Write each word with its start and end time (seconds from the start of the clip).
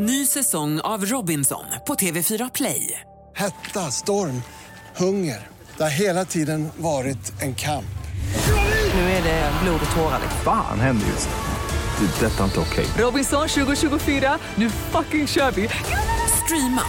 Ny 0.00 0.26
säsong 0.26 0.80
av 0.80 1.04
Robinson 1.04 1.64
på 1.86 1.94
TV4 1.94 2.50
Play. 2.54 3.00
Hetta, 3.34 3.80
storm, 3.80 4.42
hunger. 4.96 5.46
Det 5.76 5.82
har 5.82 5.90
hela 5.90 6.24
tiden 6.24 6.68
varit 6.76 7.42
en 7.42 7.54
kamp. 7.54 7.98
Nu 8.94 9.00
är 9.00 9.22
det 9.22 9.52
blod 9.62 9.80
och 9.90 9.96
tårar. 9.96 10.20
Fan 10.44 10.80
händer 10.80 11.06
just 11.06 11.28
nu. 11.28 12.06
Det. 12.06 12.26
är 12.26 12.30
Detta 12.30 12.40
är 12.40 12.44
inte 12.44 12.60
okej. 12.60 12.86
Robinson 13.04 13.48
2024, 13.48 14.38
nu 14.54 14.70
fucking 14.70 15.26
kör 15.26 15.50
vi! 15.50 15.68
Streama 16.44 16.82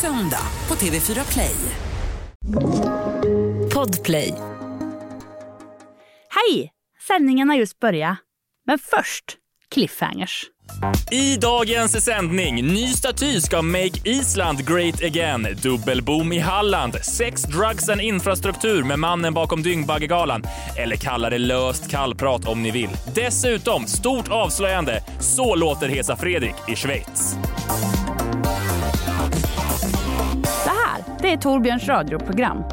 söndag 0.00 0.46
på 0.66 0.74
TV4 0.74 1.32
Play. 1.32 1.56
Podplay. 3.74 4.34
Hej! 6.28 6.72
Sändningen 7.06 7.48
har 7.48 7.56
just 7.56 7.78
börjat. 7.78 8.18
Men 8.66 8.78
först, 8.78 9.36
cliffhangers. 9.70 10.53
I 11.10 11.36
dagens 11.36 12.04
sändning, 12.04 12.66
ny 12.66 12.86
staty 12.86 13.40
ska 13.40 13.62
make 13.62 13.92
Island 14.04 14.68
great 14.68 15.04
again. 15.04 15.46
Dubbelboom 15.62 16.32
i 16.32 16.38
Halland. 16.38 16.94
Sex, 17.02 17.42
drugs 17.42 17.88
and 17.88 18.00
infrastruktur 18.00 18.84
med 18.84 18.98
mannen 18.98 19.34
bakom 19.34 19.62
Dyngbaggegalan. 19.62 20.44
Eller 20.76 20.96
kalla 20.96 21.30
det 21.30 21.38
löst 21.38 21.90
kallprat 21.90 22.48
om 22.48 22.62
ni 22.62 22.70
vill. 22.70 22.90
Dessutom, 23.14 23.86
stort 23.86 24.28
avslöjande. 24.28 25.02
Så 25.20 25.54
låter 25.54 25.88
Hesa 25.88 26.16
Fredrik 26.16 26.54
i 26.68 26.76
Schweiz. 26.76 27.36
Det 30.64 30.70
här, 30.70 31.04
det 31.22 31.32
är 31.32 31.36
Torbjörns 31.36 31.88
radioprogram. 31.88 32.64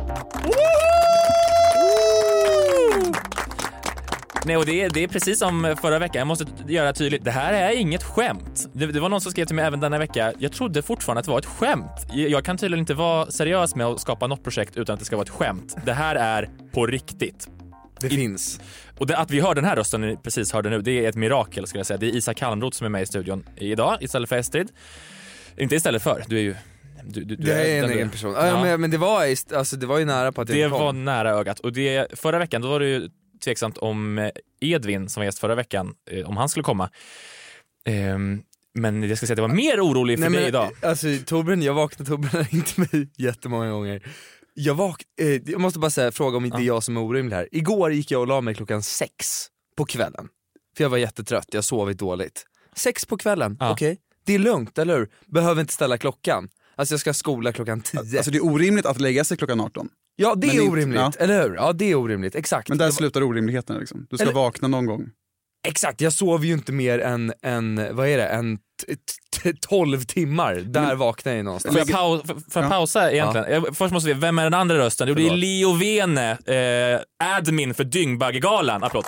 Nej, 4.45 4.57
och 4.57 4.65
det 4.65 4.81
är, 4.81 4.89
det 4.89 5.03
är 5.03 5.07
precis 5.07 5.39
som 5.39 5.75
förra 5.81 5.99
veckan. 5.99 6.19
Jag 6.19 6.27
måste 6.27 6.45
göra 6.67 6.93
tydligt. 6.93 7.23
Det 7.23 7.31
här 7.31 7.53
är 7.53 7.77
inget 7.77 8.03
skämt. 8.03 8.69
Det, 8.73 8.85
det 8.85 8.99
var 8.99 9.09
någon 9.09 9.21
som 9.21 9.31
skrev 9.31 9.45
till 9.45 9.55
mig 9.55 9.65
även 9.65 9.79
denna 9.79 9.97
vecka. 9.97 10.33
Jag 10.39 10.51
trodde 10.51 10.81
fortfarande 10.81 11.19
att 11.19 11.25
det 11.25 11.31
var 11.31 11.39
ett 11.39 11.45
skämt. 11.45 12.07
Jag 12.13 12.45
kan 12.45 12.57
tydligen 12.57 12.79
inte 12.79 12.93
vara 12.93 13.31
seriös 13.31 13.75
med 13.75 13.87
att 13.87 14.01
skapa 14.01 14.27
något 14.27 14.43
projekt 14.43 14.77
utan 14.77 14.93
att 14.93 14.99
det 14.99 15.05
ska 15.05 15.15
vara 15.15 15.23
ett 15.23 15.29
skämt. 15.29 15.75
Det 15.85 15.93
här 15.93 16.15
är 16.15 16.49
på 16.73 16.87
riktigt. 16.87 17.47
Det 17.99 18.09
finns. 18.09 18.59
Och 18.97 19.07
det, 19.07 19.17
att 19.17 19.31
vi 19.31 19.39
hör 19.41 19.55
den 19.55 19.65
här 19.65 19.75
rösten 19.75 20.01
ni 20.01 20.17
precis 20.23 20.51
hörde 20.53 20.69
nu, 20.69 20.81
det 20.81 21.05
är 21.05 21.09
ett 21.09 21.15
mirakel 21.15 21.67
skulle 21.67 21.79
jag 21.79 21.85
säga. 21.87 21.97
Det 21.97 22.05
är 22.05 22.15
Isak 22.15 22.37
Kalmroth 22.37 22.77
som 22.77 22.85
är 22.85 22.89
med 22.89 23.01
i 23.01 23.05
studion 23.05 23.43
idag 23.55 23.97
istället 24.01 24.29
för 24.29 24.37
Estrid. 24.37 24.69
Inte 25.57 25.75
istället 25.75 26.03
för, 26.03 26.23
du 26.27 26.37
är 26.37 26.41
ju 26.41 26.55
du, 27.03 27.23
du, 27.23 27.35
du 27.35 27.43
Det 27.43 27.53
är 27.53 27.75
en 27.75 27.81
den 27.89 27.97
egen 27.97 28.09
person. 28.09 28.33
Ja. 28.33 28.61
Men, 28.63 28.81
men 28.81 28.91
det 28.91 28.97
var, 28.97 29.25
alltså, 29.55 29.75
det 29.75 29.85
var 29.85 29.97
ju 29.97 30.05
nära 30.05 30.31
på 30.31 30.41
att 30.41 30.47
Det 30.47 30.59
jag 30.59 30.71
kom. 30.71 30.81
var 30.81 30.93
nära 30.93 31.31
ögat. 31.31 31.59
Och 31.59 31.73
det, 31.73 32.19
förra 32.19 32.39
veckan 32.39 32.61
då 32.61 32.69
var 32.69 32.79
det 32.79 32.87
ju 32.87 33.09
tveksamt 33.43 33.77
om 33.77 34.17
eh, 34.17 34.29
Edvin 34.61 35.09
som 35.09 35.21
var 35.21 35.25
gäst 35.25 35.39
förra 35.39 35.55
veckan, 35.55 35.93
eh, 36.11 36.29
om 36.29 36.37
han 36.37 36.49
skulle 36.49 36.63
komma. 36.63 36.89
Ehm, 37.85 38.41
men 38.73 39.03
jag 39.03 39.17
ska 39.17 39.27
säga 39.27 39.33
att 39.33 39.37
jag 39.39 39.47
var 39.47 39.55
mer 39.55 39.81
orolig 39.85 40.17
för 40.19 40.21
Nej, 40.21 40.31
dig 40.31 40.39
men, 40.41 40.47
idag. 40.47 40.71
Alltså 40.89 41.07
Torbjörn, 41.25 41.61
jag 41.61 41.73
vaknade, 41.73 42.09
Torbjörn 42.09 42.31
har 42.35 42.43
ringt 42.43 42.77
mig 42.77 43.09
jättemånga 43.17 43.69
gånger. 43.71 44.07
Jag, 44.53 44.75
vak 44.75 45.03
eh, 45.21 45.27
jag 45.27 45.61
måste 45.61 45.79
bara 45.79 45.91
säga, 45.91 46.11
fråga 46.11 46.37
om 46.37 46.45
inte 46.45 46.57
Ja. 46.57 46.63
jag 46.63 46.83
som 46.83 46.97
är 46.97 47.01
orimlig 47.01 47.35
här. 47.35 47.47
Igår 47.51 47.93
gick 47.93 48.11
jag 48.11 48.21
och 48.21 48.27
la 48.27 48.41
mig 48.41 48.55
klockan 48.55 48.83
sex 48.83 49.47
på 49.77 49.85
kvällen. 49.85 50.27
För 50.77 50.83
jag 50.83 50.89
var 50.89 50.97
jättetrött, 50.97 51.47
jag 51.51 51.63
sovit 51.63 51.97
dåligt. 51.97 52.45
Sex 52.75 53.05
på 53.05 53.17
kvällen, 53.17 53.57
Ja. 53.59 53.71
okej? 53.71 53.97
Det 54.25 54.33
är 54.35 54.39
lugnt, 54.39 54.77
eller 54.77 54.97
hur? 54.97 55.09
Behöver 55.25 55.61
inte 55.61 55.73
ställa 55.73 55.97
klockan. 55.97 56.49
Alltså 56.75 56.93
jag 56.93 56.99
ska 56.99 57.13
skola 57.13 57.51
klockan 57.51 57.81
tio. 57.81 57.99
Alltså 57.99 58.31
det 58.31 58.37
är 58.37 58.45
orimligt 58.45 58.85
att 58.85 59.01
lägga 59.01 59.23
sig 59.23 59.37
klockan 59.37 59.61
18. 59.61 59.89
Ja 60.21 60.35
det 60.35 60.47
men 60.47 60.55
är 60.55 60.59
är 60.59 60.63
inte- 60.63 60.71
orimligt, 60.73 60.99
ja. 61.01 61.11
eller 61.19 61.41
hur? 61.43 61.55
Ja 61.55 61.73
det 61.73 61.91
är 61.91 61.95
orimligt, 61.95 62.35
exakt. 62.35 62.69
Men 62.69 62.77
där 62.77 62.85
var- 62.85 62.91
slutar 62.91 63.23
orimligheten 63.23 63.77
liksom. 63.79 64.07
Du 64.09 64.17
ska 64.17 64.23
Eller- 64.23 64.33
vakna 64.33 64.67
någon 64.67 64.85
gång. 64.85 65.09
Exakt, 65.67 66.01
jag 66.01 66.13
sov 66.13 66.45
ju 66.45 66.53
inte 66.53 66.71
mer 66.71 66.99
än, 66.99 67.33
än 67.43 67.87
vad 67.95 68.07
är 68.07 68.17
det, 68.17 68.57
t- 69.43 69.53
12 69.61 70.01
timmar. 70.01 70.55
Där 70.55 70.95
vaknade 70.95 71.37
jag 71.37 71.45
någonstans. 71.45 71.75
Får 71.77 71.79
jag, 71.79 71.89
pau- 71.99 72.27
får 72.27 72.61
jag 72.61 72.65
Ja. 72.65 72.69
pausa 72.69 73.11
egentligen? 73.11 73.51
Jag, 73.51 73.77
först 73.77 73.93
måste 73.93 74.07
vi, 74.07 74.13
vem 74.13 74.39
är 74.39 74.43
den 74.43 74.53
andra 74.53 74.77
rösten? 74.77 75.07
Jo, 75.07 75.13
det 75.15 75.27
är. 75.27 75.35
Leo 75.35 75.73
Vene, 75.73 76.31
eh, 76.31 77.01
admin 77.37 77.73
för 77.73 77.83
Dyngbaggegalan. 77.83 78.83
Applåd. 78.83 79.05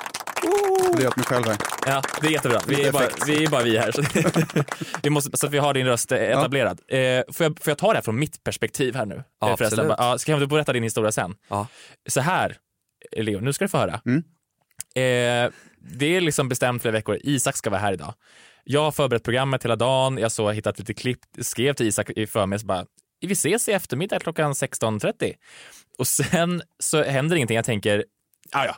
Det 0.98 1.04
är 1.04 1.08
åt 1.08 1.16
mig 1.18 1.26
själv 1.26 1.46
här. 1.48 1.58
Ja, 1.86 2.02
det 2.22 2.28
är 2.28 2.32
jättebra. 2.32 2.60
Vi 2.68 2.84
är 2.84 2.92
bara 2.92 3.08
vi, 3.28 3.44
är 3.44 3.50
bara 3.50 3.64
vi 3.64 3.78
här. 3.78 3.92
Så, 3.92 4.02
vi 5.04 5.10
måste, 5.10 5.38
så 5.38 5.46
att 5.48 5.54
vi 5.54 5.58
har 5.58 5.74
din 5.74 5.86
röst 5.86 6.12
eh, 6.12 6.20
etablerad. 6.22 6.82
Eh, 6.88 6.98
får, 7.34 7.44
jag, 7.46 7.60
får 7.60 7.72
jag 7.72 7.78
ta 7.78 7.88
det 7.88 7.94
här 7.98 8.02
från 8.02 8.20
mitt 8.20 8.44
perspektiv 8.44 8.96
här 8.96 9.06
nu? 9.06 9.24
Ja, 9.42 9.50
Eh, 9.50 9.58
förresten. 9.58 9.80
absolut. 9.80 9.96
Ja, 10.00 10.18
ska 10.18 10.32
jag 10.32 10.50
berätta 10.50 10.74
din 10.74 10.84
historia 10.84 11.12
sen? 11.12 11.36
Ja. 11.50 11.68
Så 12.10 12.22
här, 12.22 12.58
Leo, 13.18 13.40
nu 13.40 13.54
ska 13.54 13.66
du 13.66 13.70
få 13.70 13.78
höra. 13.78 14.02
Mm. 14.06 14.24
Eh, 14.96 15.52
det 16.00 16.06
är 16.16 16.22
liksom 16.22 16.50
bestämt 16.50 16.82
flera 16.82 16.92
veckor. 16.92 17.18
Isak 17.24 17.58
ska 17.58 17.70
vara 17.70 17.82
här 17.82 17.94
idag. 17.94 18.14
Jag 18.64 18.82
har 18.84 18.92
förberett 18.92 19.24
programmet 19.24 19.64
hela 19.66 19.76
dagen. 19.76 20.18
Jag 20.18 20.32
så 20.32 20.46
har 20.46 20.54
hittat 20.54 20.80
lite 20.80 20.94
klipp, 20.94 21.20
skrev 21.42 21.74
till 21.74 21.88
Isak 21.88 22.10
i 22.10 22.28
förmiddags 22.28 22.64
bara 22.64 22.86
vi 23.28 23.34
ses 23.34 23.70
i 23.70 23.72
eftermiddag 23.72 24.20
klockan 24.20 24.54
16.30. 24.54 25.34
Och 25.98 26.08
sen 26.08 26.62
så 26.80 27.04
händer 27.04 27.36
ingenting. 27.36 27.56
Jag 27.56 27.66
tänker, 27.66 28.06
ah, 28.54 28.66
ja, 28.66 28.76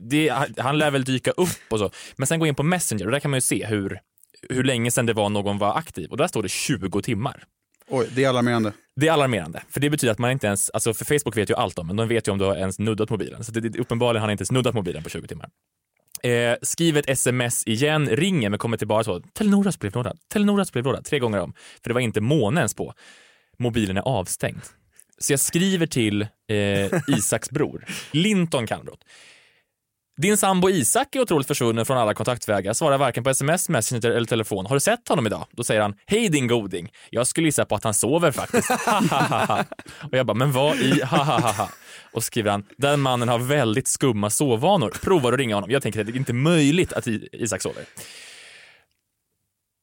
det, 0.00 0.28
han 0.56 0.78
lär 0.78 0.90
väl 0.90 1.04
dyka 1.04 1.30
upp 1.30 1.60
och 1.70 1.78
så. 1.78 1.90
Men 2.16 2.26
sen 2.26 2.38
går 2.38 2.48
jag 2.48 2.52
in 2.52 2.56
på 2.56 2.62
Messenger 2.62 3.06
och 3.06 3.12
där 3.12 3.20
kan 3.20 3.30
man 3.30 3.36
ju 3.36 3.40
se 3.40 3.66
hur, 3.66 4.00
hur 4.48 4.64
länge 4.64 4.90
sedan 4.90 5.06
det 5.06 5.12
var 5.12 5.28
någon 5.28 5.58
var 5.58 5.78
aktiv. 5.78 6.10
Och 6.10 6.16
där 6.16 6.26
står 6.26 6.42
det 6.42 6.48
20 6.48 7.02
timmar. 7.02 7.44
Oj, 7.88 8.08
det 8.14 8.24
är 8.24 8.28
alarmerande. 8.28 8.72
Det 8.96 9.08
är 9.08 9.12
alarmerande, 9.12 9.62
för 9.68 9.80
det 9.80 9.90
betyder 9.90 10.12
att 10.12 10.18
man 10.18 10.30
inte 10.30 10.46
ens, 10.46 10.70
alltså 10.70 10.94
för 10.94 11.04
Facebook 11.04 11.36
vet 11.36 11.50
ju 11.50 11.54
allt 11.54 11.78
om 11.78 11.86
men 11.86 11.96
de 11.96 12.08
vet 12.08 12.28
ju 12.28 12.32
om 12.32 12.38
du 12.38 12.44
har 12.44 12.56
ens 12.56 12.78
nuddat 12.78 13.10
mobilen. 13.10 13.44
Så 13.44 13.52
det, 13.52 13.60
det, 13.60 13.78
uppenbarligen 13.78 14.20
har 14.20 14.26
han 14.26 14.32
inte 14.32 14.42
ens 14.42 14.52
nuddat 14.52 14.74
mobilen 14.74 15.02
på 15.02 15.08
20 15.08 15.26
timmar. 15.26 15.48
Eh, 16.22 16.56
skriv 16.62 16.96
ett 16.96 17.08
sms 17.08 17.66
igen, 17.66 18.08
ringer 18.08 18.50
men 18.50 18.58
kommer 18.58 18.76
tillbaka 18.76 19.04
så, 19.04 19.20
Telenoras 19.20 19.78
brevlåda, 19.78 20.14
Telenoras 20.32 20.72
brevlåda, 20.72 21.02
tre 21.02 21.18
gånger 21.18 21.40
om. 21.40 21.52
För 21.82 21.90
det 21.90 21.94
var 21.94 22.00
inte 22.00 22.20
månens 22.20 22.74
på. 22.74 22.94
Mobilen 23.58 23.96
är 23.96 24.02
avstängd. 24.02 24.62
Så 25.18 25.32
jag 25.32 25.40
skriver 25.40 25.86
till 25.86 26.22
eh, 26.22 27.00
Isaks 27.08 27.50
bror, 27.50 27.84
Linton 28.10 28.66
Kalmroth. 28.66 29.02
Din 30.16 30.36
sambo 30.36 30.70
Isak 30.70 31.16
är 31.16 31.20
otroligt 31.20 31.46
försvunnen 31.46 31.86
från 31.86 31.98
alla 31.98 32.14
kontaktvägar, 32.14 32.72
svarar 32.72 32.98
varken 32.98 33.24
på 33.24 33.30
sms, 33.30 33.68
messenger 33.68 34.10
eller 34.10 34.26
telefon. 34.26 34.66
Har 34.66 34.76
du 34.76 34.80
sett 34.80 35.08
honom 35.08 35.26
idag? 35.26 35.46
Då 35.50 35.64
säger 35.64 35.80
han, 35.80 35.94
hej 36.06 36.28
din 36.28 36.46
goding. 36.46 36.92
Jag 37.10 37.26
skulle 37.26 37.46
gissa 37.46 37.64
på 37.64 37.74
att 37.74 37.84
han 37.84 37.94
sover 37.94 38.30
faktiskt. 38.30 38.70
och 40.10 40.18
jag 40.18 40.26
bara, 40.26 40.34
men 40.34 40.52
vad 40.52 40.76
i 40.76 41.02
ha 41.02 41.68
Och 42.12 42.24
skriver 42.24 42.50
han, 42.50 42.64
den 42.76 43.00
mannen 43.00 43.28
har 43.28 43.38
väldigt 43.38 43.88
skumma 43.88 44.30
sovvanor. 44.30 44.90
Provar 45.02 45.32
att 45.32 45.38
ringa 45.38 45.54
honom. 45.54 45.70
Jag 45.70 45.82
tänker 45.82 46.00
att 46.00 46.06
det 46.06 46.12
är 46.12 46.16
inte 46.16 46.32
möjligt 46.32 46.92
att 46.92 47.06
Isak 47.32 47.62
sover. 47.62 47.84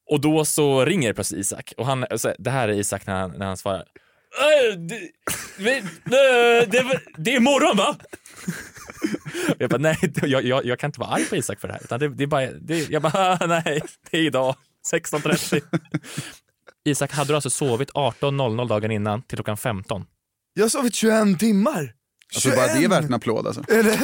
Och 0.09 0.21
då 0.21 0.45
så 0.45 0.85
ringer 0.85 1.13
plötsligt 1.13 1.41
Isak 1.41 1.73
och 1.77 1.85
han, 1.85 2.05
så 2.17 2.33
det 2.39 2.51
här 2.51 2.67
är 2.67 2.73
Isak 2.73 3.07
när 3.07 3.19
han, 3.19 3.31
när 3.31 3.45
han 3.45 3.57
svarar. 3.57 3.83
"Äh, 4.39 4.77
Det, 4.79 5.11
vi- 5.57 5.83
det, 6.05 6.99
det 7.17 7.35
är 7.35 7.39
morgon 7.39 7.77
va? 7.77 7.95
Jag 9.59 9.69
bara, 9.69 9.77
nej, 9.77 9.97
jag, 10.23 10.43
jag, 10.45 10.65
jag 10.65 10.79
kan 10.79 10.87
inte 10.87 10.99
vara 10.99 11.09
arg 11.09 11.25
på 11.25 11.35
Isak 11.35 11.59
för 11.59 11.67
det 11.67 11.73
här. 11.73 11.81
Utan 11.83 11.99
det, 11.99 12.09
det 12.09 12.23
är 12.23 12.27
bara, 12.27 12.51
det, 12.51 12.89
jag 12.89 13.01
bara, 13.01 13.35
nej, 13.47 13.81
det 14.11 14.17
är 14.17 14.21
idag, 14.21 14.55
16.30. 14.93 15.61
Isak, 16.85 17.11
hade 17.11 17.27
du 17.31 17.35
alltså 17.35 17.49
sovit 17.49 17.91
18.00 17.91 18.67
dagen 18.67 18.91
innan 18.91 19.21
till 19.21 19.37
klockan 19.37 19.57
15? 19.57 20.05
Jag 20.53 20.63
har 20.63 20.69
sovit 20.69 20.95
21 20.95 21.39
timmar! 21.39 21.93
Alltså 22.35 22.49
bara 22.49 22.67
det 22.67 22.83
är 22.83 22.87
värt 22.89 23.03
en 23.03 23.13
applåd 23.13 23.47
alltså. 23.47 23.63
Eller? 23.71 23.99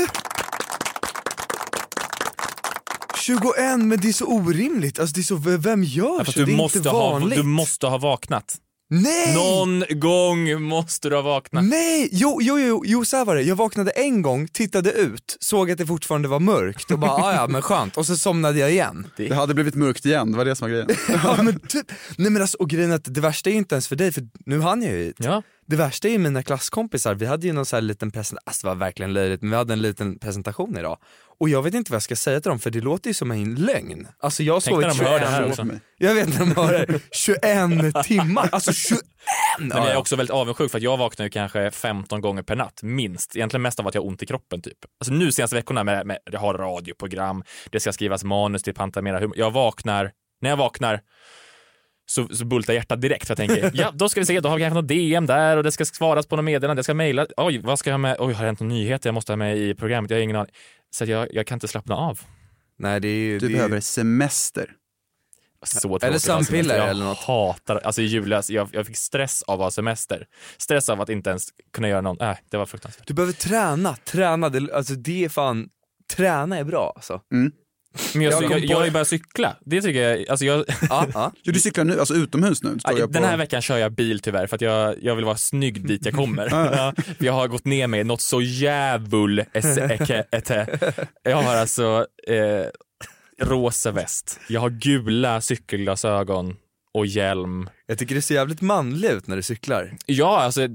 21, 3.20 3.80
men 3.80 4.00
det 4.02 4.08
är 4.10 4.14
så 4.14 4.26
orimligt. 4.26 5.00
Alltså 5.00 5.14
det 5.16 5.22
är 5.22 5.24
så, 5.24 5.36
vem 5.58 5.84
gör 5.84 6.18
Fast 6.24 6.34
så? 6.34 6.40
du, 6.40 6.46
det 6.46 6.52
är 6.52 6.58
måste 6.58 6.78
inte 6.78 6.90
ha, 6.90 7.10
vanligt. 7.12 7.38
du 7.40 7.44
måste 7.44 7.88
ha 7.88 7.98
vaknat. 7.98 8.56
Nej! 8.90 9.34
Någon 9.36 9.84
gång 10.00 10.62
måste 10.62 11.10
du 11.10 11.16
ha 11.16 11.22
vaknat. 11.22 11.64
Nej! 11.64 12.10
Jo, 12.12 12.40
jo, 12.42 12.60
jo, 12.60 12.84
jo 12.86 13.06
så 13.06 13.18
här 13.18 13.26
var 13.26 13.36
det. 13.36 13.42
Jag 13.42 13.56
vaknade 13.56 13.92
en 13.92 14.22
gång, 14.22 14.48
tittade 14.48 14.92
ut, 14.92 15.38
såg 15.40 15.72
att 15.72 15.78
det 15.78 15.86
fortfarande 15.86 16.28
var 16.28 16.40
mörkt 16.40 16.92
och 16.92 17.00
bara 17.00 17.12
"Ah, 17.12 17.34
ja 17.36 17.48
men 17.48 17.62
skönt. 17.62 17.98
Och 17.98 18.06
så 18.06 18.18
somnade 18.18 18.60
jag 18.60 18.72
igen. 18.72 19.08
Det 19.18 19.34
hade 19.36 19.54
blivit 19.54 19.76
mörkt 19.76 20.06
igen, 20.06 20.32
det 20.32 20.38
var 20.38 20.46
det 20.46 20.56
som 20.56 20.66
var 20.66 20.70
grejen. 20.70 20.88
Ja, 21.24 21.44
men 21.44 21.60
typ. 21.60 21.92
Nej 22.18 22.32
men 22.32 22.42
alltså, 22.42 22.58
och 22.58 22.70
grejen 22.70 22.92
är 22.92 22.96
att 22.96 23.14
det 23.14 23.22
värsta 23.22 23.50
är 23.50 23.52
ju 23.52 23.58
inte 23.58 23.76
ens 23.76 23.88
för 23.88 23.96
dig, 23.96 24.12
för 24.12 24.24
nu 24.46 24.62
hann 24.62 24.82
jag 24.84 24.92
ju 24.92 25.04
hit. 25.04 25.16
Ja. 25.20 25.44
Det 25.70 25.76
värsta 25.76 26.08
är 26.08 26.12
ju 26.12 26.18
mina 26.18 26.44
klasskompisar, 26.44 27.16
vi 27.16 27.26
hade 27.26 27.48
ju 27.48 27.54
någon 27.54 27.66
så 27.66 27.76
här 27.76 27.82
liten 27.82 28.12
presentation, 28.12 28.44
alltså 28.46 28.68
det 28.68 28.74
var 28.74 28.80
verkligen 28.80 29.14
löjligt, 29.14 29.42
men 29.42 29.50
vi 29.50 29.56
hade 29.56 29.74
en 29.74 29.82
liten 29.82 30.20
presentation 30.20 30.78
idag. 30.78 30.98
Och 31.40 31.50
jag 31.50 31.64
vet 31.64 31.74
inte 31.74 31.92
vad 31.92 31.96
jag 31.96 32.04
ska 32.04 32.16
säga 32.16 32.42
till 32.42 32.50
dem 32.50 32.60
för 32.60 32.70
det 32.70 32.82
låter 32.82 33.10
ju 33.10 33.14
som 33.14 33.32
en 33.32 33.56
lögn. 33.56 34.08
Alltså 34.20 34.44
jag 34.44 34.54
hör 34.54 34.82
det 34.82 34.94
21, 34.94 35.08
här 35.08 35.36
Förlåt 35.36 35.50
också. 35.50 35.64
mig. 35.64 35.80
jag 35.98 36.16
vet 36.16 36.28
när 36.28 36.40
de 36.40 36.56
hör 36.56 36.86
det, 36.88 37.00
21 37.12 38.04
timmar, 38.06 38.50
alltså 38.52 38.74
21! 38.74 39.02
Men 39.60 39.78
jag 39.78 39.92
är 39.92 39.98
också 39.98 40.16
väldigt 40.16 40.34
avundsjuk 40.34 40.72
för 40.72 40.78
att 40.78 40.84
jag 40.84 40.98
vaknar 40.98 41.26
ju 41.26 41.30
kanske 41.30 41.72
15 41.72 42.22
gånger 42.22 42.44
per 42.44 42.56
natt, 42.56 42.80
minst. 42.84 43.36
Egentligen 43.36 43.62
mest 43.62 43.80
av 43.80 43.88
att 43.88 43.96
jag 43.96 44.02
har 44.02 44.08
ont 44.08 44.24
i 44.24 44.26
kroppen 44.26 44.62
typ. 44.62 44.78
Alltså 45.00 45.14
nu 45.14 45.32
senaste 45.32 45.56
veckorna 45.56 45.84
med, 45.84 46.08
med 46.08 46.18
jag 46.32 46.40
har 46.40 46.54
radioprogram, 46.54 47.44
det 47.72 47.80
ska 47.80 47.94
skrivas 47.94 48.24
manus 48.24 48.64
till 48.64 48.74
Pantamera. 48.74 49.30
Jag 49.36 49.52
vaknar, 49.52 50.12
när 50.42 50.50
jag 50.50 50.58
vaknar 50.58 51.02
så, 52.10 52.28
så 52.28 52.46
bultar 52.46 52.74
hjärtat 52.74 53.02
direkt 53.02 53.28
för 53.28 53.32
jag 53.32 53.38
tänker, 53.38 53.72
ja 53.82 53.92
då 53.94 54.10
ska 54.10 54.20
vi 54.20 54.26
se, 54.26 54.40
då 54.40 54.50
har 54.50 54.56
vi 54.56 54.64
kanske 54.64 54.82
något 54.82 54.88
DM 54.88 55.26
där 55.26 55.58
och 55.58 55.64
det 55.64 55.72
ska 55.72 55.86
svaras 55.86 56.26
på 56.26 56.36
något 56.36 56.46
meddelande, 56.46 56.80
jag 56.80 56.86
ska 56.86 56.94
mejla, 56.94 57.28
oj 57.38 57.62
vad 57.64 57.80
ska 57.80 57.90
jag 57.90 57.94
ha 57.94 57.98
med, 57.98 58.16
oj 58.20 58.34
har 58.34 58.42
det 58.42 58.48
hänt 58.48 58.60
någon 58.60 58.70
nyhet 58.70 59.06
jag 59.06 59.14
måste 59.14 59.32
ha 59.32 59.38
med 59.38 59.58
i 59.58 59.76
programmet, 59.76 60.12
jag 60.12 60.18
har 60.18 60.24
ingen 60.24 60.36
aning. 60.36 60.54
Så 60.90 61.06
jag, 61.06 61.28
jag 61.34 61.48
kan 61.48 61.56
inte 61.56 61.68
slappna 61.68 61.96
av. 61.96 62.20
Nej 62.80 63.00
det 63.00 63.08
är 63.08 63.16
ju... 63.16 63.40
Du 63.40 63.48
det 63.48 63.54
behöver 63.54 63.76
ju... 63.76 63.82
semester. 63.82 64.72
Så 65.66 65.90
ha 65.90 66.20
sömnpiller 66.20 66.88
eller 66.88 67.06
något. 67.06 67.18
Jag 67.28 67.34
hatar, 67.34 67.76
alltså 67.76 68.02
i 68.02 68.06
julas, 68.06 68.50
jag, 68.50 68.70
jag 68.72 68.88
fick 68.88 68.98
stress 68.98 69.44
av 69.44 69.62
att 69.62 69.66
ha 69.66 69.72
semester. 69.72 70.28
Stress 70.58 70.90
av 70.90 71.02
att 71.02 71.10
inte 71.10 71.30
ens 71.30 71.48
kunna 71.74 71.90
göra 71.90 72.02
någon, 72.02 72.18
nej 72.20 72.38
det 72.50 72.58
var 72.58 72.66
fruktansvärt. 72.66 73.08
Du 73.08 73.14
behöver 73.14 73.34
träna, 73.34 73.96
träna, 73.96 74.50
det, 74.50 74.74
alltså 74.74 74.94
det 74.94 75.26
är 75.26 75.30
fan, 75.30 75.70
träna 76.16 76.58
är 76.58 76.64
bra 76.64 76.94
alltså. 76.96 77.22
Men 78.14 78.22
jag, 78.22 78.34
Jag 78.34 78.52
jag, 78.52 78.60
jag, 78.66 78.78
har 78.78 78.86
ju 78.86 78.92
börjat 78.92 79.08
cykla, 79.08 79.56
det 79.66 79.82
tycker 79.82 80.02
jag, 80.02 80.30
alltså 80.30 80.46
jag 80.46 80.66
Ja, 80.90 81.08
ja. 81.14 81.32
Jo, 81.44 81.54
du 81.54 81.60
cyklar 81.60 81.84
nu, 81.84 82.00
alltså 82.00 82.14
utomhus 82.14 82.64
nu? 82.64 82.80
Står 82.80 83.00
jag 83.00 83.12
Den 83.12 83.22
på. 83.22 83.28
här 83.28 83.38
veckan 83.38 83.62
kör 83.62 83.78
jag 83.78 83.92
bil 83.92 84.20
tyvärr 84.20 84.48
för 84.48 84.56
att 84.56 84.62
jag, 84.62 84.96
jag 85.02 85.16
vill 85.16 85.26
vara 85.26 85.38
snygg 85.38 85.88
dit 85.88 86.06
jag 86.06 86.14
kommer. 86.14 86.48
ja, 86.52 86.94
jag 87.18 87.34
har 87.34 87.48
gått 87.48 87.66
ner 87.66 87.88
mig 87.88 88.04
något 88.04 88.22
så 88.22 88.42
jävul 88.42 89.44
Jag 91.24 91.38
har 91.38 91.56
alltså 91.56 92.06
eh, 92.28 92.66
rosa 93.46 93.92
väst, 93.92 94.40
jag 94.50 94.62
har 94.62 94.70
gula 94.70 95.42
cykelglasögon 95.42 96.56
och 96.94 97.06
hjälm. 97.06 97.70
Jag 97.86 97.98
tycker 97.98 98.16
det 98.16 98.22
ser 98.22 98.36
jävligt 98.36 98.62
manlig 98.62 99.10
ut 99.10 99.28
när 99.28 99.36
du 99.36 99.42
cyklar. 99.42 99.98
Ja, 100.06 100.40
alltså 100.40 100.68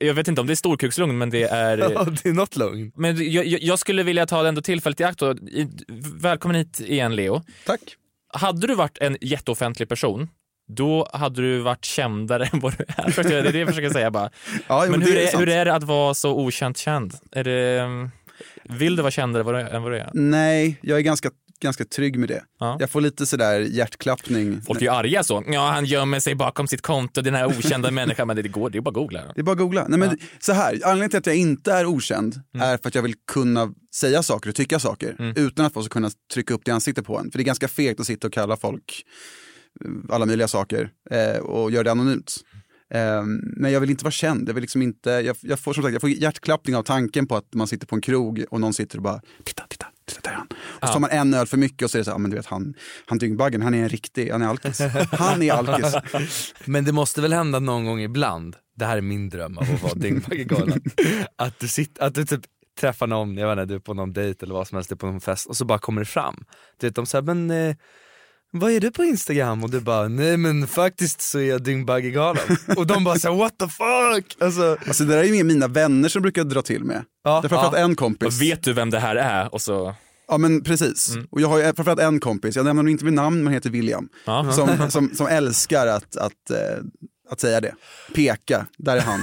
jag 0.00 0.14
vet 0.14 0.28
inte 0.28 0.40
om 0.40 0.46
det 0.46 0.52
är 0.52 0.54
storkukslugn 0.54 1.18
men 1.18 1.30
det 1.30 1.42
är 1.42 1.78
Ja, 1.94 2.06
det 2.22 2.28
är 2.28 2.32
något 2.32 2.56
lugn. 2.56 2.92
Men 2.96 3.32
jag, 3.32 3.46
jag- 3.46 3.78
skulle 3.78 4.02
vilja 4.02 4.26
ta 4.26 4.46
ändå 4.48 4.62
tillfället 4.62 5.00
i 5.00 5.04
akt 5.04 5.22
och, 5.22 5.36
välkommen 6.20 6.56
hit 6.56 6.80
igen 6.80 7.16
Leo. 7.16 7.42
Tack. 7.66 7.80
Hade 8.32 8.66
du 8.66 8.74
varit 8.74 8.98
en 8.98 9.16
jätteoffentlig 9.20 9.88
person, 9.88 10.28
då 10.76 11.08
hade 11.12 11.42
du 11.42 11.58
varit 11.58 11.84
kändare 11.84 12.44
än 12.52 12.60
vad 12.60 12.72
du 12.78 12.84
är. 12.88 13.22
Det 13.42 13.48
är 13.48 13.52
det 13.52 13.58
jag 13.58 13.68
försöker 13.68 13.90
säga 13.90 14.10
bara. 14.10 14.30
Ja, 14.68 14.84
jo, 14.84 14.90
Men 14.90 15.02
hur 15.02 15.16
är, 15.16 15.26
sant. 15.26 15.40
hur 15.42 15.48
är 15.48 15.64
det 15.64 15.74
att 15.74 15.82
vara 15.82 16.14
så 16.14 16.34
okänt 16.40 16.78
känd? 16.78 17.14
Är 17.32 17.44
det, 17.44 17.88
vill 18.62 18.96
du 18.96 19.02
vara 19.02 19.10
kändare 19.10 19.60
är- 19.62 19.74
än 19.74 19.82
vad 19.82 19.92
du 19.92 19.98
är? 19.98 20.10
Nej, 20.14 20.78
jag 20.82 20.98
är 20.98 21.02
ganska, 21.02 21.30
ganska 21.64 21.84
trygg 21.84 22.18
med 22.18 22.28
det. 22.28 22.44
Ja. 22.60 22.76
Jag 22.80 22.90
får 22.90 23.00
lite 23.00 23.26
sådär 23.26 23.60
hjärtklappning. 23.60 24.62
Folk 24.62 24.80
är 24.80 24.84
ju 24.84 24.92
arga 24.92 25.24
så. 25.24 25.44
Ja, 25.46 25.70
han 25.70 25.84
gömmer 25.84 26.20
sig 26.20 26.34
bakom 26.34 26.68
sitt 26.68 26.82
konto, 26.82 27.22
den 27.22 27.34
här 27.34 27.46
okända 27.46 27.90
människan. 28.00 28.26
Men 28.26 28.36
det 28.36 28.42
går, 28.42 28.70
det 28.70 28.78
är 28.78 28.82
bara 28.82 28.90
att 28.90 28.94
googla. 28.94 29.20
Det 29.34 29.40
är 29.40 29.42
bara 29.42 29.52
att 29.52 29.58
googla. 29.58 29.86
Nej, 29.88 29.98
men 29.98 30.18
Så 30.38 30.52
här, 30.52 30.72
anledningen 30.84 31.10
till 31.10 31.18
att 31.18 31.26
jag 31.26 31.36
inte 31.36 31.72
är 31.72 31.86
okänd 31.86 32.40
är 32.58 32.76
för 32.76 32.88
att 32.88 32.94
jag 32.94 33.02
vill 33.02 33.14
kunna 33.32 33.74
säga 33.94 34.22
saker 34.22 34.50
och 34.50 34.56
tycka 34.56 34.78
saker 34.78 35.32
utan 35.36 35.66
att 35.66 35.72
folk 35.72 35.86
ska 35.86 35.92
kunna 35.92 36.10
trycka 36.34 36.54
upp 36.54 36.64
det 36.64 36.68
i 36.68 36.72
ansiktet 36.72 37.06
på 37.06 37.18
en. 37.18 37.30
För 37.30 37.38
det 37.38 37.42
är 37.42 37.46
ganska 37.46 37.68
fegt 37.68 38.00
att 38.00 38.06
sitta 38.06 38.26
och 38.26 38.32
kalla 38.32 38.56
folk 38.56 39.04
eh, 39.84 40.14
alla 40.14 40.26
möjliga 40.26 40.48
saker 40.48 40.90
eh, 41.10 41.38
och 41.38 41.70
göra 41.70 41.82
det 41.82 41.90
anonymt. 41.90 42.36
Eh, 42.94 43.22
men 43.56 43.72
jag 43.72 43.80
vill 43.80 43.90
inte 43.90 44.04
vara 44.04 44.12
känd. 44.12 44.48
Jag, 44.48 44.54
vill 44.54 44.62
liksom 44.62 44.82
inte, 44.82 45.10
jag, 45.10 45.36
jag, 45.40 45.60
får, 45.60 45.72
som 45.72 45.82
sagt, 45.82 45.92
jag 45.92 46.00
får 46.00 46.10
hjärtklappning 46.10 46.76
av 46.76 46.82
tanken 46.82 47.26
på 47.26 47.36
att 47.36 47.54
man 47.54 47.66
sitter 47.66 47.86
på 47.86 47.94
en 47.94 48.00
krog 48.00 48.44
och 48.50 48.60
någon 48.60 48.74
sitter 48.74 48.96
och 48.96 49.02
bara 49.02 49.20
titta, 49.44 49.66
titta, 49.68 49.86
titta 50.06 50.20
där 50.22 50.30
är 50.30 50.36
han. 50.36 50.46
Och 50.52 50.88
så 50.88 50.92
tar 50.92 51.00
man 51.00 51.10
en 51.10 51.34
öl 51.34 51.46
för 51.46 51.56
mycket 51.56 51.82
och 51.82 51.90
så 51.90 51.96
är 51.96 52.00
det 52.00 52.04
så 52.04 52.10
här, 52.10 52.14
"Ja, 52.14 52.18
men 52.18 52.30
du 52.30 52.36
vet 52.36 52.46
han, 52.46 52.74
han 53.06 53.18
dyngbaggen, 53.18 53.62
han 53.62 53.74
är 53.74 53.82
en 53.82 53.88
riktig, 53.88 54.30
han 54.30 54.42
är 54.42 54.46
alkis. 54.46 54.80
Han 55.12 55.42
är 55.42 55.52
alkis. 55.52 56.54
Men 56.64 56.84
det 56.84 56.92
måste 56.92 57.20
väl 57.20 57.32
hända 57.32 57.58
någon 57.58 57.84
gång 57.84 58.00
ibland, 58.00 58.56
det 58.76 58.84
här 58.84 58.96
är 58.96 59.00
min 59.00 59.28
dröm 59.28 59.58
av 59.58 59.64
att 59.74 59.82
vara 59.82 59.94
Dyngbaggegalan, 59.94 60.80
att 61.36 61.58
du, 61.58 61.68
sitter, 61.68 62.02
att 62.02 62.14
du 62.14 62.24
typ 62.26 62.40
träffar 62.80 63.06
någon, 63.06 63.36
jag 63.36 63.48
vet 63.48 63.62
inte, 63.62 63.72
du 63.72 63.76
är 63.76 63.80
på 63.80 63.94
någon 63.94 64.12
dejt 64.12 64.44
eller 64.46 64.54
vad 64.54 64.68
som 64.68 64.76
helst, 64.76 64.90
du 64.90 64.94
är 64.94 64.96
på 64.96 65.06
någon 65.06 65.20
fest 65.20 65.46
och 65.46 65.56
så 65.56 65.64
bara 65.64 65.78
kommer 65.78 66.00
det 66.00 66.06
fram. 66.06 66.44
Du 66.80 66.86
vet, 66.86 66.96
de 66.96 67.06
säger 67.06 67.22
men 67.22 67.50
eh, 67.50 67.76
vad 68.56 68.70
är 68.70 68.80
du 68.80 68.90
på 68.90 69.04
Instagram? 69.04 69.64
Och 69.64 69.70
du 69.70 69.80
bara, 69.80 70.08
nej 70.08 70.36
men 70.36 70.66
faktiskt 70.66 71.20
så 71.20 71.38
är 71.38 71.44
jag 71.44 71.62
Dyngbaggegalan. 71.62 72.56
och 72.76 72.86
de 72.86 73.04
bara 73.04 73.18
såhär 73.18 73.36
what 73.36 73.58
the 73.58 73.68
fuck? 73.68 74.36
Alltså, 74.40 74.76
Alltså 74.86 75.04
det 75.04 75.14
där 75.14 75.18
är 75.18 75.24
ju 75.24 75.44
mina 75.44 75.68
vänner 75.68 76.08
som 76.08 76.22
brukar 76.22 76.44
dra 76.44 76.62
till 76.62 76.84
med. 76.84 77.04
Ja, 77.24 77.40
det 77.40 77.46
är 77.46 77.48
framförallt 77.48 77.76
ja. 77.76 77.84
en 77.84 77.96
kompis. 77.96 78.26
Och 78.26 78.42
vet 78.42 78.62
du 78.62 78.72
vem 78.72 78.90
det 78.90 78.98
här 78.98 79.16
är? 79.16 79.54
Och 79.54 79.62
så... 79.62 79.94
Ja 80.28 80.38
men 80.38 80.62
precis. 80.62 81.16
Och 81.30 81.40
jag 81.40 81.48
har 81.48 81.58
ju 81.58 81.64
framförallt 81.64 82.00
en 82.00 82.20
kompis, 82.20 82.56
jag 82.56 82.64
nämner 82.64 82.88
inte 82.88 83.04
vid 83.04 83.14
namn 83.14 83.36
men 83.36 83.46
han 83.46 83.54
heter 83.54 83.70
William. 83.70 84.08
Ja. 84.24 84.52
Som, 84.52 84.70
som, 84.90 85.10
som 85.14 85.26
älskar 85.26 85.86
att, 85.86 86.16
att, 86.16 86.50
eh, 86.50 86.56
att 87.30 87.40
säga 87.40 87.60
det. 87.60 87.74
Peka, 88.14 88.66
där 88.78 88.96
är 88.96 89.00
han. 89.00 89.20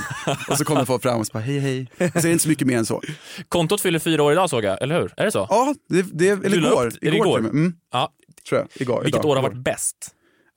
Och 0.49 0.57
så 0.57 0.65
kommer 0.65 0.85
folk 0.85 1.01
fram 1.03 1.19
och 1.19 1.27
så 1.27 1.33
bara 1.33 1.39
hej 1.43 1.59
hej. 1.59 1.87
Och 1.91 1.97
så 1.97 2.17
är 2.19 2.21
det 2.21 2.31
inte 2.31 2.43
så 2.43 2.49
mycket 2.49 2.67
mer 2.67 2.77
än 2.77 2.85
så. 2.85 3.01
Kontot 3.49 3.81
fyller 3.81 3.99
fyra 3.99 4.23
år 4.23 4.31
idag 4.31 4.49
såg 4.49 4.63
jag, 4.63 4.81
eller 4.81 5.01
hur? 5.01 5.13
Är 5.17 5.25
det 5.25 5.31
så? 5.31 5.47
Ja, 5.49 5.75
det, 5.89 6.01
det, 6.13 6.27
eller 6.29 6.49
Du 6.49 6.57
igår. 6.57 6.87
upp- 6.87 7.03
igår, 7.03 7.15
igår? 7.15 7.39
Mm, 7.39 7.73
Ja. 7.91 8.11
tror 8.49 8.59
jag. 8.61 8.81
Igår, 8.81 9.03
Vilket 9.03 9.19
idag, 9.21 9.29
år 9.31 9.35
har 9.35 9.43
varit 9.43 9.63
bäst? 9.63 9.95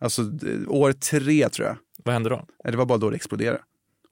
Alltså 0.01 0.23
det- 0.23 0.67
år 0.67 0.93
tre 0.93 1.49
tror 1.49 1.69
jag. 1.69 1.77
Vad 2.05 2.13
hände 2.13 2.29
då? 2.29 2.37
Nej, 2.65 2.71
Det 2.73 2.77
var 2.77 2.87
bara 2.87 2.99
då 2.99 3.11
det 3.11 3.17
exploderade. 3.17 3.59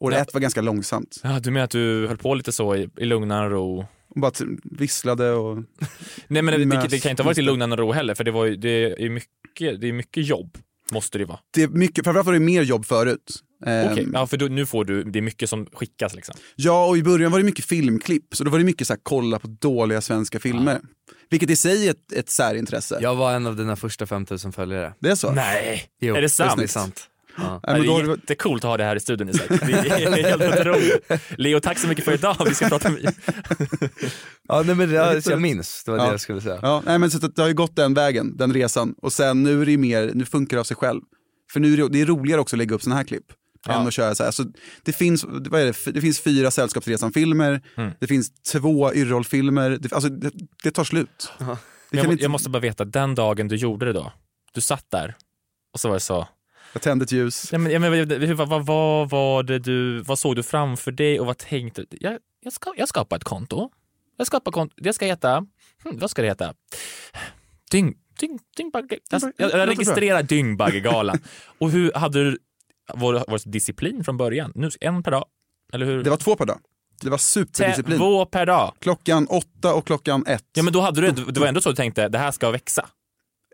År 0.01 0.13
Ja. 0.13 0.19
ett 0.19 0.35
var 0.35 0.41
ganska 0.41 0.61
långsamt. 0.61 1.21
Ja, 1.23 1.41
du 1.41 1.51
menar 1.51 1.65
att 1.65 1.71
du 1.71 2.07
höll 2.07 2.17
på 2.17 2.35
lite 2.35 2.53
så 2.53 2.77
i, 2.77 2.89
i 2.99 3.05
lugnare 3.05 3.49
ro? 3.49 3.87
Och 4.15 4.21
bara 4.21 4.33
visslade 4.65 5.31
och... 5.33 5.57
Nej 6.29 6.43
men 6.43 6.69
det, 6.71 6.77
det, 6.77 6.87
det 6.89 6.99
kan 6.99 7.11
inte 7.11 7.23
ha 7.23 7.27
varit 7.29 7.39
i 7.39 7.43
lugnare 7.43 7.81
ro 7.81 7.93
heller 7.93 8.15
för 8.15 8.25
det, 8.25 8.31
var 8.31 8.47
det, 8.49 9.05
är 9.05 9.11
mycket, 9.11 9.81
det 9.81 9.89
är 9.89 9.93
mycket 9.93 10.27
jobb. 10.27 10.59
Måste 10.91 11.19
det 11.19 11.25
vara. 11.25 11.39
Det 11.55 11.63
är 11.63 11.69
mycket, 11.69 12.05
framförallt 12.05 12.27
var 12.27 12.33
det 12.33 12.39
mer 12.41 12.63
jobb 12.63 12.87
förut. 12.87 13.43
Ehm, 13.67 13.93
Okej, 13.93 14.09
ja 14.13 14.27
för 14.27 14.37
då, 14.37 14.47
nu 14.47 14.67
får 14.67 14.85
du, 14.85 15.05
det 15.05 15.19
är 15.19 15.23
mycket 15.23 15.49
som 15.51 15.67
skickas 15.73 16.15
liksom. 16.15 16.35
Ja, 16.57 16.87
och 16.87 16.97
i 16.97 17.03
början 17.03 17.33
var 17.33 17.39
det 17.39 17.45
mycket 17.45 17.65
filmklipp, 17.65 18.37
så 18.37 18.45
då 18.45 18.51
var 18.51 18.59
det 18.59 18.65
mycket 18.65 18.87
så 18.87 18.93
här, 18.93 19.01
kolla 19.03 19.39
på 19.39 19.49
dåliga 19.49 20.01
svenska 20.01 20.41
filmer. 20.41 20.81
Vilket 21.31 21.51
i 21.51 21.57
sig 21.57 21.87
är 21.87 21.91
ett, 21.91 22.13
ett 22.13 22.31
särintresse. 22.31 22.99
jag 23.01 23.15
var 23.15 23.33
en 23.33 23.47
av 23.47 23.57
dina 23.57 23.77
första 23.77 24.07
5000 24.07 24.53
följare. 24.53 24.95
Det 25.01 25.11
är 25.11 25.15
så? 25.15 25.33
Nej, 25.33 25.85
Jo, 26.01 26.17
är 26.17 26.23
det 26.23 26.29
sant? 26.29 26.57
Det 26.57 26.63
är 26.63 26.69
sant. 26.69 27.09
Ja. 27.37 27.43
Nej, 27.43 27.61
Ja, 27.63 27.73
men 27.73 27.83
det 27.83 27.89
är 27.93 28.03
det- 28.03 28.11
jättekul 28.11 28.57
att 28.57 28.63
ha 28.63 28.77
det 28.77 28.85
här 28.85 28.97
i 28.97 29.01
studion 29.01 29.29
Isak. 29.29 29.49
Det 29.49 29.55
är 29.73 30.23
helt 30.39 30.61
otroligt. 30.61 31.11
Leo, 31.39 31.61
tack 31.61 31.79
så 31.79 31.89
mycket 31.89 32.05
för 32.05 32.13
idag. 32.15 32.37
Vi 32.49 32.55
ska 32.55 32.69
prata 32.69 32.91
med... 32.91 33.15
Ja, 34.49 34.63
nej, 34.67 34.75
men 34.75 34.89
det, 34.89 34.95
ja, 34.95 35.21
jag 35.25 35.41
minns, 35.41 35.85
det 35.85 35.91
var 35.91 35.99
det 35.99 36.05
Ja. 36.05 36.11
jag 36.11 36.21
skulle 36.21 36.41
säga. 36.41 36.59
Ja, 36.63 36.83
nej, 36.87 36.99
men 36.99 37.11
så 37.11 37.27
att 37.27 37.37
det 37.37 37.43
har 37.43 37.49
ju 37.49 37.55
gått 37.55 37.77
den 37.77 37.95
vägen, 37.95 38.37
den 38.37 38.53
resan. 38.55 38.95
Och 39.03 39.13
sen 39.13 39.43
nu 39.43 39.63
är 39.63 39.65
det 39.67 39.71
ju 39.71 39.79
mer, 39.79 40.11
nu 40.15 40.25
funkar 40.25 40.57
det 40.57 40.61
av 40.61 40.65
sig 40.65 40.77
själv. 40.77 41.01
För 41.53 41.61
nu 41.61 41.73
är 41.73 41.77
det, 41.77 41.89
det 41.89 42.01
är 42.01 42.07
roligare 42.07 42.41
också 42.41 42.57
att 42.57 42.59
lägga 42.59 42.75
upp 42.75 42.83
såna 42.83 42.97
här 42.97 43.05
klipp. 43.05 43.25
Än 43.69 43.87
att 43.87 43.93
köra 43.95 44.15
så 44.15 44.23
här. 44.23 44.29
Alltså, 44.29 44.45
det, 44.83 44.93
finns, 44.93 45.25
vad 45.25 45.61
är 45.61 45.65
det? 45.67 45.91
Det 45.93 46.01
finns 46.01 46.21
fyra 46.21 46.51
Sällskapsresan-filmer, 46.51 47.61
Mm. 47.77 47.93
det 48.01 48.07
finns 48.07 48.31
två 48.53 48.95
Yrrol-filmer. 48.95 49.71
Det, 49.71 49.93
alltså, 49.93 50.09
det, 50.11 50.31
det 50.63 50.71
tar 50.71 50.85
slut. 50.85 51.33
Det 51.39 51.97
jag, 51.99 52.07
inte, 52.13 52.23
jag 52.25 52.31
måste 52.31 52.51
bara 52.51 52.59
veta, 52.61 52.85
den 52.85 53.15
dagen 53.15 53.49
du 53.49 53.57
gjorde 53.57 53.87
det 53.87 53.93
då, 53.93 54.13
du 54.55 54.61
satt 54.61 54.91
där 54.91 55.15
och 55.75 55.81
så 55.81 55.89
var 55.89 55.95
det 55.95 56.01
så. 56.01 56.29
Jag 56.73 56.83
tände 56.83 57.03
ett 57.03 57.13
ljus. 57.13 57.53
Ja, 57.53 57.59
men, 57.59 57.73
ja, 57.73 57.79
men, 57.79 58.37
vad, 58.37 58.49
vad, 58.49 58.67
vad 58.67 59.11
var 59.11 59.43
det 59.43 59.59
du, 59.59 60.01
vad 60.01 60.19
såg 60.19 60.37
du 60.37 60.43
framför 60.43 60.93
dig 60.93 61.21
och 61.21 61.27
vad 61.27 61.39
tänkte 61.39 61.85
du? 61.91 61.97
Jag, 62.01 62.19
jag, 62.41 62.53
ska, 62.53 62.73
jag 62.77 62.89
skapar 62.89 63.17
ett 63.17 63.25
konto. 63.25 63.71
Jag 64.17 64.27
skapar 64.27 64.53
konto, 64.53 64.75
det 64.79 64.93
ska 64.93 65.07
heta, 65.07 65.47
hm, 65.85 65.99
vad 65.99 66.11
ska 66.11 66.23
det 66.23 66.29
heta? 66.29 66.55
Dyng, 67.71 67.95
dyng, 68.21 68.39
dyngbagge. 68.57 68.99
Jag, 69.11 69.23
jag, 69.37 69.51
jag 69.51 69.69
registrerar 69.69 70.23
Dyngbaggegalan. 70.23 71.19
och 71.59 71.71
hur 71.71 71.93
hade 71.93 72.25
du, 72.25 72.39
var, 72.95 73.39
det 73.45 73.51
disciplin 73.51 74.05
från 74.05 74.17
början? 74.17 74.53
Nu, 74.55 74.71
en 74.81 75.03
per 75.03 75.11
dag? 75.11 75.25
Eller 75.73 75.87
hur? 75.87 76.05
Det 76.05 76.11
var 76.11 76.17
två 76.17 76.37
per 76.37 76.47
dag. 76.47 76.59
Det 77.03 77.11
var 77.11 77.19
superdisciplin. 77.19 77.99
Två 77.99 78.27
per 78.27 78.47
dag. 78.47 78.75
Klockan 78.79 79.27
åtta 79.27 79.75
och 79.75 79.87
klockan 79.87 80.27
ett. 80.27 80.45
Ja 80.53 80.63
men 80.63 80.73
då 80.73 80.81
hade 80.81 81.01
du, 81.01 81.25
det 81.33 81.41
var 81.41 81.47
ändå 81.47 81.61
så 81.61 81.69
du 81.69 81.77
tänkte, 81.77 82.09
det 82.09 82.19
här 82.19 82.31
ska 82.31 82.51
växa. 82.51 82.87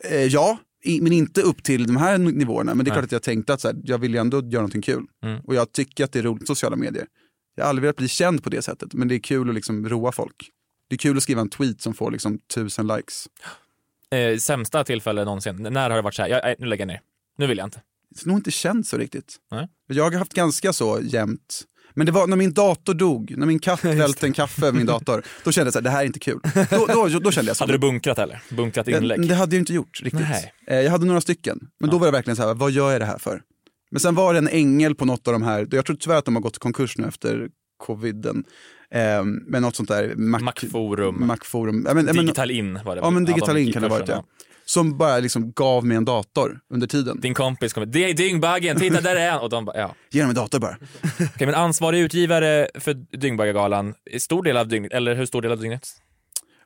Eh, 0.04 0.24
ja, 0.24 0.58
men 1.02 1.12
inte 1.12 1.42
upp 1.42 1.62
till 1.62 1.86
de 1.86 1.96
här 1.96 2.18
nivåerna. 2.18 2.74
Men 2.74 2.84
det 2.84 2.90
är 2.90 2.92
klart 2.92 3.04
att 3.04 3.12
jag 3.12 3.22
tänkte 3.22 3.52
att 3.54 3.60
så 3.60 3.68
här, 3.68 3.76
jag 3.84 3.98
vill 3.98 4.14
ju 4.14 4.20
ändå 4.20 4.36
göra 4.36 4.62
någonting 4.62 4.82
kul. 4.82 5.04
Mm. 5.22 5.40
Och 5.40 5.54
jag 5.54 5.72
tycker 5.72 6.04
att 6.04 6.12
det 6.12 6.18
är 6.18 6.22
roligt 6.22 6.40
med 6.40 6.46
sociala 6.46 6.76
medier. 6.76 7.06
Jag 7.54 7.64
har 7.64 7.68
aldrig 7.68 7.82
velat 7.82 7.96
bli 7.96 8.08
känd 8.08 8.44
på 8.44 8.50
det 8.50 8.62
sättet, 8.62 8.94
men 8.94 9.08
det 9.08 9.14
är 9.14 9.18
kul 9.18 9.48
att 9.48 9.54
liksom 9.54 9.88
roa 9.88 10.12
folk. 10.12 10.50
Det 10.88 10.94
är 10.94 10.98
kul 10.98 11.16
att 11.16 11.22
skriva 11.22 11.40
en 11.40 11.50
tweet 11.50 11.80
som 11.80 11.94
får 11.94 12.10
liksom 12.10 12.38
tusen 12.54 12.86
likes. 12.86 13.26
Eh, 14.10 14.36
sämsta 14.36 14.84
tillfälle 14.84 15.24
någonsin. 15.24 15.56
När 15.56 15.90
har 15.90 15.96
det 15.96 16.02
varit 16.02 16.14
så 16.14 16.22
här, 16.22 16.28
ja, 16.28 16.40
nej, 16.44 16.56
nu 16.58 16.66
lägger 16.66 16.82
jag 16.82 16.88
ner. 16.88 17.00
Nu 17.38 17.46
vill 17.46 17.58
jag 17.58 17.66
inte. 17.66 17.82
Det 18.10 18.20
har 18.24 18.28
nog 18.28 18.38
inte 18.38 18.50
känts 18.50 18.90
så 18.90 18.96
riktigt. 18.96 19.36
Nej. 19.50 19.68
Jag 19.86 20.04
har 20.04 20.18
haft 20.18 20.34
ganska 20.34 20.72
så 20.72 21.00
jämnt. 21.02 21.64
Men 21.98 22.06
det 22.06 22.12
var 22.12 22.26
när 22.26 22.36
min 22.36 22.52
dator 22.52 22.94
dog, 22.94 23.34
när 23.36 23.46
min 23.46 23.58
katt 23.58 23.84
välte 24.02 24.26
en 24.26 24.32
kaffe 24.32 24.66
över 24.66 24.78
min 24.78 24.86
dator, 24.86 25.22
då 25.44 25.52
kände 25.52 25.66
jag 25.66 25.72
så 25.72 25.78
här, 25.78 25.84
det 25.84 25.90
här 25.90 26.00
är 26.00 26.06
inte 26.06 26.18
kul. 26.18 26.40
Då, 26.70 26.86
då, 26.86 27.18
då 27.18 27.30
kände 27.30 27.50
jag 27.50 27.56
så. 27.56 27.62
Hade 27.64 27.72
du 27.72 27.78
bunkrat 27.78 28.18
eller? 28.18 28.42
Bunkrat 28.50 28.88
inlägg? 28.88 29.20
Det, 29.20 29.28
det 29.28 29.34
hade 29.34 29.56
jag 29.56 29.60
inte 29.62 29.74
gjort 29.74 30.00
riktigt. 30.02 30.20
Nej. 30.20 30.52
Eh, 30.66 30.76
Jag 30.80 30.90
hade 30.90 31.06
några 31.06 31.20
stycken, 31.20 31.60
men 31.80 31.90
då 31.90 31.98
var 31.98 32.06
det 32.06 32.12
verkligen 32.12 32.36
så 32.36 32.46
här, 32.46 32.54
vad 32.54 32.70
gör 32.70 32.92
jag 32.92 33.00
det 33.00 33.04
här 33.04 33.18
för? 33.18 33.42
Men 33.90 34.00
sen 34.00 34.14
var 34.14 34.32
det 34.32 34.38
en 34.38 34.48
ängel 34.48 34.94
på 34.94 35.04
något 35.04 35.26
av 35.28 35.32
de 35.32 35.42
här, 35.42 35.66
jag 35.70 35.84
tror 35.84 35.96
tyvärr 35.96 36.16
att 36.16 36.24
de 36.24 36.34
har 36.34 36.42
gått 36.42 36.56
i 36.56 36.58
konkurs 36.58 36.98
nu 36.98 37.08
efter 37.08 37.48
coviden. 37.78 38.44
Eh, 38.90 39.24
men 39.24 39.62
något 39.62 39.76
sånt 39.76 39.88
där, 39.88 40.14
Mac, 40.16 40.38
Macforum. 40.40 41.26
Macforum. 41.26 41.84
Ja, 41.88 41.94
men, 41.94 42.06
ja, 42.06 42.12
men, 42.12 42.24
Digital 42.26 42.50
in 42.50 42.78
var 42.84 42.96
det. 42.96 43.00
ja 43.02 43.10
men 43.10 43.24
Digital 43.24 43.56
In 43.56 43.72
kan 43.72 43.82
det 43.82 43.88
ha 43.88 43.96
varit 43.96 44.08
ja. 44.08 44.24
Som 44.68 44.98
bara 44.98 45.18
liksom 45.18 45.52
gav 45.52 45.86
mig 45.86 45.96
en 45.96 46.04
dator 46.04 46.60
under 46.72 46.86
tiden. 46.86 47.20
Din 47.20 47.34
kompis 47.34 47.72
kommer, 47.72 47.86
det 47.86 48.10
är 48.10 48.14
Dyngbaggen, 48.14 48.78
titta 48.78 49.00
där 49.00 49.16
är 49.16 49.30
han! 49.30 49.40
Och 49.40 49.50
de 49.50 49.64
bara, 49.64 49.78
ja. 49.78 49.94
Ge 50.10 50.20
dem 50.20 50.28
en 50.28 50.34
dator 50.34 50.58
bara. 50.58 50.76
Okej, 51.34 51.46
men 51.46 51.54
ansvarig 51.54 52.00
utgivare 52.00 52.68
för 52.74 52.94
Dyngbaggegalan, 52.94 53.94
stor 54.18 54.42
del 54.42 54.56
av 54.56 54.68
dygnet, 54.68 54.92
eller 54.92 55.14
hur 55.14 55.26
stor 55.26 55.42
del 55.42 55.52
av 55.52 55.58
dygnet? 55.60 55.88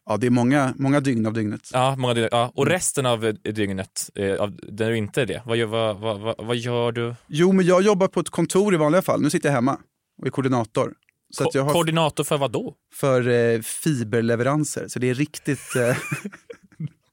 Ja, 0.06 0.16
det 0.16 0.26
är 0.26 0.30
många, 0.30 0.74
många 0.76 1.00
dygn 1.00 1.26
av 1.26 1.32
dygnet. 1.32 1.70
Ja, 1.72 1.96
många 1.96 2.14
dygn, 2.14 2.28
ja. 2.30 2.52
Och 2.54 2.66
resten 2.66 3.06
av 3.06 3.24
eh, 3.26 3.32
dygnet, 3.32 4.10
eh, 4.14 4.34
av, 4.34 4.56
där 4.62 4.90
du 4.90 4.96
inte 4.96 5.22
är 5.22 5.26
det, 5.26 5.42
vad 5.46 5.56
gör, 5.56 5.66
vad, 5.66 6.00
vad, 6.00 6.46
vad, 6.46 6.56
gör 6.56 6.92
du? 6.92 7.14
Jo, 7.26 7.52
men 7.52 7.66
jag 7.66 7.82
jobbar 7.82 8.08
på 8.08 8.20
ett 8.20 8.30
kontor 8.30 8.74
i 8.74 8.76
vanliga 8.76 9.02
fall. 9.02 9.20
Nu 9.20 9.30
sitter 9.30 9.48
jag 9.48 9.54
hemma 9.54 9.78
och 10.20 10.26
är 10.26 10.30
koordinator. 10.30 10.92
Så 11.34 11.48
att 11.48 11.54
jag 11.54 11.62
Ko- 11.64 11.68
har 11.68 11.72
Koordinator 11.72 12.24
för 12.24 12.38
vad 12.38 12.52
då? 12.52 12.74
för 12.94 13.28
eh, 13.28 13.60
fiberleveranser, 13.60 14.88
så 14.88 14.98
det 14.98 15.10
är 15.10 15.14
riktigt... 15.14 15.76
Eh, 15.76 15.96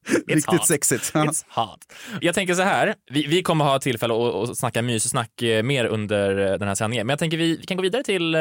It's 0.08 0.34
Riktigt 0.34 0.46
hot. 0.46 0.66
sexigt. 0.66 1.12
It's 1.14 1.44
hot. 1.48 1.78
Jag 2.20 2.34
tänker 2.34 2.54
så 2.54 2.62
här, 2.62 2.94
vi, 3.10 3.26
vi 3.26 3.42
kommer 3.42 3.64
ha 3.64 3.78
tillfälle 3.78 4.14
att, 4.14 4.34
att 4.50 4.56
snacka 4.58 4.82
myssnack 4.82 5.42
eh, 5.42 5.62
mer 5.62 5.84
under 5.84 6.52
eh, 6.52 6.58
den 6.58 6.68
här 6.68 6.74
sändningen. 6.74 7.06
Men 7.06 7.12
jag 7.12 7.18
tänker 7.18 7.36
vi, 7.36 7.56
vi 7.56 7.66
kan 7.66 7.76
gå 7.76 7.82
vidare 7.82 8.02
till 8.02 8.34
eh, 8.34 8.40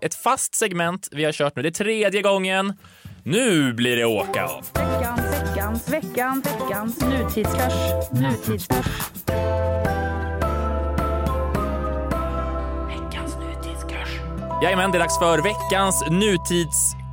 ett 0.00 0.14
fast 0.14 0.54
segment 0.54 1.08
vi 1.12 1.24
har 1.24 1.32
kört 1.32 1.56
nu. 1.56 1.62
Det 1.62 1.68
är 1.68 1.70
tredje 1.70 2.22
gången. 2.22 2.72
Nu 3.22 3.72
blir 3.72 3.96
det 3.96 4.04
åka 4.04 4.44
av. 4.44 4.64
Veckans, 4.74 5.20
veckans, 5.88 5.88
veckans, 5.92 6.46
veckans 6.46 7.00
nutidskurs. 7.00 7.72
Nutidskurs. 8.12 8.86
Veckans 12.88 13.36
nutidskurs. 13.36 14.20
Jajamän, 14.62 14.90
det 14.90 14.98
är 14.98 15.00
dags 15.00 15.18
för 15.18 15.38
veckans 15.38 16.04
nutidskurs. 16.10 17.05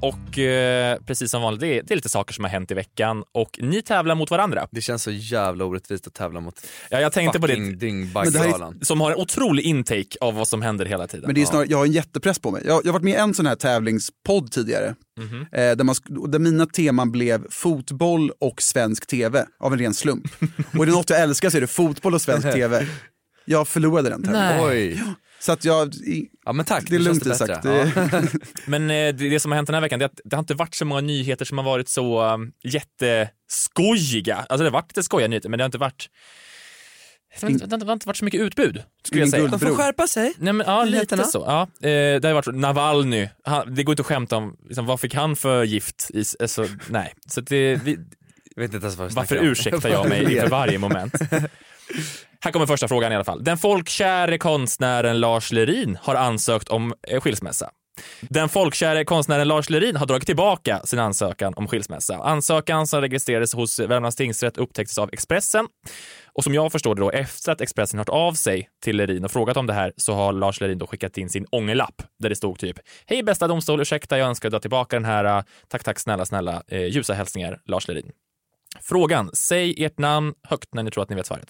Och 0.00 0.38
eh, 0.38 0.98
precis 1.06 1.30
som 1.30 1.42
vanligt, 1.42 1.60
det 1.60 1.66
är, 1.66 1.82
det 1.82 1.94
är 1.94 1.96
lite 1.96 2.08
saker 2.08 2.34
som 2.34 2.44
har 2.44 2.50
hänt 2.50 2.70
i 2.70 2.74
veckan 2.74 3.24
och 3.32 3.58
ni 3.62 3.82
tävlar 3.82 4.14
mot 4.14 4.30
varandra. 4.30 4.68
Det 4.70 4.80
känns 4.80 5.02
så 5.02 5.10
jävla 5.10 5.64
orättvist 5.64 6.06
att 6.06 6.14
tävla 6.14 6.40
mot 6.40 6.66
Ja, 6.90 7.00
jag 7.00 7.12
tänkte 7.12 7.40
på 7.40 7.46
det. 7.46 7.74
Dyngbaggegalan. 7.74 8.78
Som 8.82 9.00
har 9.00 9.10
en 9.10 9.16
otrolig 9.16 9.62
intake 9.62 10.16
av 10.20 10.34
vad 10.34 10.48
som 10.48 10.62
händer 10.62 10.86
hela 10.86 11.06
tiden. 11.06 11.26
Men 11.26 11.34
det 11.34 11.42
är 11.42 11.46
snarare, 11.46 11.66
jag 11.70 11.78
har 11.78 11.84
en 11.84 11.92
jättepress 11.92 12.38
på 12.38 12.50
mig. 12.50 12.62
Jag, 12.66 12.80
jag 12.84 12.88
har 12.88 12.92
varit 12.92 13.04
med 13.04 13.12
i 13.12 13.16
en 13.16 13.34
sån 13.34 13.46
här 13.46 13.54
tävlingspodd 13.54 14.52
tidigare. 14.52 14.94
Mhm. 15.20 15.40
Eh, 15.40 15.76
där, 15.76 15.84
man, 15.84 15.94
där 16.30 16.38
mina 16.38 16.66
teman 16.66 17.12
blev 17.12 17.50
fotboll 17.50 18.30
och 18.40 18.62
svensk 18.62 19.06
tv 19.06 19.46
av 19.60 19.72
en 19.72 19.78
ren 19.78 19.94
slump. 19.94 20.24
och 20.72 20.82
är 20.82 20.86
det 20.86 20.92
något 20.92 21.10
jag 21.10 21.20
älskar 21.20 21.50
så 21.50 21.56
är 21.56 21.60
det 21.60 21.66
fotboll 21.66 22.14
och 22.14 22.22
svensk 22.22 22.52
tv. 22.52 22.86
Jag 23.44 23.68
förlorade 23.68 24.10
den 24.10 24.22
tävlingen. 24.22 24.70
Oj. 24.70 25.02
Så 25.44 25.52
att 25.52 25.64
jag, 25.64 25.94
Ja 26.44 26.52
men 26.52 26.64
tack, 26.64 26.84
det 26.88 26.96
är 26.96 27.00
lugnt 27.00 27.26
Isak. 27.26 27.62
Det, 27.62 27.92
Ja. 28.12 28.22
Men 28.66 28.82
eh, 28.82 28.94
det, 28.94 29.12
det 29.12 29.40
som 29.40 29.52
har 29.52 29.56
hänt 29.56 29.66
den 29.66 29.74
här 29.74 29.80
veckan 29.80 29.98
det 29.98 30.04
är 30.04 30.06
att 30.06 30.20
det 30.24 30.36
har 30.36 30.40
inte 30.40 30.54
varit 30.54 30.74
så 30.74 30.84
många 30.84 31.00
nyheter 31.00 31.44
som 31.44 31.58
har 31.58 31.64
varit 31.64 31.88
så 31.88 32.34
um, 32.34 32.52
jätteskojiga. 32.62 34.36
Alltså 34.36 34.56
det 34.56 34.64
har 34.64 34.70
varit 34.70 34.90
lite 34.90 35.02
skojiga 35.02 35.28
nyheter 35.28 35.48
men 35.48 35.58
det 35.58 35.62
har 35.62 35.66
inte 35.66 35.78
varit 35.78 36.08
det 37.40 37.46
har 37.46 37.74
inte, 37.74 38.06
varit 38.06 38.16
så 38.16 38.24
mycket 38.24 38.40
utbud 38.40 38.82
skulle 39.04 39.22
jag 39.22 39.30
säga. 39.30 39.46
De 39.46 39.60
får 39.60 39.74
skärpa 39.74 40.06
sig. 40.06 40.32
Nej, 40.38 40.52
men, 40.52 40.66
ja, 40.66 40.84
lite 40.84 41.24
så. 41.24 41.44
Ja. 41.46 41.88
Eh, 41.88 42.20
det 42.20 42.24
har 42.24 42.32
varit 42.32 42.44
så. 42.44 42.52
Navalny, 42.52 43.28
han, 43.44 43.74
det 43.74 43.82
går 43.82 43.92
inte 43.92 44.00
att 44.00 44.06
skämta 44.06 44.36
om 44.36 44.56
liksom, 44.64 44.86
vad 44.86 45.00
fick 45.00 45.14
han 45.14 45.36
för 45.36 45.64
gift? 45.64 46.10
I, 46.14 46.24
alltså, 46.40 46.66
nej. 46.88 47.14
Så 47.26 47.40
det, 47.40 47.80
vi, 47.84 47.98
Jag 48.56 48.62
vet 48.62 48.74
inte 48.74 48.84
ens 48.84 48.96
vad 48.96 49.08
vi 49.08 49.14
varför 49.14 49.36
ursäktar 49.36 49.88
jag 49.88 50.08
mig 50.08 50.22
inför 50.34 50.48
varje 50.48 50.78
moment? 50.78 51.14
Här 52.40 52.52
kommer 52.52 52.66
första 52.66 52.88
frågan 52.88 53.12
i 53.12 53.14
alla 53.14 53.24
fall. 53.24 53.44
Den 53.44 53.58
folkkäre 53.58 54.38
konstnären 54.38 55.20
Lars 55.20 55.52
Lerin 55.52 55.98
har 56.02 56.14
ansökt 56.14 56.68
om 56.68 56.94
eh, 57.08 57.20
skilsmässa. 57.20 57.70
Den 58.20 58.48
folkkäre 58.48 59.04
konstnären 59.04 59.48
Lars 59.48 59.70
Lerin 59.70 59.96
har 59.96 60.06
dragit 60.06 60.26
tillbaka 60.26 60.80
sin 60.84 60.98
ansökan 60.98 61.54
om 61.56 61.68
skilsmässa. 61.68 62.16
Ansökan 62.16 62.86
som 62.86 63.00
registrerades 63.00 63.54
hos 63.54 63.78
Värmlands 63.78 64.16
tingsrätt 64.16 64.56
upptäcktes 64.56 64.98
av 64.98 65.10
Expressen. 65.12 65.66
Och 66.32 66.44
som 66.44 66.54
jag 66.54 66.72
förstår 66.72 66.94
det 66.94 67.00
då, 67.00 67.10
efter 67.10 67.52
att 67.52 67.60
Expressen 67.60 67.98
hört 67.98 68.08
av 68.08 68.32
sig 68.32 68.68
till 68.82 68.96
Lerin 68.96 69.24
och 69.24 69.30
frågat 69.30 69.56
om 69.56 69.66
det 69.66 69.72
här 69.72 69.92
så 69.96 70.14
har 70.14 70.32
Lars 70.32 70.60
Lerin 70.60 70.78
då 70.78 70.86
skickat 70.86 71.18
in 71.18 71.28
sin 71.28 71.46
ångerlapp 71.50 72.02
där 72.18 72.28
det 72.28 72.36
stod 72.36 72.58
typ 72.58 72.78
Hej 73.06 73.22
bästa 73.22 73.48
domstol, 73.48 73.80
ursäkta 73.80 74.18
jag 74.18 74.28
önskar 74.28 74.50
dra 74.50 74.60
tillbaka 74.60 74.96
den 74.96 75.04
här. 75.04 75.24
Eh, 75.24 75.42
tack, 75.68 75.84
tack, 75.84 75.98
snälla, 75.98 76.24
snälla. 76.24 76.62
Eh, 76.68 76.84
ljusa 76.84 77.14
hälsningar, 77.14 77.60
Lars 77.66 77.88
Lerin. 77.88 78.12
Frågan, 78.82 79.30
säg 79.34 79.84
ert 79.84 79.98
namn 79.98 80.32
högt 80.48 80.74
när 80.74 80.82
ni 80.82 80.90
tror 80.90 81.02
att 81.02 81.10
ni 81.10 81.16
vet 81.16 81.26
svaret. 81.26 81.48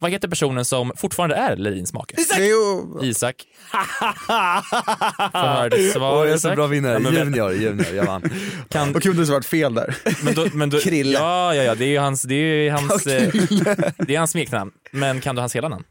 Vad 0.00 0.10
heter 0.10 0.28
personen 0.28 0.64
som 0.64 0.92
fortfarande 0.96 1.36
är 1.36 1.56
Lerins 1.56 1.92
make? 1.92 2.14
det 2.16 2.34
är 2.34 2.44
ju, 2.44 3.08
Isak. 3.08 3.36
Får 3.72 5.38
höra 5.38 5.68
ditt 5.68 5.92
svar, 5.92 6.12
Åh, 6.12 6.18
jag 6.24 6.28
är 6.28 6.36
så 6.38 6.48
Isak. 6.48 6.56
bra 6.56 6.66
vinnare, 6.66 6.92
Ja, 6.92 6.98
men, 6.98 7.14
junior, 7.14 7.52
junior, 7.52 7.94
jag 7.94 8.04
vann. 8.06 8.22
kan, 8.68 8.92
vad 8.92 9.02
kul 9.02 9.18
om 9.18 9.24
det 9.24 9.32
varit 9.32 9.46
fel 9.46 9.74
där. 9.74 9.96
men 10.24 10.34
då, 10.34 10.46
men 10.52 10.70
då, 10.70 10.78
Krille. 10.84 11.12
Ja, 11.12 11.54
ja, 11.54 11.62
ja, 11.62 11.74
det 11.74 11.84
är 11.84 11.88
ju 11.88 11.98
hans, 11.98 12.22
det 12.22 12.34
är 12.34 12.70
hans, 12.70 13.06
eh, 13.06 13.32
det 14.06 14.14
är 14.14 14.18
hans 14.18 14.30
smeknamn. 14.30 14.70
Men 14.90 15.20
kan 15.20 15.34
du 15.34 15.40
hans 15.40 15.56
hela 15.56 15.68
namn? 15.68 15.84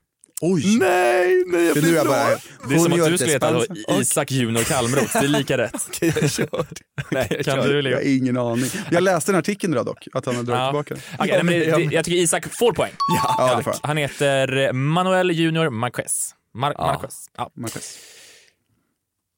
Oj! 0.45 0.77
Nej, 0.79 1.43
nej 1.47 1.65
jag 1.65 1.75
Det 1.75 1.79
är 1.79 1.83
nu 1.83 1.93
jag 1.93 2.07
bara, 2.07 2.27
Det 2.27 2.75
är 2.75 2.77
som 2.77 2.85
att 2.85 2.97
Junior 2.97 3.09
du 3.09 3.17
skulle 3.17 3.31
heta. 3.31 3.61
Isak 4.01 4.31
Junior 4.31 4.63
Kalmroth, 4.63 5.13
det 5.19 5.25
är 5.25 5.27
lika 5.27 5.57
rätt. 5.57 5.73
jag 6.01 6.31
kör. 6.31 6.65
Nej, 7.11 7.27
jag 7.29 7.45
Kan 7.45 7.55
kör. 7.63 7.73
du 7.81 7.89
Jag 7.89 7.97
har 7.97 8.17
ingen 8.17 8.37
aning. 8.37 8.65
Jag 8.91 9.03
läste 9.03 9.31
den 9.31 9.39
artikeln 9.39 9.73
idag 9.73 9.85
dock, 9.85 10.07
att 10.13 10.25
han 10.25 10.35
har 10.35 10.43
dragit 10.43 10.59
Ja. 10.59 10.69
tillbaka 10.69 10.93
den. 10.93 11.03
Okej, 11.19 11.43
nej, 11.43 11.43
men 11.43 11.79
det, 11.89 11.95
jag 11.95 12.05
tycker 12.05 12.17
Isak 12.17 12.45
får 12.59 12.71
poäng. 12.73 12.91
Ja, 13.37 13.55
det 13.57 13.63
får 13.63 13.71
han. 13.71 13.79
Han 13.83 13.97
heter 13.97 14.73
Manuel 14.73 15.31
Junior 15.31 15.69
Marquez. 15.69 16.35
Mar- 16.57 16.73
Ja. 16.77 16.85
Marquez. 16.85 17.25
Ja. 17.37 17.51
Marquez. 17.57 17.97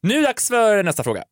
Nu 0.04 0.14
är 0.14 0.22
det 0.22 0.28
dags 0.28 0.48
för 0.48 0.84
nästa 0.84 1.04
fråga. 1.04 1.24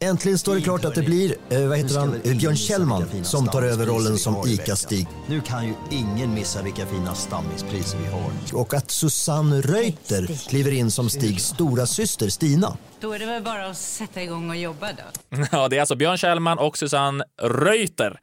Äntligen 0.00 0.38
står 0.38 0.54
det 0.54 0.60
klart 0.60 0.84
att 0.84 0.94
det 0.94 1.02
blir, 1.02 1.34
eh, 1.50 1.68
vad 1.68 1.78
heter 1.78 1.98
han, 1.98 2.20
Björn 2.38 2.56
Kjellman 2.56 3.24
som 3.24 3.48
tar 3.48 3.62
över 3.62 3.86
rollen 3.86 4.18
som 4.18 4.34
ICA-Stig. 4.46 5.06
Nu 5.28 5.40
kan 5.40 5.66
ju 5.66 5.74
ingen 5.90 6.34
missa 6.34 6.62
vilka 6.62 6.86
fina 6.86 7.14
stammispriser 7.14 7.98
vi 7.98 8.06
har. 8.06 8.30
Och 8.52 8.74
att 8.74 8.90
Susanne 8.90 9.60
Reuter 9.60 10.48
kliver 10.48 10.72
in 10.72 10.90
som 10.90 11.10
Stigs 11.10 11.44
stora 11.44 11.86
syster 11.86 12.28
Stina. 12.28 12.76
Då 13.00 13.12
är 13.12 13.18
det 13.18 13.26
väl 13.26 13.42
bara 13.42 13.66
att 13.66 13.76
sätta 13.76 14.22
igång 14.22 14.50
och 14.50 14.56
jobba 14.56 14.88
då. 14.92 15.36
Ja, 15.52 15.68
det 15.68 15.76
är 15.76 15.80
alltså 15.80 15.96
Björn 15.96 16.18
Kjellman 16.18 16.58
och 16.58 16.78
Susanne 16.78 17.24
Reuter. 17.42 18.20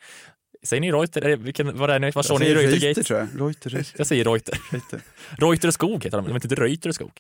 Säger 0.66 0.82
ni 0.82 0.92
Reuter? 0.92 1.22
Är 1.22 1.30
det- 1.30 1.36
Vilken, 1.36 1.78
vad 1.78 1.90
är 1.90 2.00
det? 2.00 2.16
Vad 2.16 2.26
står 2.26 2.40
ni 2.40 2.46
i 2.46 2.54
Reuter 2.56 3.04
tror 3.04 3.20
jag. 3.20 3.28
Reuter, 3.42 3.70
Reuter. 3.70 3.94
Jag 3.98 4.08
säger 4.08 4.24
Reuter. 4.26 4.60
Reuter. 4.72 5.02
Reuter 5.38 5.68
och 5.68 5.74
Skog 5.74 6.04
heter 6.06 6.18
de, 6.18 6.28
de 6.28 6.34
heter 6.34 6.52
inte 6.52 6.62
Reuter 6.64 6.90
och 6.90 6.96
Skog. 6.96 7.12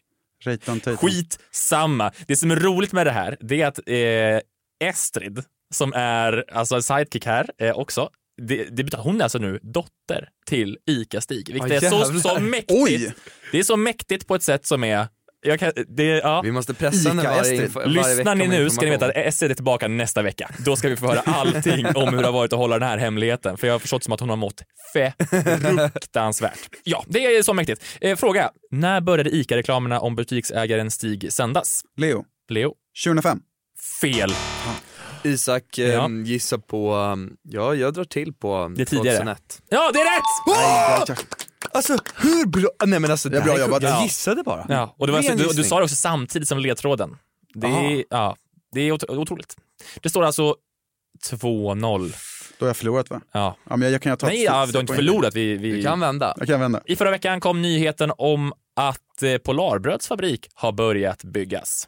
Skit 0.97 1.39
samma. 1.51 2.11
Det 2.27 2.35
som 2.35 2.51
är 2.51 2.55
roligt 2.55 2.91
med 2.93 3.07
det 3.07 3.11
här, 3.11 3.37
det 3.39 3.61
är 3.61 3.67
att 3.67 3.79
eh, 3.85 4.87
Estrid, 4.89 5.43
som 5.73 5.93
är 5.93 6.45
alltså 6.51 6.81
sidekick 6.81 7.25
här 7.25 7.49
eh, 7.57 7.77
också, 7.77 8.09
det, 8.41 8.63
det 8.63 8.83
betyder, 8.83 9.03
hon 9.03 9.19
är 9.19 9.23
alltså 9.23 9.37
nu 9.37 9.59
dotter 9.63 10.29
till 10.45 10.77
ICA-Stig, 10.85 11.53
vilket 11.53 11.83
Ja, 11.83 11.99
är 11.99 12.05
så, 12.05 12.19
så 12.19 12.39
mäktigt. 12.39 12.71
Oj! 12.71 13.13
Det 13.51 13.59
är 13.59 13.63
så 13.63 13.77
mäktigt 13.77 14.27
på 14.27 14.35
ett 14.35 14.43
sätt 14.43 14.65
som 14.65 14.83
är... 14.83 15.07
Jag 15.43 15.59
kan, 15.59 15.71
det, 15.87 16.03
ja. 16.03 16.41
Vi 16.41 16.51
måste 16.51 16.73
pressa 16.73 17.09
henne 17.09 17.23
varje, 17.23 17.67
varje 17.67 17.87
Lyssnar 17.89 18.35
ni 18.35 18.47
nu 18.47 18.69
ska 18.69 18.81
ni 18.85 18.91
veta 18.91 19.05
att. 19.05 19.15
Estrid 19.15 19.51
är 19.51 19.55
tillbaka 19.55 19.87
nästa 19.87 20.21
vecka. 20.21 20.49
Då 20.65 20.75
ska 20.75 20.89
vi 20.89 20.95
få 20.97 21.07
höra 21.07 21.19
allting 21.25 21.85
om 21.95 22.13
hur 22.13 22.17
det 22.21 22.25
har 22.27 22.31
varit 22.33 22.53
att 22.53 22.59
hålla 22.59 22.79
den 22.79 22.87
här 22.89 22.97
hemligheten. 22.97 23.57
För 23.57 23.67
jag 23.67 23.73
har 23.73 23.79
förstått 23.79 24.03
som 24.03 24.13
att 24.13 24.19
hon 24.19 24.29
har 24.29 24.35
mått 24.37 24.61
fruktansvärt. 24.93 26.59
Ja, 26.83 27.03
det 27.07 27.25
är 27.25 27.43
så 27.43 27.53
mäktigt. 27.53 27.83
Eh, 28.01 28.15
fråga. 28.15 28.51
När 28.71 29.01
började 29.01 29.29
ICA-reklamerna 29.35 29.99
om 29.99 30.15
butiksägaren 30.15 30.91
Stig 30.91 31.33
sändas? 31.33 31.81
Leo, 31.97 32.25
Leo? 32.49 32.73
2005. 33.05 33.39
Fel. 34.01 34.33
Isak 35.23 35.63
Ja. 35.77 35.85
ja. 35.85 36.09
gissar 36.25 36.57
på, 36.57 36.95
um, 36.95 37.33
ja 37.43 37.75
jag 37.75 37.93
drar 37.93 38.03
till 38.03 38.33
på 38.33 38.73
Det 38.77 38.85
tidigare. 38.85 39.17
2001. 39.17 39.61
Ja, 39.69 39.91
det 39.93 39.99
är 39.99 40.03
rätt! 40.03 40.23
Nej, 40.57 41.03
jag- 41.07 41.17
Alltså 41.71 41.97
hur 42.15 42.45
bra, 42.45 42.69
nej 42.85 42.99
men 42.99 43.11
alltså 43.11 43.29
Det 43.29 43.37
är 43.37 43.41
bra 43.41 43.59
jobbat. 43.59 43.83
Jag 43.83 43.91
Ja. 43.91 44.03
gissade 44.03 44.43
bara. 44.43 44.65
Ja, 44.69 44.95
och 44.97 45.07
det 45.07 45.13
var, 45.13 45.21
Ren 45.21 45.37
du, 45.37 45.47
du 45.47 45.63
sa 45.63 45.77
det 45.77 45.83
också 45.83 45.95
samtidigt 45.95 46.47
som 46.47 46.59
ledtråden. 46.59 47.17
Det 47.53 47.67
Aha. 47.67 47.81
är, 47.83 48.03
ja, 48.09 48.35
det 48.71 48.81
är 48.81 48.91
otro- 48.91 49.15
otroligt. 49.17 49.55
Det 50.01 50.09
står 50.09 50.23
alltså 50.23 50.55
2-0. 51.29 52.13
Då 52.59 52.65
har 52.65 52.69
jag 52.69 52.77
förlorat 52.77 53.09
va? 53.09 53.21
Ja. 53.31 53.57
Ja, 53.69 53.75
men 53.77 53.81
jag, 53.81 53.93
jag 53.93 54.01
kan 54.01 54.09
jag 54.09 54.19
ta 54.19 54.27
Nej, 54.27 54.43
ja, 54.43 54.65
du 54.65 54.73
har 54.73 54.81
inte 54.81 54.93
förlorat. 54.95 55.35
Vi, 55.35 55.57
vi... 55.57 55.71
Du 55.71 55.83
kan 55.83 55.99
vända. 55.99 56.33
Jag 56.37 56.47
kan 56.47 56.59
vända. 56.59 56.81
I 56.85 56.95
förra 56.95 57.11
veckan 57.11 57.39
kom 57.39 57.61
nyheten 57.61 58.11
om 58.17 58.53
att 58.75 59.23
eh, 59.23 59.37
Polarbröds 59.37 60.07
fabrik 60.07 60.47
har 60.53 60.71
börjat 60.71 61.23
byggas. 61.23 61.87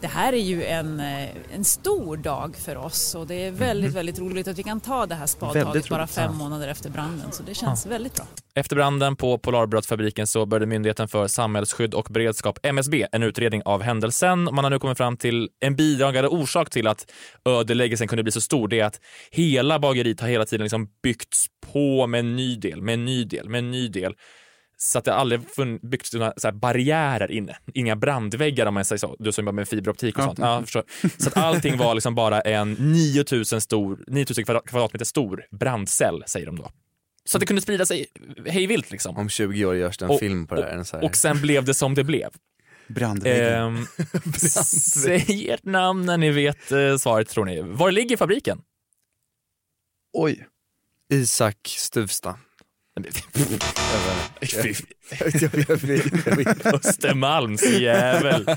Det 0.00 0.06
här 0.06 0.32
är 0.32 0.42
ju 0.42 0.64
en, 0.64 1.00
eh, 1.00 1.28
en 1.54 1.64
stor 1.64 2.16
dag 2.16 2.56
för 2.56 2.76
oss 2.76 3.14
och 3.14 3.26
det 3.26 3.34
är 3.34 3.50
väldigt, 3.50 3.94
väldigt 3.94 4.18
roligt 4.18 4.48
att 4.48 4.58
vi 4.58 4.62
kan 4.62 4.80
ta 4.80 5.06
det 5.06 5.14
här 5.14 5.26
spadtaget 5.26 5.88
bara 5.88 6.06
fem 6.06 6.36
månader 6.36 6.68
efter 6.68 6.90
branden. 6.90 7.32
Så 7.32 7.42
det 7.42 7.54
känns 7.54 7.86
väldigt 7.86 8.14
bra. 8.14 8.26
Efter 8.54 8.76
branden 8.76 9.16
på 9.16 9.38
Polarbrödsfabriken 9.38 10.26
så 10.26 10.46
började 10.46 10.66
Myndigheten 10.66 11.08
för 11.08 11.26
samhällsskydd 11.26 11.94
och 11.94 12.06
beredskap, 12.10 12.58
MSB, 12.62 13.06
en 13.12 13.22
utredning 13.22 13.62
av 13.64 13.82
händelsen. 13.82 14.44
Man 14.44 14.58
har 14.58 14.70
nu 14.70 14.78
kommit 14.78 14.98
fram 14.98 15.16
till 15.16 15.48
en 15.60 15.76
bidragande 15.76 16.28
orsak 16.28 16.70
till 16.70 16.86
att 16.86 17.12
ödeläggelsen 17.44 18.08
kunde 18.08 18.22
bli 18.22 18.32
så 18.32 18.40
stor. 18.40 18.68
Det 18.68 18.80
är 18.80 18.84
att 18.84 19.00
hela 19.30 19.78
bageriet 19.78 20.20
har 20.20 20.28
hela 20.28 20.44
tiden 20.44 20.64
liksom 20.64 20.88
byggts 21.02 21.46
på 21.72 22.06
med 22.06 22.20
en 22.20 22.36
ny 22.36 22.56
del, 22.56 22.82
med 22.82 22.94
en 22.94 23.04
ny 23.04 23.24
del, 23.24 23.48
med 23.48 23.58
en 23.58 23.70
ny 23.70 23.88
del. 23.88 24.14
Så 24.82 24.98
att 24.98 25.04
det 25.04 25.14
aldrig 25.14 25.40
byggts 25.82 26.12
några 26.14 26.32
så 26.36 26.46
här 26.46 26.52
barriärer 26.52 27.30
inne. 27.32 27.56
Inga 27.74 27.96
brandväggar 27.96 28.66
om 28.66 28.74
man 28.74 28.84
säger 28.84 28.98
så. 28.98 29.16
Du 29.18 29.32
som 29.32 29.42
jobbar 29.44 29.52
med 29.52 29.68
fiberoptik 29.68 30.18
och 30.18 30.22
Ja. 30.22 30.26
sånt. 30.26 30.38
Ja. 30.74 30.82
Så 31.18 31.28
att 31.28 31.36
allting 31.36 31.76
var 31.78 31.94
liksom 31.94 32.14
bara 32.14 32.40
en 32.40 32.72
9000, 32.72 33.60
stor, 33.60 34.04
9000 34.06 34.44
kvadrat- 34.44 34.66
kvadratmeter 34.66 35.04
stor 35.04 35.44
brandcell, 35.50 36.22
säger 36.26 36.46
de 36.46 36.56
då. 36.56 36.70
Så 37.24 37.36
att 37.36 37.40
det 37.40 37.46
kunde 37.46 37.62
sprida 37.62 37.86
sig 37.86 38.06
hej 38.46 38.66
vilt 38.66 38.90
liksom. 38.90 39.16
Om 39.18 39.28
20 39.28 39.64
år 39.64 39.76
görs 39.76 39.98
det 39.98 40.04
en 40.04 40.10
Och- 40.10 40.20
film 40.20 40.46
på 40.46 40.54
det 40.54 40.62
här. 40.62 40.70
En 40.70 40.84
så 40.84 40.96
här. 40.96 41.04
Och 41.04 41.16
sen 41.16 41.40
blev 41.40 41.64
det 41.64 41.74
som 41.74 41.94
det 41.94 42.04
blev. 42.04 42.30
Brandväggen. 42.88 43.76
Ehm, 43.76 43.86
säg 44.32 45.50
ert 45.50 45.64
namn 45.64 46.06
när 46.06 46.16
ni 46.18 46.30
vet 46.30 46.72
eh, 46.72 46.96
svaret 46.96 47.28
tror 47.28 47.44
ni. 47.44 47.60
Var 47.62 47.90
ligger 47.90 48.16
fabriken? 48.16 48.60
Oj. 50.12 50.46
Isak 51.12 51.58
Stuvsta. 51.64 52.38
Östermalms 56.64 57.62
jävel. 57.62 58.56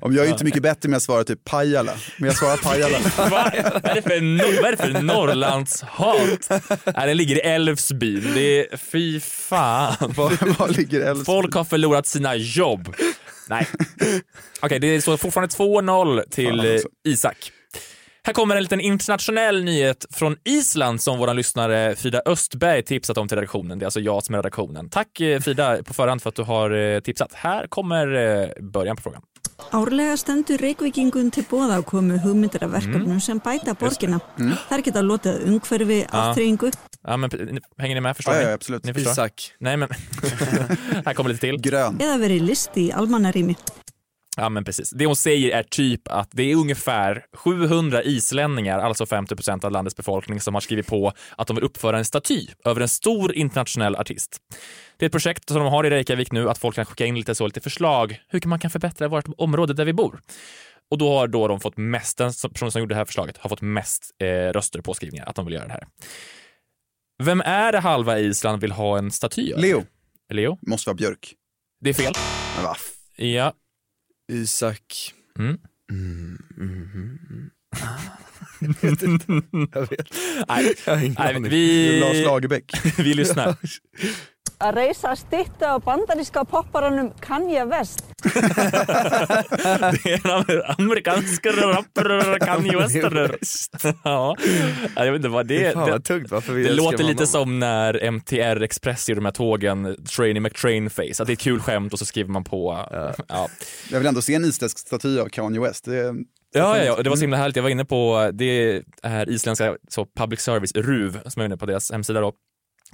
Om 0.00 0.14
jag 0.14 0.26
är 0.26 0.30
inte 0.30 0.44
mycket 0.44 0.62
bättre 0.62 0.88
med 0.88 0.96
att 0.96 1.02
svara 1.02 1.24
typ 1.24 1.44
Pajala, 1.44 1.92
men 2.16 2.26
jag 2.26 2.36
svarar 2.36 2.56
Pajala. 2.56 2.98
Vad 3.16 3.54
är 3.90 3.94
det 3.94 4.02
för, 4.02 4.20
no- 4.20 4.62
vad 4.62 4.64
är 4.64 4.70
det 4.70 4.76
för 4.76 5.02
Norrlandshat? 5.02 6.48
Nej, 6.96 7.06
den 7.06 7.16
ligger 7.16 7.36
i 7.36 7.40
Älvsbyn. 7.40 8.30
Det 8.34 8.72
är, 8.72 8.76
fy 8.76 9.20
fan. 9.20 9.94
Var, 10.00 10.58
var 10.58 10.68
ligger 10.68 11.00
Älvsbyn? 11.00 11.24
Folk 11.24 11.54
har 11.54 11.64
förlorat 11.64 12.06
sina 12.06 12.34
jobb. 12.36 12.94
Nej. 13.48 13.66
Okej, 14.60 14.78
det 14.78 14.86
är 14.86 15.00
så 15.00 15.16
fortfarande 15.16 15.54
2-0 15.54 16.22
till 16.30 16.60
alltså. 16.60 16.88
Isak. 17.04 17.36
Här 18.26 18.32
kommer 18.32 18.56
en 18.56 18.62
liten 18.62 18.80
internationell 18.80 19.64
nyhet 19.64 20.06
från 20.10 20.36
Island 20.44 21.00
som 21.00 21.18
vår 21.18 21.34
lyssnare 21.34 21.96
Frida 21.96 22.22
Östberg 22.26 22.82
tipsat 22.82 23.18
om 23.18 23.28
till 23.28 23.36
redaktionen. 23.36 23.78
Det 23.78 23.82
är 23.82 23.86
alltså 23.86 24.00
jag 24.00 24.24
som 24.24 24.34
är 24.34 24.38
redaktionen. 24.38 24.88
Tack 24.90 25.20
eh, 25.20 25.40
Frida 25.40 25.82
på 25.82 25.94
förhand 25.94 26.22
för 26.22 26.28
att 26.28 26.34
du 26.36 26.42
har 26.42 26.70
eh, 26.70 27.00
tipsat. 27.00 27.32
Här 27.34 27.66
kommer 27.66 28.14
eh, 28.14 28.48
början 28.62 28.96
på 28.96 29.02
frågan. 29.02 29.22
Árlega 29.70 30.16
stendur 30.16 30.58
Reykvíkingun 30.58 31.30
til 31.30 31.44
bóða 31.50 31.76
að 31.80 31.84
komu 31.86 32.16
hugmyndir 32.18 32.64
af 32.66 32.72
verkefnum 32.72 33.20
sem 33.22 33.38
bæta 33.38 33.74
borgina. 33.78 34.18
Þær 34.70 34.82
geta 34.86 35.02
lotið 35.06 35.44
umhverfi, 35.48 36.00
aftreyingu, 36.10 36.70
Ja, 37.04 37.16
men, 37.16 37.30
hänger 37.78 37.94
ni 37.94 38.00
med? 38.00 38.16
Förstår 38.16 38.34
Ja, 38.34 38.40
ni? 38.40 38.46
ja, 38.46 38.54
absolut. 38.54 38.84
Ni 38.84 38.94
förstår? 38.94 39.12
Isak. 39.12 39.52
Nej, 39.60 39.76
men 39.76 39.88
här 41.06 41.14
kommer 41.14 41.30
lite 41.30 41.40
till. 41.40 41.60
Grön. 41.60 41.98
eða 42.00 42.18
verið 42.18 42.42
listi 42.42 42.88
í 42.88 42.92
almannarými. 42.92 43.56
Ja 44.36 44.48
men 44.48 44.64
precis. 44.64 44.90
Det 44.90 45.06
hon 45.06 45.16
säger 45.16 45.58
är 45.58 45.62
typ 45.62 46.08
att 46.08 46.28
det 46.32 46.42
är 46.42 46.56
ungefär 46.56 47.24
700 47.32 48.02
islänningar, 48.02 48.78
alltså 48.78 49.04
50% 49.04 49.64
av 49.64 49.72
landets 49.72 49.96
befolkning, 49.96 50.40
som 50.40 50.54
har 50.54 50.60
skrivit 50.60 50.86
på 50.86 51.12
att 51.36 51.46
de 51.46 51.56
vill 51.56 51.64
uppföra 51.64 51.98
en 51.98 52.04
staty 52.04 52.46
över 52.64 52.80
en 52.80 52.88
stor 52.88 53.34
internationell 53.34 53.96
artist. 53.96 54.36
Det 54.96 55.04
är 55.04 55.06
ett 55.06 55.12
projekt 55.12 55.48
som 55.48 55.58
de 55.58 55.66
har 55.72 55.86
i 55.86 55.90
Reykjavik 55.90 56.32
nu, 56.32 56.50
att 56.50 56.58
folk 56.58 56.76
kan 56.76 56.84
skicka 56.84 57.06
in 57.06 57.14
lite, 57.14 57.34
så, 57.34 57.46
lite 57.46 57.60
förslag 57.60 58.20
hur 58.28 58.40
man 58.44 58.58
kan 58.58 58.70
förbättra 58.70 59.08
vårt 59.08 59.24
område 59.38 59.74
där 59.74 59.84
vi 59.84 59.92
bor. 59.92 60.20
Och 60.90 60.98
då 60.98 61.18
har 61.18 61.28
då 61.28 61.48
de 61.48 61.60
fått 61.60 61.76
mest, 61.76 62.18
den 62.18 62.32
person 62.52 62.72
som 62.72 62.80
gjorde 62.80 62.94
det 62.94 62.98
här 62.98 63.04
förslaget 63.04 63.38
har 63.38 63.48
fått 63.48 63.60
mest 63.60 64.10
eh, 64.18 64.26
röster 64.26 64.80
på 64.80 64.94
skrivningar 64.94 65.26
att 65.26 65.36
de 65.36 65.44
vill 65.44 65.54
göra 65.54 65.66
det 65.66 65.72
här. 65.72 65.86
Vem 67.22 67.40
är 67.40 67.72
det 67.72 67.78
halva 67.78 68.18
Island 68.18 68.60
vill 68.60 68.72
ha 68.72 68.98
en 68.98 69.10
staty 69.10 69.52
av? 69.52 69.60
Leo. 69.60 69.84
Leo? 70.32 70.58
Måste 70.62 70.88
vara 70.88 70.96
Björk. 70.96 71.34
Det 71.80 71.90
är 71.90 71.94
fel. 71.94 72.12
Men 72.56 72.64
va? 72.64 72.76
Ja. 73.16 73.52
Isak. 74.32 75.14
Mm. 75.38 75.58
Mm, 75.90 76.38
mm, 76.58 76.88
mm, 76.94 77.18
mm. 79.52 79.68
jag 79.74 79.80
vet. 79.90 80.08
Nej, 80.48 80.74
Jag 80.86 80.94
har 80.96 81.00
ingen 81.00 81.16
nej 81.18 81.34
aning. 81.34 81.50
vi, 81.50 82.00
Lars 82.00 82.24
Lagerbäck. 82.26 82.72
vi 82.98 83.14
lyssnar. 83.14 83.56
Að 84.62 84.74
reysa 84.78 85.16
stytta 85.16 85.72
á 85.74 85.78
bandaríska 85.82 86.44
popparanum 86.44 87.10
Kanye 87.20 87.64
West. 87.64 88.04
Det 88.22 90.10
är 90.12 90.26
en 90.26 90.30
amer- 90.30 90.74
amerikansk 90.78 91.46
rappare, 91.46 92.38
Kanye 92.38 92.76
Wester. 92.76 93.36
Ja, 94.04 94.36
jag 94.96 95.04
vet 95.12 95.14
inte 95.16 95.28
vad 95.28 95.46
det 95.46 95.72
Fan 95.74 95.82
är. 95.82 95.90
vad 95.90 96.00
Det, 96.00 96.04
tungt, 96.04 96.30
varför 96.30 96.52
vi 96.52 96.62
det 96.62 96.68
älskar 96.68 96.84
låter 96.84 97.04
lite 97.04 97.26
som 97.26 97.58
när 97.58 98.04
MTR 98.10 98.62
Express 98.62 99.08
gjorde 99.08 99.18
de 99.20 99.24
här 99.24 99.32
tågen, 99.32 99.96
Trainy 100.16 100.40
McTrain-face. 100.40 101.20
Att 101.22 101.26
det 101.26 101.32
är 101.32 101.34
ett 101.34 101.40
kul 101.40 101.60
skämt 101.60 101.92
och 101.92 101.98
så 101.98 102.04
skriver 102.06 102.30
man 102.30 102.44
på. 102.44 102.86
Ja. 103.28 103.48
Jag 103.90 103.98
vill 103.98 104.08
ändå 104.08 104.22
se 104.22 104.34
en 104.34 104.44
isländsk 104.44 104.78
staty 104.78 105.18
av 105.18 105.28
Kanye 105.28 105.60
West. 105.60 105.84
Det 105.84 105.96
är... 105.98 106.14
Ja, 106.54 106.78
ja, 106.78 106.84
ja, 106.84 107.02
det 107.02 107.10
var 107.10 107.16
så 107.16 107.20
himla 107.22 107.36
härligt. 107.36 107.56
Jag 107.56 107.62
var 107.62 107.70
inne 107.70 107.84
på 107.84 108.30
det 108.34 108.82
här 109.02 109.28
isländska 109.28 109.76
så 109.88 110.06
public 110.18 110.40
service, 110.40 110.72
RUV, 110.74 111.12
som 111.12 111.32
jag 111.34 111.40
är 111.40 111.44
inne 111.46 111.56
på 111.56 111.66
deras 111.66 111.92
hemsida 111.92 112.20
då. 112.20 112.32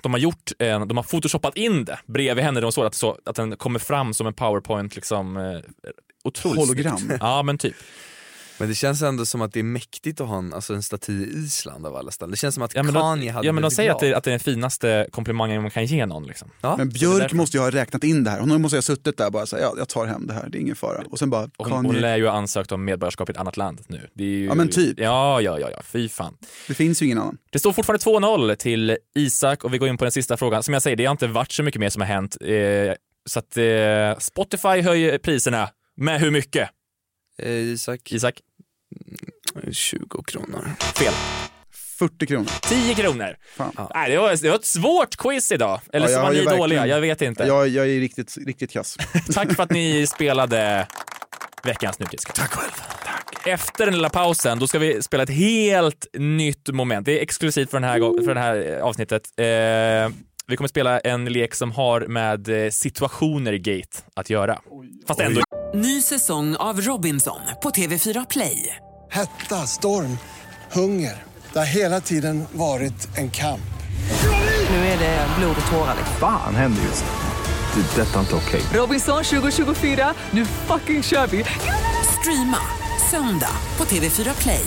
De 0.03 0.13
har 0.13 0.19
gjort 0.21 0.53
de 0.59 0.97
har 0.97 1.03
photoshopat 1.03 1.57
in 1.57 1.85
det 1.85 1.99
bredvid 2.07 2.45
henne. 2.45 2.61
De 2.61 2.73
såg 2.73 2.87
att, 2.87 2.95
så, 2.95 3.19
att 3.25 3.37
den 3.37 3.57
kommer 3.57 3.79
fram 3.79 4.15
som 4.15 4.27
en 4.27 4.35
powerpoint 4.35 4.95
liksom. 4.97 5.37
eh, 5.37 5.59
Otroligt 6.25 6.59
Hologram. 6.59 6.99
snyggt. 6.99 7.17
Ja, 7.21 7.43
men 7.43 7.59
typ. 7.59 7.75
Men 8.59 8.69
det 8.69 8.75
känns 8.75 9.03
ändå 9.03 9.27
som 9.27 9.43
att 9.43 9.53
det 9.53 9.59
är 9.61 9.65
mäktigt 9.65 10.21
att 10.21 10.29
ha 10.29 10.39
en, 10.39 10.55
alltså 10.55 10.75
en 10.75 10.83
staty 10.83 11.13
i 11.13 11.39
Island 11.39 11.87
av 11.87 11.97
alla 11.97 12.11
ställen. 12.11 12.31
Det 12.31 12.37
känns 12.37 12.55
som 12.55 12.65
att 12.65 12.75
Ja, 12.75 12.83
men 12.83 12.95
de, 12.95 13.01
Kanye 13.01 13.33
hade 13.33 13.47
ja, 13.47 13.53
men 13.53 13.63
de 13.63 13.71
säger 13.71 13.91
att 13.91 14.01
det, 14.01 14.15
att 14.15 14.25
det 14.25 14.31
är 14.31 14.33
den 14.33 14.41
finaste 14.41 15.07
komplimangen 15.13 15.63
man 15.63 15.71
kan 15.71 15.87
ge 15.87 16.07
någon. 16.07 16.27
Liksom. 16.27 16.51
Ja. 16.61 16.77
Men 16.77 16.89
Björk 16.89 17.33
måste 17.33 17.57
ju 17.57 17.63
ha 17.63 17.71
räknat 17.71 18.05
in 18.05 18.25
det 18.25 18.31
här. 18.31 18.41
Hon 18.41 18.63
måste 18.63 18.77
ju 18.77 18.79
ha 18.79 18.83
suttit 18.83 19.17
där 19.17 19.27
och 19.27 19.33
bara 19.33 19.47
säga 19.47 19.63
ja, 19.63 19.75
jag 19.79 19.89
tar 19.89 20.07
hem 20.07 20.27
det 20.27 20.35
här, 20.35 20.49
det 20.49 20.59
är 20.59 20.61
ingen 20.61 20.77
fara. 20.77 21.03
Och 21.11 21.19
sen 21.19 21.31
bara, 21.31 21.45
Och 21.57 21.67
Hon, 21.67 21.73
hon 21.73 21.85
Kanye, 21.85 22.01
lär 22.01 22.17
ju 22.17 22.27
ha 22.27 22.33
ansökt 22.33 22.73
om 22.73 22.85
medborgarskap 22.85 23.29
i 23.29 23.33
ett 23.33 23.39
annat 23.39 23.57
land 23.57 23.81
nu. 23.87 24.09
Det 24.15 24.25
är 24.25 24.29
ju, 24.29 24.45
Ja, 24.45 24.55
men 24.55 24.69
typ. 24.69 25.01
Ja, 25.01 25.41
ja, 25.41 25.59
ja, 25.59 25.71
ja, 25.71 25.83
fy 25.85 26.09
fan. 26.09 26.37
det 26.69 26.75
finns 26.75 27.03
ju 27.03 27.07
ingen 27.07 27.19
annan. 27.19 27.39
Det 27.51 27.59
står 27.59 27.73
fortfarande 27.73 28.05
2-0 28.05 28.55
till 28.55 28.97
Isak 29.15 29.65
och 29.65 29.75
vi 29.75 29.79
går 29.79 29.89
in 29.89 29.99
på 29.99 30.05
den 30.05 30.13
sista 30.13 30.37
frågan. 30.37 30.63
Som 30.63 30.75
jag 30.75 30.83
säger, 30.83 30.97
det 30.97 31.05
har 31.05 31.13
inte 31.13 31.27
varit 31.27 31.53
så 31.53 31.63
mycket 31.63 31.81
mer 31.81 31.91
som 31.91 32.03
har 32.03 32.07
hänt. 32.07 32.37
Eh, 32.41 32.95
så 33.29 33.39
att 33.39 33.57
eh, 33.57 34.19
Spotify 34.19 34.81
höjer 34.83 35.19
priserna. 35.19 35.69
Med 35.97 36.21
hur 36.21 36.31
mycket? 36.31 36.69
Eh, 37.43 37.53
Isak, 37.53 38.13
Isak? 38.13 38.41
20 39.73 40.23
kronor. 40.23 40.71
Fel. 40.95 41.13
40 41.99 42.27
kronor. 42.27 42.51
10 42.63 42.95
kronor. 42.95 43.37
Nej, 43.95 44.11
det, 44.11 44.19
var, 44.19 44.43
det 44.43 44.49
var 44.49 44.57
ett 44.57 44.65
svårt 44.65 45.17
quiz 45.17 45.53
idag. 45.53 45.81
Eller 45.93 46.09
Ja, 46.09 46.15
så 46.15 46.23
var 46.23 46.33
ni 46.33 46.45
dåliga, 46.45 46.87
jag 46.87 47.01
vet 47.01 47.23
inte. 47.23 47.45
Jag, 47.45 47.69
jag 47.69 47.89
är 47.89 48.01
riktigt, 48.01 48.37
riktigt 48.47 48.73
kass. 48.73 48.97
Tack 49.35 49.55
för 49.55 49.63
att 49.63 49.71
ni 49.71 50.07
spelade 50.15 50.87
veckans 51.65 51.99
nutidsquiz. 51.99 52.35
Tack 52.35 52.51
själv. 52.51 52.73
Tack. 53.05 53.47
Efter 53.47 53.85
den 53.87 53.95
lilla 53.95 54.09
pausen, 54.11 54.59
då 54.59 54.67
ska 54.67 54.79
vi 54.79 55.03
spela 55.03 55.23
ett 55.23 55.31
helt 55.31 56.07
nytt 56.19 56.69
moment. 56.69 57.07
Det 57.07 57.19
är 57.19 57.23
exklusivt 57.23 57.71
för, 57.71 57.81
den 57.81 57.91
här, 57.91 58.25
för 58.25 58.35
det 58.35 58.41
här 58.41 58.77
eh, 58.77 58.85
avsnittet. 58.85 59.23
Eh, 59.37 59.45
vi 60.49 60.57
kommer 60.57 60.69
spela 60.69 61.01
en 61.01 61.25
lek 61.25 61.55
som 61.55 61.73
har 61.73 62.01
med 62.01 62.65
eh, 62.65 62.71
situationer 62.71 63.53
i 63.53 63.59
gate 63.59 63.99
att 64.17 64.31
göra. 64.31 64.59
Fast 65.07 65.21
ändå 65.21 65.41
Ny 65.75 66.03
säsong 66.03 66.57
av 66.57 66.81
Robinson 66.81 67.41
på 67.63 67.71
TV4 67.71 68.27
Play. 68.31 68.77
Hetta, 69.11 69.55
storm, 69.67 70.19
hunger. 70.73 71.23
Det 71.53 71.59
har 71.59 71.67
hela 71.67 72.01
tiden 72.01 72.45
varit 72.53 73.19
en 73.19 73.31
kamp. 73.31 73.61
Nu 74.71 74.77
är 74.77 74.99
det 74.99 75.27
blod 75.39 75.57
och 75.61 75.73
tårar. 75.73 75.97
Fan 76.21 76.55
händer 76.55 76.83
just 76.83 77.05
det. 77.05 77.81
Det 77.81 78.03
är 78.03 78.07
detta 78.07 78.21
inte 78.21 78.35
okej. 78.35 78.61
Robinson 78.75 79.25
2024, 79.25 80.15
nu 80.31 80.45
fucking 80.45 81.03
kör 81.03 81.27
vi! 81.27 81.45
Streama 82.21 82.61
söndag 83.11 83.53
på 83.77 83.85
TV4 83.85 84.43
Play. 84.43 84.67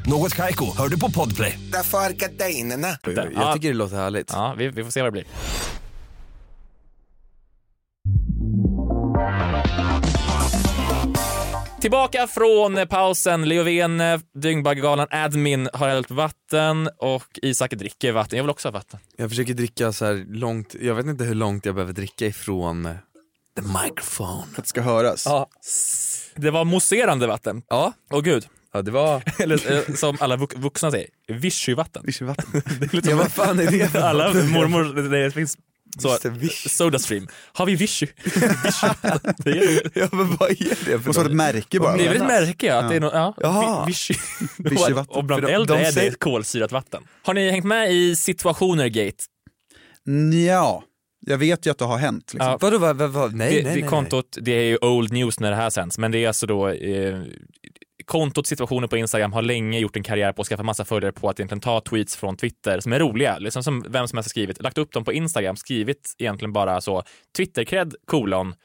Något 0.07 0.35
Kaiko, 0.35 0.77
hör 0.77 0.87
du 0.87 0.99
på 0.99 1.11
Podplay. 1.11 1.59
Därför 1.71 1.97
är 1.97 2.09
gardinerna. 2.09 2.87
Jag 3.35 3.53
tycker 3.53 3.67
det 3.67 3.73
låter 3.73 3.95
härligt. 3.95 4.31
Ja, 4.33 4.55
vi, 4.57 4.67
vi 4.67 4.83
får 4.83 4.91
se 4.91 5.01
vad 5.01 5.07
det 5.07 5.11
blir. 5.11 5.25
Tillbaka 11.81 12.27
från 12.27 12.87
pausen. 12.89 13.49
Leo 13.49 13.63
Vene, 13.63 14.19
Dyngbaggegalan 14.33 15.07
Admin 15.11 15.69
har 15.73 15.89
hällt 15.89 16.11
vatten 16.11 16.89
och 16.97 17.39
Isak 17.41 17.71
dricker 17.71 18.11
vatten. 18.11 18.37
Jag 18.37 18.43
vill 18.43 18.49
också 18.49 18.67
ha 18.67 18.71
vatten. 18.73 18.99
Jag 19.17 19.29
försöker 19.29 19.53
dricka 19.53 19.91
så 19.91 20.05
här 20.05 20.25
långt, 20.29 20.75
jag 20.81 20.95
vet 20.95 21.05
inte 21.05 21.23
hur 21.23 21.35
långt 21.35 21.65
jag 21.65 21.75
behöver 21.75 21.93
dricka 21.93 22.25
ifrån 22.25 22.85
eh, 22.85 22.91
the 23.55 23.61
microphone. 23.61 24.43
För 24.51 24.57
att 24.61 24.63
det 24.63 24.69
ska 24.69 24.81
höras. 24.81 25.23
Ja. 25.25 25.49
Det 26.35 26.51
var 26.51 26.65
mousserande 26.65 27.27
vatten. 27.27 27.61
Ja, 27.69 27.93
Åh 28.11 28.21
gud. 28.21 28.47
Ja 28.73 28.81
det 28.81 28.91
var... 28.91 29.23
Eller 29.39 29.71
eh, 29.89 29.95
som 29.95 30.17
alla 30.19 30.35
vux- 30.37 30.57
vuxna 30.59 30.91
säger, 30.91 31.07
vichyvatten. 31.27 32.03
Vichyvatten. 32.05 32.61
Det 32.79 32.93
lite 32.93 33.09
Ja, 33.09 33.15
vad 33.15 33.31
fan 33.31 33.59
är 33.59 33.71
det 33.71 33.95
Alla 34.03 34.33
mormor, 34.33 35.09
det 35.09 35.31
finns 35.31 35.57
så, 35.99 36.17
Vichy. 36.29 36.69
Sodastream. 36.69 37.27
Har 37.53 37.65
vi 37.65 37.75
vichy? 37.75 38.07
Ja 39.93 40.07
men 40.11 40.35
vad 40.35 40.49
är 40.51 40.85
det 40.85 40.99
för 40.99 41.09
Och 41.09 41.15
så 41.15 41.21
ett 41.21 41.31
märke 41.31 41.79
bara. 41.79 41.97
det 41.97 42.03
är 42.05 42.07
väl 42.13 42.17
ett 42.21 42.27
märke 42.27 42.65
ja, 42.67 42.75
att 42.75 42.89
det 42.89 42.95
är 42.95 42.99
något, 42.99 43.13
ja, 43.41 43.83
vi- 43.87 43.91
vichy. 43.91 44.13
Vichyvatten. 44.57 45.15
Och 45.17 45.23
bland 45.23 45.41
de- 45.43 45.51
äldre 45.53 45.77
de 45.77 45.83
är 45.85 45.91
säger- 45.91 46.11
det 46.11 46.19
kolsyrat 46.19 46.71
vatten. 46.71 47.03
Har 47.23 47.33
ni 47.33 47.51
hängt 47.51 47.65
med 47.65 47.91
i 47.93 48.15
situationer 48.15 48.87
gate? 48.87 49.23
Ja, 50.47 50.83
jag 51.27 51.37
vet 51.37 51.65
ju 51.67 51.71
att 51.71 51.77
det 51.77 51.85
har 51.85 51.97
hänt. 51.97 52.33
Liksom. 52.33 52.49
Ja. 52.51 52.57
Vadå, 52.61 52.77
vad, 52.77 52.95
vad, 52.97 53.09
vad? 53.09 53.33
Nej, 53.33 53.47
det, 53.55 53.63
nej, 53.63 53.75
det 53.75 53.81
nej, 53.81 53.89
kontot, 53.89 54.37
det 54.41 54.51
är 54.51 54.63
ju 54.63 54.77
old 54.81 55.11
news 55.13 55.39
när 55.39 55.49
det 55.49 55.55
här 55.57 55.69
sänds, 55.69 55.97
men 55.97 56.11
det 56.11 56.17
är 56.23 56.27
alltså 56.27 56.45
då 56.47 56.69
eh, 56.69 57.19
kontot 58.05 58.47
situationen 58.47 58.89
på 58.89 58.97
Instagram 58.97 59.33
har 59.33 59.41
länge 59.41 59.79
gjort 59.79 59.95
en 59.95 60.03
karriär 60.03 60.33
på 60.33 60.41
att 60.41 60.47
skaffa 60.47 60.63
massa 60.63 60.85
följare 60.85 61.11
på 61.11 61.29
att 61.29 61.39
egentligen 61.39 61.61
ta 61.61 61.81
tweets 61.81 62.15
från 62.15 62.37
Twitter 62.37 62.79
som 62.79 62.93
är 62.93 62.99
roliga, 62.99 63.37
liksom 63.37 63.63
som 63.63 63.81
vem 63.81 64.07
som 64.07 64.17
helst 64.17 64.27
har 64.27 64.29
skrivit, 64.29 64.61
lagt 64.61 64.77
upp 64.77 64.91
dem 64.91 65.03
på 65.03 65.13
Instagram, 65.13 65.55
skrivit 65.55 66.15
egentligen 66.17 66.53
bara 66.53 66.81
så 66.81 67.03
Twitter-cred 67.37 67.93
kolon, 68.05 68.55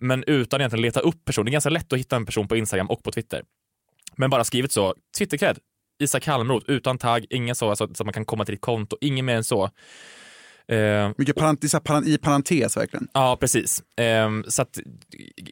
men 0.00 0.24
utan 0.26 0.60
egentligen 0.60 0.82
leta 0.82 1.00
upp 1.00 1.24
personen. 1.24 1.44
Det 1.44 1.50
är 1.50 1.52
ganska 1.52 1.70
lätt 1.70 1.92
att 1.92 1.98
hitta 1.98 2.16
en 2.16 2.26
person 2.26 2.48
på 2.48 2.56
Instagram 2.56 2.90
och 2.90 3.02
på 3.02 3.12
Twitter. 3.12 3.42
Men 4.16 4.30
bara 4.30 4.44
skrivit 4.44 4.72
så, 4.72 4.94
Twitter-cred, 5.18 5.58
Isak 6.02 6.26
Halmroth, 6.26 6.70
utan 6.70 6.98
tagg, 6.98 7.26
ingen 7.30 7.54
så, 7.54 7.70
alltså, 7.70 7.86
så 7.94 8.02
att 8.02 8.06
man 8.06 8.12
kan 8.12 8.24
komma 8.24 8.44
till 8.44 8.54
ditt 8.54 8.60
konto, 8.60 8.96
inget 9.00 9.24
mer 9.24 9.36
än 9.36 9.44
så. 9.44 9.70
Eh, 10.70 11.10
Mycket 11.16 11.36
parentes, 11.36 11.72
paran, 11.84 12.06
i 12.06 12.18
parentes 12.18 12.76
verkligen. 12.76 13.08
Ja, 13.14 13.36
precis. 13.40 13.82
Ehm, 13.96 14.44
så 14.48 14.62
att 14.62 14.78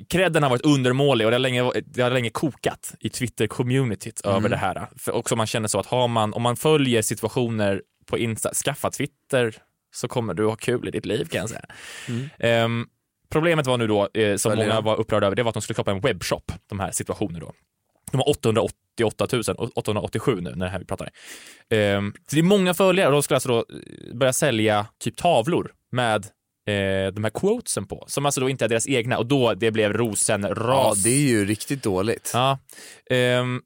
credden 0.09 0.43
har 0.43 0.51
varit 0.51 0.65
undermålig 0.67 1.27
och 1.27 1.31
det 1.31 1.35
har 1.35 1.41
länge, 1.41 1.71
det 1.87 2.03
har 2.03 2.11
länge 2.11 2.31
kokat 2.31 2.95
i 3.01 3.09
Twitter-communityt 3.09 4.21
Mm. 4.25 4.37
över 4.37 4.49
det 4.49 4.57
här. 4.57 4.89
För 4.97 5.13
också 5.13 5.37
man 5.37 5.47
känner 5.47 5.69
så 5.69 5.79
att 5.81 5.87
har 5.87 6.09
man, 6.09 6.33
om 6.35 6.43
man 6.43 6.57
följer 6.57 7.03
situationer 7.03 7.83
på 8.07 8.19
Insta, 8.19 8.55
skaffa 8.55 8.91
Twitter 8.91 9.55
så 9.95 10.09
kommer 10.09 10.35
du 10.35 10.47
ha 10.47 10.57
kul 10.57 10.89
i 10.89 10.91
ditt 10.91 11.07
liv 11.07 11.25
kan 11.25 11.41
jag 11.41 11.49
säga. 11.49 11.65
Ehm, 12.39 12.87
problemet 13.31 13.67
var 13.67 13.79
nu 13.79 13.87
då, 13.87 14.09
eh, 14.15 14.37
som 14.37 14.51
Följer 14.53 14.67
många 14.69 14.81
var 14.81 14.97
upprörda 15.01 15.27
över, 15.27 15.37
det 15.37 15.43
var 15.43 15.49
att 15.51 15.55
de 15.55 15.63
skulle 15.63 15.75
skapa 15.75 15.91
en 15.91 16.01
webbshop, 16.01 16.53
de 16.69 16.81
här 16.81 16.91
situationerna 16.91 17.39
då. 17.39 17.53
De 18.13 18.17
har 18.17 18.29
888 19.05 19.53
000, 19.53 19.69
och 19.69 19.79
887 19.79 20.41
nu 20.41 20.55
när 20.55 20.67
det 20.67 20.73
här 20.73 20.79
vi 20.79 20.85
pratar. 20.85 21.11
Ehm, 21.71 22.13
så 22.27 22.35
det 22.37 22.41
är 22.41 22.43
många 22.43 22.75
följare 22.75 23.07
och 23.07 23.13
de 23.13 23.23
skulle 23.23 23.37
alltså 23.37 23.49
då 23.49 23.59
eh, 23.59 24.17
börja 24.17 24.33
sälja 24.33 24.87
typ 25.01 25.17
tavlor 25.17 25.73
med 25.93 26.27
eh, 26.69 27.13
de 27.13 27.25
här 27.25 27.31
quotesen 27.31 27.87
på, 27.87 28.05
som 28.07 28.27
alltså 28.27 28.41
då 28.41 28.49
inte 28.49 28.65
är 28.65 28.69
deras 28.69 28.89
egna 28.89 29.19
och 29.19 29.27
då 29.27 29.55
det 29.55 29.71
blev 29.71 29.93
rosenras. 29.93 30.59
Ja, 30.59 30.95
det 31.05 31.11
är 31.11 31.29
ju 31.29 31.45
riktigt 31.45 31.83
dåligt. 31.83 32.31
Ja. 32.35 32.59
Ehm, 33.11 33.61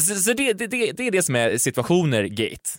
så 0.00 0.14
så 0.14 0.32
det, 0.32 0.52
det, 0.52 0.66
det, 0.66 0.92
det 0.92 1.06
är 1.06 1.10
det 1.10 1.22
som 1.22 1.36
är 1.36 1.56
situationer 1.58 2.24
gate. 2.24 2.70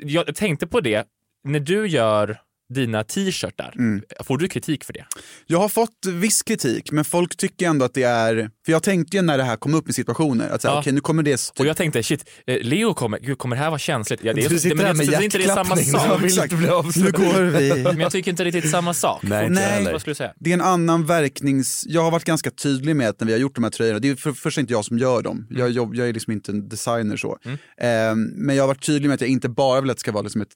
Jag 0.00 0.34
tänkte 0.34 0.66
på 0.66 0.80
det, 0.80 1.06
när 1.44 1.60
du 1.60 1.86
gör 1.86 2.40
dina 2.72 3.04
t-shirtar, 3.04 3.74
Mm. 3.78 4.02
får 4.24 4.38
du 4.38 4.48
kritik 4.48 4.84
för 4.84 4.92
det? 4.92 5.04
Jag 5.46 5.58
har 5.58 5.68
fått 5.68 6.06
viss 6.06 6.42
kritik, 6.42 6.92
men 6.92 7.04
folk 7.04 7.36
tycker 7.36 7.66
ändå 7.68 7.84
att 7.84 7.94
det 7.94 8.02
är... 8.02 8.50
För 8.64 8.72
jag 8.72 8.82
tänkte 8.82 9.16
ju 9.16 9.22
när 9.22 9.38
det 9.38 9.44
här 9.44 9.56
kom 9.56 9.74
upp 9.74 9.88
i 9.88 9.92
situationer, 9.92 10.48
att 10.50 10.62
säga, 10.62 10.74
Ja. 10.74 10.80
okej 10.80 10.92
nu 10.92 11.00
kommer 11.00 11.22
det... 11.22 11.50
Och 11.58 11.66
jag 11.66 11.76
tänkte, 11.76 12.02
shit, 12.02 12.30
eh, 12.46 12.58
Leo 12.60 12.94
kommer, 12.94 13.18
gud, 13.18 13.38
kommer 13.38 13.56
det 13.56 13.62
här 13.62 13.70
vara 13.70 13.78
känsligt? 13.78 14.20
Ja, 14.24 14.32
det 14.32 14.44
är, 14.44 14.48
Du 14.48 14.58
sitter 14.58 14.76
men 14.76 14.86
här 14.86 14.94
med 14.94 15.06
jag 15.06 15.12
tycker 15.14 15.24
inte 15.24 15.38
det 15.38 15.44
är 15.44 15.48
samma 15.48 15.76
hjärtklappning, 15.76 16.30
sak. 16.30 16.96
Nu 16.96 17.10
går 17.12 17.42
vi. 17.42 17.82
Men 17.82 18.00
jag 18.00 18.12
tycker 18.12 18.30
inte 18.30 18.44
riktigt 18.44 18.70
samma 18.70 18.94
sak. 18.94 19.22
Nej, 19.22 19.50
Nej. 19.50 19.64
heller. 19.64 19.92
Vad 19.92 20.00
skulle 20.00 20.10
du 20.10 20.14
säga? 20.16 20.32
Det 20.40 20.50
är 20.50 20.54
en 20.54 20.60
annan 20.60 21.06
verknings... 21.06 21.84
Jag 21.88 22.02
har 22.02 22.10
varit 22.10 22.24
ganska 22.24 22.50
tydlig 22.50 22.96
med 22.96 23.08
att 23.08 23.20
när 23.20 23.26
vi 23.26 23.32
har 23.32 23.40
gjort 23.40 23.54
de 23.54 23.64
här 23.64 23.70
tröjorna, 23.70 23.98
det 23.98 24.08
är 24.08 24.16
för 24.16 24.32
först 24.32 24.58
inte 24.58 24.72
jag 24.72 24.84
som 24.84 24.98
gör 24.98 25.22
dem. 25.22 25.46
Jag, 25.50 25.70
jobb, 25.70 25.94
jag 25.94 26.08
är 26.08 26.12
liksom 26.12 26.32
inte 26.32 26.52
en 26.52 26.68
designer 26.68 27.16
så. 27.16 27.38
Eh, 27.44 28.14
men 28.34 28.56
jag 28.56 28.62
har 28.62 28.68
varit 28.68 28.86
tydlig 28.86 29.08
med 29.08 29.14
att 29.14 29.20
jag 29.20 29.30
inte 29.30 29.48
bara 29.48 29.80
vill 29.80 29.90
att 29.90 29.96
det 29.96 30.00
ska 30.00 30.12
vara 30.12 30.22
liksom 30.22 30.40
ett 30.40 30.48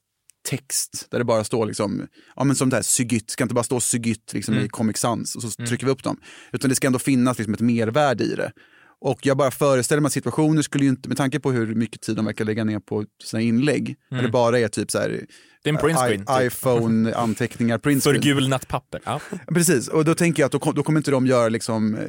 text 0.47 1.07
där 1.11 1.19
det 1.19 1.25
bara 1.25 1.45
står 1.45 1.67
liksom, 1.67 2.07
ja 2.37 2.45
men 2.45 2.57
som 2.57 2.71
det 2.71 2.77
här 2.77 2.83
Sygytt, 2.83 3.31
ska 3.31 3.45
inte 3.45 3.55
bara 3.55 3.65
stå 3.65 3.81
Sygytt 3.81 4.33
liksom 4.33 4.55
i 4.55 4.69
Comic 4.69 4.99
Sans 4.99 5.37
och 5.37 5.43
så 5.43 5.51
trycker 5.51 5.87
vi 5.87 5.93
upp 5.93 6.03
dem. 6.03 6.21
Utan 6.53 6.71
det 6.71 6.77
ska 6.77 6.87
ändå 6.87 6.99
finnas 6.99 7.39
liksom 7.39 7.55
ett 7.55 7.61
mervärde 7.61 8.25
i 8.25 8.35
det. 8.35 8.53
Och 9.01 9.27
jag 9.27 9.37
bara 9.37 9.51
föreställer 9.51 10.01
mig 10.01 10.07
att 10.07 10.13
situationer 10.13 10.63
skulle 10.63 10.85
ju 10.85 10.91
inte, 10.91 11.09
med 11.09 11.19
tanke 11.19 11.41
på 11.41 11.53
hur 11.53 11.75
mycket 11.75 12.01
tid 12.01 12.17
de 12.17 12.25
verkar 12.25 12.45
lägga 12.45 12.65
ner 12.65 12.79
på 12.79 13.05
sina 13.25 13.41
inlägg, 13.41 13.97
när 14.11 14.23
det 14.23 14.29
bara 14.29 14.59
är 14.59 14.69
typ 14.69 14.91
så 14.91 14.99
här 14.99 15.27
Det 15.67 15.71
är 15.71 15.75
en 15.75 15.81
printscreen. 15.81 16.23
I- 16.23 16.27
Typ. 16.51 16.53
iPhone-anteckningar, 16.53 17.79
printscreen. 17.79 18.23
Förgulnat 18.23 18.69
papper. 18.69 19.01
Ja. 19.05 19.21
Precis, 19.55 19.89
och 19.89 20.05
då 20.05 20.15
tänker 20.15 20.43
jag 20.43 20.47
att 20.47 20.53
då, 20.53 20.59
kom- 20.59 20.75
då 20.75 20.83
kommer 20.83 21.01
inte 21.01 21.11
de 21.11 21.27
göra 21.27 21.49
liksom 21.49 21.95
eh, 21.95 22.01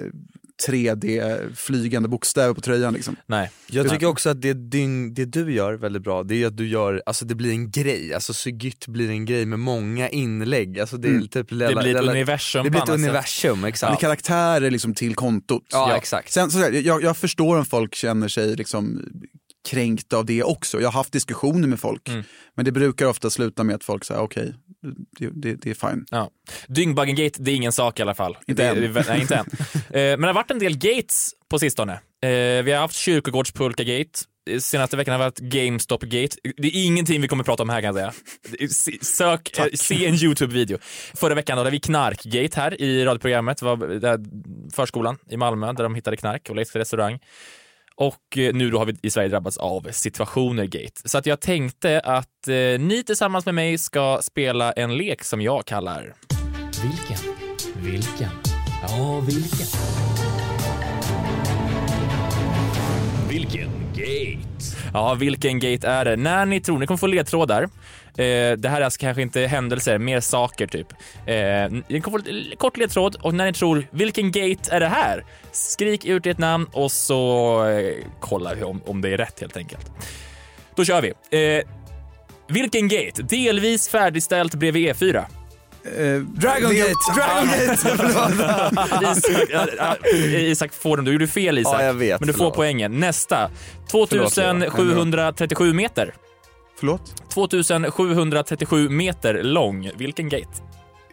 3D-flygande 0.68 2.08
bokstäver 2.08 2.54
på 2.54 2.62
tröjan. 2.62 2.94
Liksom. 2.94 3.16
Nej. 3.26 3.52
Jag 3.68 3.90
tycker 3.90 4.06
också 4.06 4.30
att 4.30 4.42
det, 4.42 4.54
din, 4.54 5.14
det 5.14 5.26
du 5.26 5.54
gör 5.54 5.74
väldigt 5.74 6.04
bra, 6.04 6.24
det 6.24 6.44
är 6.44 6.48
att 6.48 6.58
du 6.58 6.68
gör, 6.68 7.04
alltså 7.06 7.26
det 7.26 7.36
blir 7.36 7.52
en 7.52 7.72
grej, 7.72 8.14
alltså 8.14 8.34
Sygytt 8.34 8.88
blir 8.88 9.10
en 9.10 9.26
grej 9.26 9.46
med 9.46 9.60
många 9.60 10.10
inlägg, 10.10 10.80
alltså 10.80 10.98
det 10.98 11.08
är 11.08 11.12
Mm. 11.12 11.28
typ 11.28 11.50
Det 11.50 11.56
blir 11.56 11.96
ett 11.96 12.02
universum 12.04 12.64
Det 12.64 12.70
blir 12.70 12.82
ett 12.82 12.88
sätt. 12.88 12.96
universum, 12.96 13.64
exakt. 13.64 13.92
Med 13.92 14.00
karaktärer 14.00 14.72
liksom 14.72 14.94
till 14.94 15.16
kontot. 15.16 15.64
Ja, 15.72 15.96
exakt. 15.98 16.32
Sen, 16.32 16.52
så, 16.52 16.60
jag, 16.60 17.04
jag 17.04 17.18
förstår 17.18 17.58
om 17.58 17.66
folk 17.66 17.96
känner 17.96 18.28
sig 18.28 18.56
liksom 18.56 19.02
kränkt 19.68 20.14
av 20.14 20.26
det 20.26 20.44
också. 20.44 20.82
Jag 20.82 20.88
har 20.88 20.94
haft 21.00 21.14
diskussioner 21.14 21.68
med 21.68 21.80
folk, 21.80 22.10
Mm. 22.10 22.24
men 22.56 22.66
det 22.66 22.72
brukar 22.72 23.06
ofta 23.06 23.30
sluta 23.30 23.64
med 23.64 23.76
att 23.76 23.84
folk 23.84 24.04
säger 24.06 24.22
okej, 24.22 24.54
det, 25.20 25.30
det, 25.34 25.56
det 25.56 25.70
är 25.70 25.90
fine. 25.90 26.06
Ja. 26.10 26.30
Dyngbaggen-gate, 26.68 27.42
det 27.42 27.52
är 27.52 27.56
ingen 27.56 27.72
sak 27.72 28.00
i 28.00 28.02
alla 28.02 28.16
fall. 28.16 28.38
Inte 28.48 28.74
det, 28.74 28.88
än. 28.88 29.04
Nej, 29.08 29.22
inte 29.22 29.36
än. 29.36 29.46
Eh, 29.90 29.92
Men 29.94 30.22
det 30.22 30.28
har 30.28 30.34
varit 30.34 30.52
en 30.52 30.60
del 30.60 30.78
gates 30.78 31.32
på 31.50 31.60
sistone. 31.60 31.94
Eh, 31.94 32.30
Vi 32.64 32.72
har 32.72 32.80
haft 32.80 32.96
kyrkogårdspulka-gate. 32.96 34.20
Eh, 34.50 34.60
Senaste 34.60 34.98
veckan 34.98 35.12
har 35.12 35.18
vi 35.20 35.24
haft 35.24 35.40
GameStop-gate. 35.40 36.36
Det 36.58 36.68
är 36.68 36.86
ingenting 36.86 37.22
vi 37.22 37.28
kommer 37.28 37.44
prata 37.44 37.64
om 37.64 37.70
här 37.70 37.82
kan 37.82 37.96
jag 37.96 38.14
säga. 38.58 38.68
Sök, 39.02 39.60
se 39.74 40.06
en 40.06 40.16
YouTube-video. 40.16 40.78
Förra 41.16 41.36
veckan 41.36 41.58
hade 41.58 41.70
vi 41.70 41.80
knark-gate 41.80 42.56
här 42.56 42.82
i 42.82 43.06
radioprogrammet. 43.06 43.62
Var 43.62 43.78
förskolan 44.76 45.18
i 45.30 45.38
Malmö 45.38 45.74
där 45.74 45.84
de 45.84 45.96
hittade 45.96 46.18
knark 46.18 46.50
och 46.50 46.56
lekte 46.56 46.80
restaurang. 46.80 47.20
Och 47.98 48.38
eh, 48.38 48.54
nu 48.54 48.70
då 48.70 48.78
har 48.78 48.86
vi 48.86 48.96
i 49.02 49.10
Sverige 49.10 49.30
drabbats 49.30 49.58
av 49.58 49.88
situationer-gate. 49.92 51.02
Så 51.06 51.18
att 51.18 51.26
jag 51.26 51.42
tänkte 51.42 52.00
att 52.00 52.48
eh, 52.48 52.56
ni 52.80 53.04
tillsammans 53.06 53.46
med 53.46 53.56
mig 53.56 53.78
ska 53.78 54.20
spela 54.22 54.72
en 54.72 54.98
lek 54.98 55.24
som 55.24 55.42
jag 55.42 55.66
kallar 55.66 56.16
Vilken? 56.84 57.18
Vilken? 57.76 58.30
Ja, 58.82 59.20
vilken? 59.20 60.27
Vilken 63.30 63.70
gate? 63.94 64.78
Ja, 64.94 65.14
vilken 65.14 65.60
gate 65.60 65.88
är 65.88 66.06
det? 66.06 66.16
När 66.16 66.46
ni 66.46 66.62
tror, 66.62 66.80
ni 66.80 66.88
kommer 66.88 66.98
få 66.98 67.08
ledtrådar. 67.08 67.64
Eh, 67.64 67.68
det 68.58 68.70
här 68.70 68.82
är 68.82 68.86
alltså 68.86 69.00
kanske 69.00 69.22
inte 69.22 69.42
händelser, 69.42 69.98
mer 69.98 70.20
saker 70.20 70.68
typ. 70.68 70.88
Eh, 71.26 71.84
ni 71.88 72.02
kommer 72.02 72.20
få 72.20 72.30
en 72.30 72.58
kort 72.58 72.78
ledtråd 72.78 73.16
och 73.22 73.34
när 73.34 73.46
ni 73.46 73.54
tror 73.54 73.88
vilken 73.92 74.32
gate 74.32 74.76
är 74.76 74.80
det 74.80 74.88
här? 74.88 75.26
Skrik 75.52 76.06
ut 76.06 76.26
ert 76.26 76.38
namn 76.38 76.68
och 76.74 76.92
så 76.92 77.66
eh, 77.66 77.96
kollar 78.20 78.56
vi 78.56 78.64
om, 78.64 78.82
om 78.86 79.02
det 79.02 79.10
är 79.10 79.18
rätt 79.18 79.40
helt 79.40 79.58
enkelt. 79.58 79.92
Då 80.76 80.86
kör 80.86 81.02
vi. 81.02 81.14
Eh, 81.58 81.64
vilken 82.50 82.88
gate? 82.88 83.24
Delvis 83.24 83.90
färdigställt 83.90 84.56
bredvid 84.56 84.96
E4. 84.96 85.26
Eh, 85.98 86.22
Dragon 86.22 86.70
det- 86.70 86.76
Gate! 86.76 86.94
Dragon 87.16 87.48
Gate! 87.48 87.78
Förlåt. 87.78 89.24
Isak, 90.34 90.74
får 90.74 90.96
den, 90.98 91.06
du 91.06 91.12
gjorde 91.12 91.28
fel 91.28 91.58
Isak. 91.58 91.74
Ja, 91.74 91.84
jag 91.84 91.94
vet, 91.94 92.20
men 92.20 92.28
du 92.28 92.34
får 92.34 92.38
förlåt. 92.38 92.56
poängen. 92.56 93.00
Nästa. 93.00 93.50
Förlåt, 93.92 94.12
Leo. 94.12 94.30
2737 94.30 95.74
meter. 95.74 96.14
Förlåt? 96.80 97.32
2737 97.34 98.90
meter 98.90 99.44
lång. 99.44 99.90
Vilken 99.98 100.30
gate? 100.30 100.48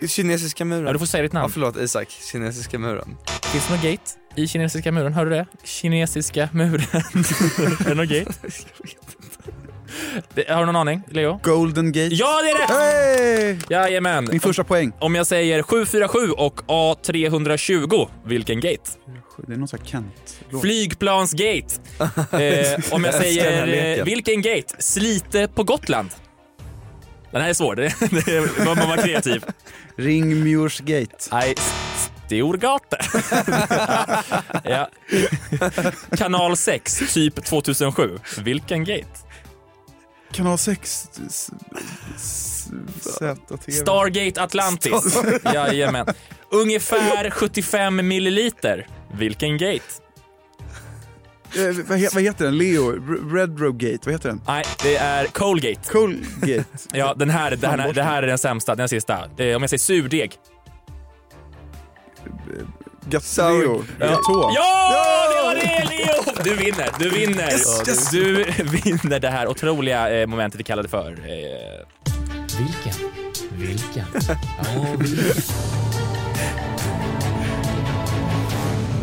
Kinesiska 0.09 0.65
muren. 0.65 0.87
Ja, 0.87 0.93
du 0.93 0.99
får 0.99 1.07
säga 1.07 1.23
ditt 1.23 1.33
namn. 1.33 1.45
Ja, 1.45 1.51
förlåt 1.53 1.77
Isak, 1.77 2.09
kinesiska 2.33 2.79
muren. 2.79 3.17
Finns 3.43 3.67
det 3.67 3.73
någon 3.75 3.83
gate 3.91 4.03
i 4.37 4.47
kinesiska 4.49 4.93
muren? 4.93 5.13
Hör 5.13 5.25
du 5.25 5.31
det? 5.31 5.47
Kinesiska 5.65 6.49
muren. 6.53 6.81
är 6.93 7.89
det 7.89 7.95
någon 7.95 8.09
gate? 8.09 8.33
Det, 10.35 10.49
har 10.49 10.61
du 10.61 10.67
någon 10.67 10.77
aning, 10.77 11.03
Leo? 11.11 11.41
Golden 11.43 11.93
Gate. 11.93 12.15
Ja, 12.15 12.41
det 12.43 12.51
är 12.51 12.59
rätt! 12.59 12.71
Hey! 12.71 13.59
Jajamän. 13.71 14.29
Min 14.31 14.41
första 14.41 14.65
poäng. 14.65 14.93
Om 14.99 15.15
jag 15.15 15.27
säger 15.27 15.63
747 15.63 16.31
och 16.31 16.61
A320, 16.67 18.09
vilken 18.25 18.61
gate? 18.61 18.91
Det 19.47 19.53
är 19.53 19.57
någon 19.57 19.69
sån 19.69 19.79
här 19.81 19.87
Kent. 19.87 20.41
Flygplansgate. 20.63 21.75
Eh, 22.33 22.95
om 22.95 23.05
jag 23.05 23.15
säger 23.15 23.99
eh, 23.99 24.05
vilken 24.05 24.43
gate? 24.43 24.75
Slite 24.79 25.49
på 25.55 25.65
Gotland. 25.65 26.11
Den 27.31 27.43
här 27.43 27.49
är 27.49 27.55
svår, 27.55 27.75
det, 27.77 27.95
det 28.27 28.65
man 28.65 28.89
vara 28.89 29.03
kreativ. 29.03 29.45
Ringmurs 29.97 30.81
Gate. 30.81 31.17
Nej, 31.33 31.55
Storgata. 32.27 32.97
ja. 34.65 34.89
Kanal 36.17 36.57
6, 36.57 37.15
typ 37.15 37.45
2007. 37.45 38.19
Vilken 38.39 38.85
gate? 38.85 39.24
Kanal 40.35 40.59
6. 40.59 41.09
s- 41.29 41.51
s- 42.17 42.69
ZTV. 43.01 43.73
Stargate 43.73 44.43
Atlantis. 44.43 45.19
Jajamän. 45.55 46.07
Ungefär 46.51 47.31
75 47.31 47.97
milliliter. 48.09 48.87
Vilken 49.19 49.59
gate? 49.59 49.81
Eh, 51.57 51.77
vad, 51.89 51.99
he, 51.99 52.09
vad 52.15 52.23
heter 52.23 52.45
den? 52.45 52.59
Leo? 52.59 52.91
R- 52.91 53.33
Red 53.35 53.61
Row 53.61 53.73
Gate? 53.73 53.99
Vad 54.05 54.13
heter 54.15 54.29
den? 54.29 54.41
Nej, 54.47 54.65
det 54.83 54.97
är 54.97 55.27
Colgate. 55.27 55.81
Colgate. 55.93 56.65
Ja, 56.93 57.15
den 57.15 57.31
här, 57.31 57.57
den 57.57 57.81
här, 57.81 57.93
det 57.93 58.03
här 58.03 58.23
är 58.23 58.27
den 58.27 58.39
sämsta, 58.39 58.75
den 58.75 58.89
sista. 58.89 59.15
Eh, 59.37 59.57
om 59.57 59.63
jag 59.63 59.71
säger 59.71 59.79
surdeg. 59.79 60.33
Gatto. 63.11 63.85
Ja. 64.01 64.07
Gatå. 64.07 64.51
Ja, 64.55 65.27
det 65.29 65.43
var 65.45 65.55
det 65.55 65.85
Leo! 65.91 66.45
Du 66.45 66.55
vinner, 66.65 66.89
du 66.99 67.11
vinner. 67.11 67.53
Yes, 67.53 67.89
yes. 67.89 68.11
Du 68.11 68.35
vinner 68.85 69.21
det 69.21 69.29
här 69.31 69.47
otroliga 69.49 70.21
eh, 70.21 70.27
momentet 70.27 70.61
vi 70.61 70.65
kallade 70.65 70.89
för. 70.89 71.11
Eh, 71.11 71.87
Vilken? 72.59 73.11
Vilken? 73.59 74.05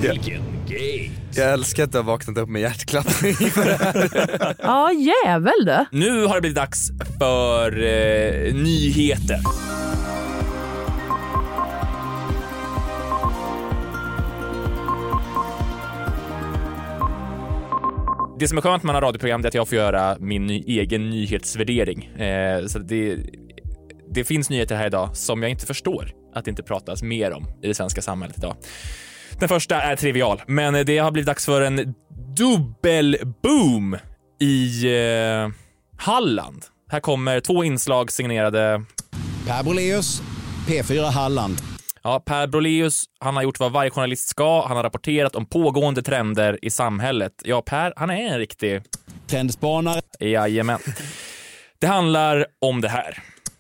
Ja, 0.03 0.11
vilken? 0.11 0.43
vilken 0.67 1.11
Jag 1.35 1.51
älskar 1.53 1.83
att 1.83 1.91
du 1.91 1.97
har 1.97 2.03
vaknat 2.05 2.37
upp 2.37 2.49
med 2.49 2.61
hjärtklappning 2.61 3.33
för 3.51 3.65
det 3.65 3.77
här. 3.83 4.55
Ja, 4.61 4.91
jävel 5.25 5.65
du. 5.65 5.85
Nu 5.91 6.25
har 6.25 6.35
det 6.35 6.41
blivit 6.41 6.55
dags 6.55 6.91
för 7.19 7.83
eh, 7.83 8.53
nyheter. 8.53 9.39
Det 18.41 18.47
som 18.47 18.57
är 18.57 18.61
skönt 18.61 18.83
med 18.83 18.87
man 18.87 18.95
har 18.95 19.01
radioprogram 19.01 19.41
är 19.41 19.47
att 19.47 19.53
jag 19.53 19.67
får 19.67 19.77
göra 19.77 20.17
min 20.19 20.47
ny, 20.47 20.63
egen 20.67 21.09
nyhetsvärdering. 21.09 22.05
Eh, 22.05 22.65
så 22.65 22.79
det, 22.79 23.17
det 24.09 24.23
finns 24.23 24.49
nyheter 24.49 24.75
här 24.75 24.85
idag 24.85 25.17
som 25.17 25.41
jag 25.41 25.51
inte 25.51 25.65
förstår 25.65 26.11
att 26.35 26.45
det 26.45 26.49
inte 26.49 26.63
pratas 26.63 27.03
mer 27.03 27.31
om 27.31 27.47
i 27.63 27.67
det 27.67 27.73
svenska 27.73 28.01
samhället 28.01 28.37
idag. 28.37 28.55
Den 29.39 29.49
första 29.49 29.81
är 29.81 29.95
trivial, 29.95 30.41
men 30.47 30.85
det 30.85 30.97
har 30.97 31.11
blivit 31.11 31.27
dags 31.27 31.45
för 31.45 31.61
en 31.61 31.95
dubbelboom 32.37 33.97
i 34.39 34.85
eh, 34.85 35.49
Halland. 35.97 36.65
Här 36.91 36.99
kommer 36.99 37.39
två 37.39 37.63
inslag 37.63 38.11
signerade 38.11 38.83
Per 39.47 39.63
Boléus, 39.63 40.21
P4 40.67 41.09
Halland. 41.09 41.70
Ja, 42.03 42.19
Per 42.19 42.47
Broleus, 42.47 43.03
han 43.19 43.35
har 43.35 43.43
gjort 43.43 43.59
vad 43.59 43.71
varje 43.71 43.89
journalist 43.89 44.29
ska. 44.29 44.67
Han 44.67 44.77
har 44.77 44.83
rapporterat 44.83 45.35
om 45.35 45.45
pågående 45.45 46.01
trender 46.01 46.59
i 46.61 46.69
samhället. 46.69 47.33
Ja, 47.43 47.61
Per, 47.61 47.93
han 47.95 48.09
är 48.09 48.33
en 48.33 48.37
riktig... 48.37 48.81
Trendspanare. 49.27 50.01
Jajamän. 50.19 50.79
Det 51.79 51.87
handlar 51.87 52.45
om 52.61 52.81
det 52.81 52.89
här. 52.89 53.17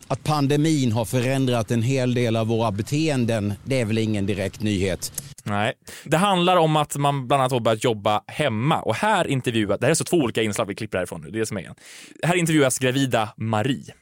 Att 0.07 0.23
pandemin 0.23 0.91
har 0.91 1.05
förändrat 1.05 1.71
en 1.71 1.81
hel 1.81 2.13
del 2.13 2.35
av 2.35 2.47
våra 2.47 2.71
beteenden, 2.71 3.53
det 3.63 3.81
är 3.81 3.85
väl 3.85 3.97
ingen 3.97 4.25
direkt 4.25 4.61
nyhet. 4.61 5.13
Nej, 5.43 5.73
det 6.03 6.17
handlar 6.17 6.57
om 6.57 6.75
att 6.75 6.95
man 6.95 7.27
bland 7.27 7.41
annat 7.41 7.51
har 7.51 7.59
börjat 7.59 7.83
jobba 7.83 8.23
hemma 8.27 8.81
och 8.81 8.95
här 8.95 9.27
intervjuas, 9.27 9.79
det 9.79 9.85
här 9.85 9.91
är 9.91 9.95
så 9.95 10.03
två 10.03 10.17
olika 10.17 10.41
inslag 10.41 10.65
vi 10.65 10.75
klipper 10.75 10.97
härifrån 10.97 11.21
nu, 11.21 11.29
det 11.29 11.37
är 11.37 11.39
det 11.39 11.45
som 11.45 11.57
är 11.57 11.61
igen. 11.61 11.75
Här 12.23 12.35
intervjuas 12.35 12.79
gravida 12.79 13.33
Marie. 13.37 13.93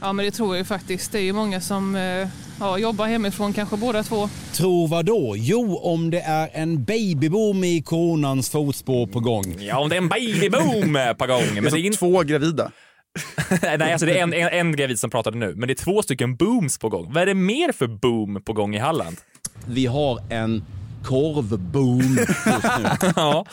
Ja 0.00 0.12
men 0.12 0.24
det 0.24 0.30
tror 0.30 0.48
jag 0.48 0.58
ju 0.58 0.64
faktiskt. 0.64 1.12
Det 1.12 1.18
är 1.18 1.22
ju 1.22 1.32
många 1.32 1.60
som 1.60 1.96
eh, 1.96 2.28
ja, 2.60 2.78
jobbar 2.78 3.06
hemifrån, 3.06 3.52
kanske 3.52 3.76
båda 3.76 4.02
två. 4.02 4.28
Tror 4.52 4.88
vad 4.88 5.04
då? 5.04 5.34
Jo, 5.36 5.76
om 5.76 6.10
det 6.10 6.20
är 6.20 6.48
en 6.52 6.84
babyboom 6.84 7.64
i 7.64 7.82
coronans 7.82 8.50
fotspår 8.50 9.06
på 9.06 9.20
gång. 9.20 9.56
Ja, 9.58 9.78
om 9.78 9.88
det 9.88 9.94
är 9.96 10.00
en 10.00 10.08
babyboom 10.08 11.14
på 11.18 11.26
gång. 11.26 11.42
Men 11.54 11.58
Alltså, 11.58 11.76
det 11.76 11.82
är 11.82 11.86
inte... 11.86 11.98
Två 11.98 12.22
gravida. 12.22 12.70
Nej, 13.62 13.92
alltså 13.92 14.06
det 14.06 14.18
är 14.18 14.22
en, 14.22 14.32
en, 14.32 14.48
en 14.48 14.76
gravid 14.76 14.98
som 14.98 15.10
pratade 15.10 15.38
nu, 15.38 15.54
men 15.56 15.68
det 15.68 15.72
är 15.72 15.84
två 15.84 16.02
stycken 16.02 16.36
booms 16.36 16.78
på 16.78 16.88
gång. 16.88 17.12
Vad 17.12 17.22
är 17.22 17.26
det 17.26 17.34
mer 17.34 17.72
för 17.72 17.86
boom 17.86 18.42
på 18.44 18.52
gång 18.52 18.74
i 18.74 18.78
Halland? 18.78 19.16
Vi 19.66 19.86
har 19.86 20.22
en 20.30 20.64
korvboom 21.04 22.00
just 22.00 22.46
nu. 22.46 23.12
ja. 23.16 23.44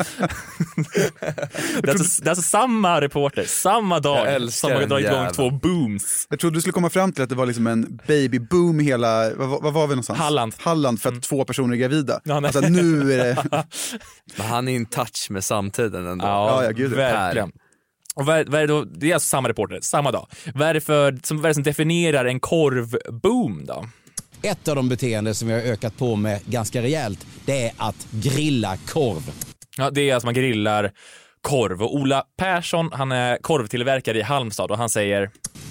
Det 1.82 1.90
är, 1.90 1.90
alltså, 1.90 2.22
det 2.22 2.28
är 2.28 2.30
alltså 2.30 2.44
samma 2.44 3.02
reporter, 3.02 3.44
samma 3.48 4.00
dag 4.00 4.52
som 4.52 4.72
har 4.72 4.86
dragit 4.86 5.08
igång 5.08 5.28
två 5.34 5.50
booms. 5.50 6.28
Jag 6.30 6.40
trodde 6.40 6.58
du 6.58 6.62
skulle 6.62 6.74
komma 6.74 6.90
fram 6.90 7.12
till 7.12 7.24
att 7.24 7.30
det 7.30 7.36
var 7.36 7.46
liksom 7.46 7.68
en 7.68 8.00
babyboom 8.08 8.80
i 8.80 8.84
hela, 8.84 9.30
vad, 9.36 9.64
vad 9.64 9.74
var 9.74 9.88
vi 9.88 9.90
någonstans? 9.90 10.20
Halland. 10.20 10.54
Halland 10.60 11.02
för 11.02 11.14
att 11.14 11.22
två 11.22 11.46
personer 11.46 11.74
är 11.74 11.78
gravida. 11.78 12.20
Ja, 12.24 12.36
alltså 12.36 12.60
nu 12.60 13.14
är 13.14 13.18
det... 13.18 13.44
Men 14.38 14.48
han 14.48 14.68
är 14.68 14.76
in 14.76 14.86
touch 14.86 15.28
med 15.30 15.44
samtiden 15.44 16.08
ändå. 16.08 16.26
Ja, 16.26 16.64
ja, 16.64 16.72
gud, 16.72 16.92
verkligen. 16.92 17.52
Och 18.16 18.26
vad 18.26 18.38
är, 18.38 18.46
vad 18.46 18.62
är 18.62 18.68
det, 18.68 18.74
då, 18.74 18.84
det 18.84 19.10
är 19.10 19.14
alltså 19.14 19.28
samma 19.28 19.50
reporter, 19.50 19.80
samma 19.82 20.12
dag. 20.12 20.28
Vad 20.56 20.68
är 20.68 20.74
det, 20.74 20.82
för, 20.82 21.20
som, 21.24 21.38
vad 21.38 21.46
är 21.46 21.50
det 21.50 21.54
som 21.54 21.64
definierar 21.64 22.26
en 22.26 22.40
korvboom 22.40 23.66
då? 23.66 23.86
Ett 24.42 24.68
av 24.68 24.76
de 24.76 24.90
beteenden 24.90 25.36
som 25.36 25.48
vi 25.48 25.54
har 25.54 25.62
ökat 25.62 25.98
på 25.98 26.16
med 26.16 26.46
ganska 26.46 26.82
rejält, 26.82 27.28
det 27.46 27.66
är 27.66 27.72
att 27.78 28.08
grilla 28.12 28.78
korv. 28.78 29.32
Ja, 29.78 29.90
det 29.90 30.10
är 30.10 30.14
alltså 30.14 30.28
man 30.28 30.34
grillar 30.34 30.92
korv 31.42 31.84
och 31.84 31.96
Ola 31.96 32.24
Persson, 32.38 32.90
han 32.94 33.12
är 33.12 33.38
korvtillverkare 33.38 34.20
i 34.20 34.22
Halmstad 34.22 34.72
och 34.72 34.78
han 34.78 34.90
säger 34.90 35.30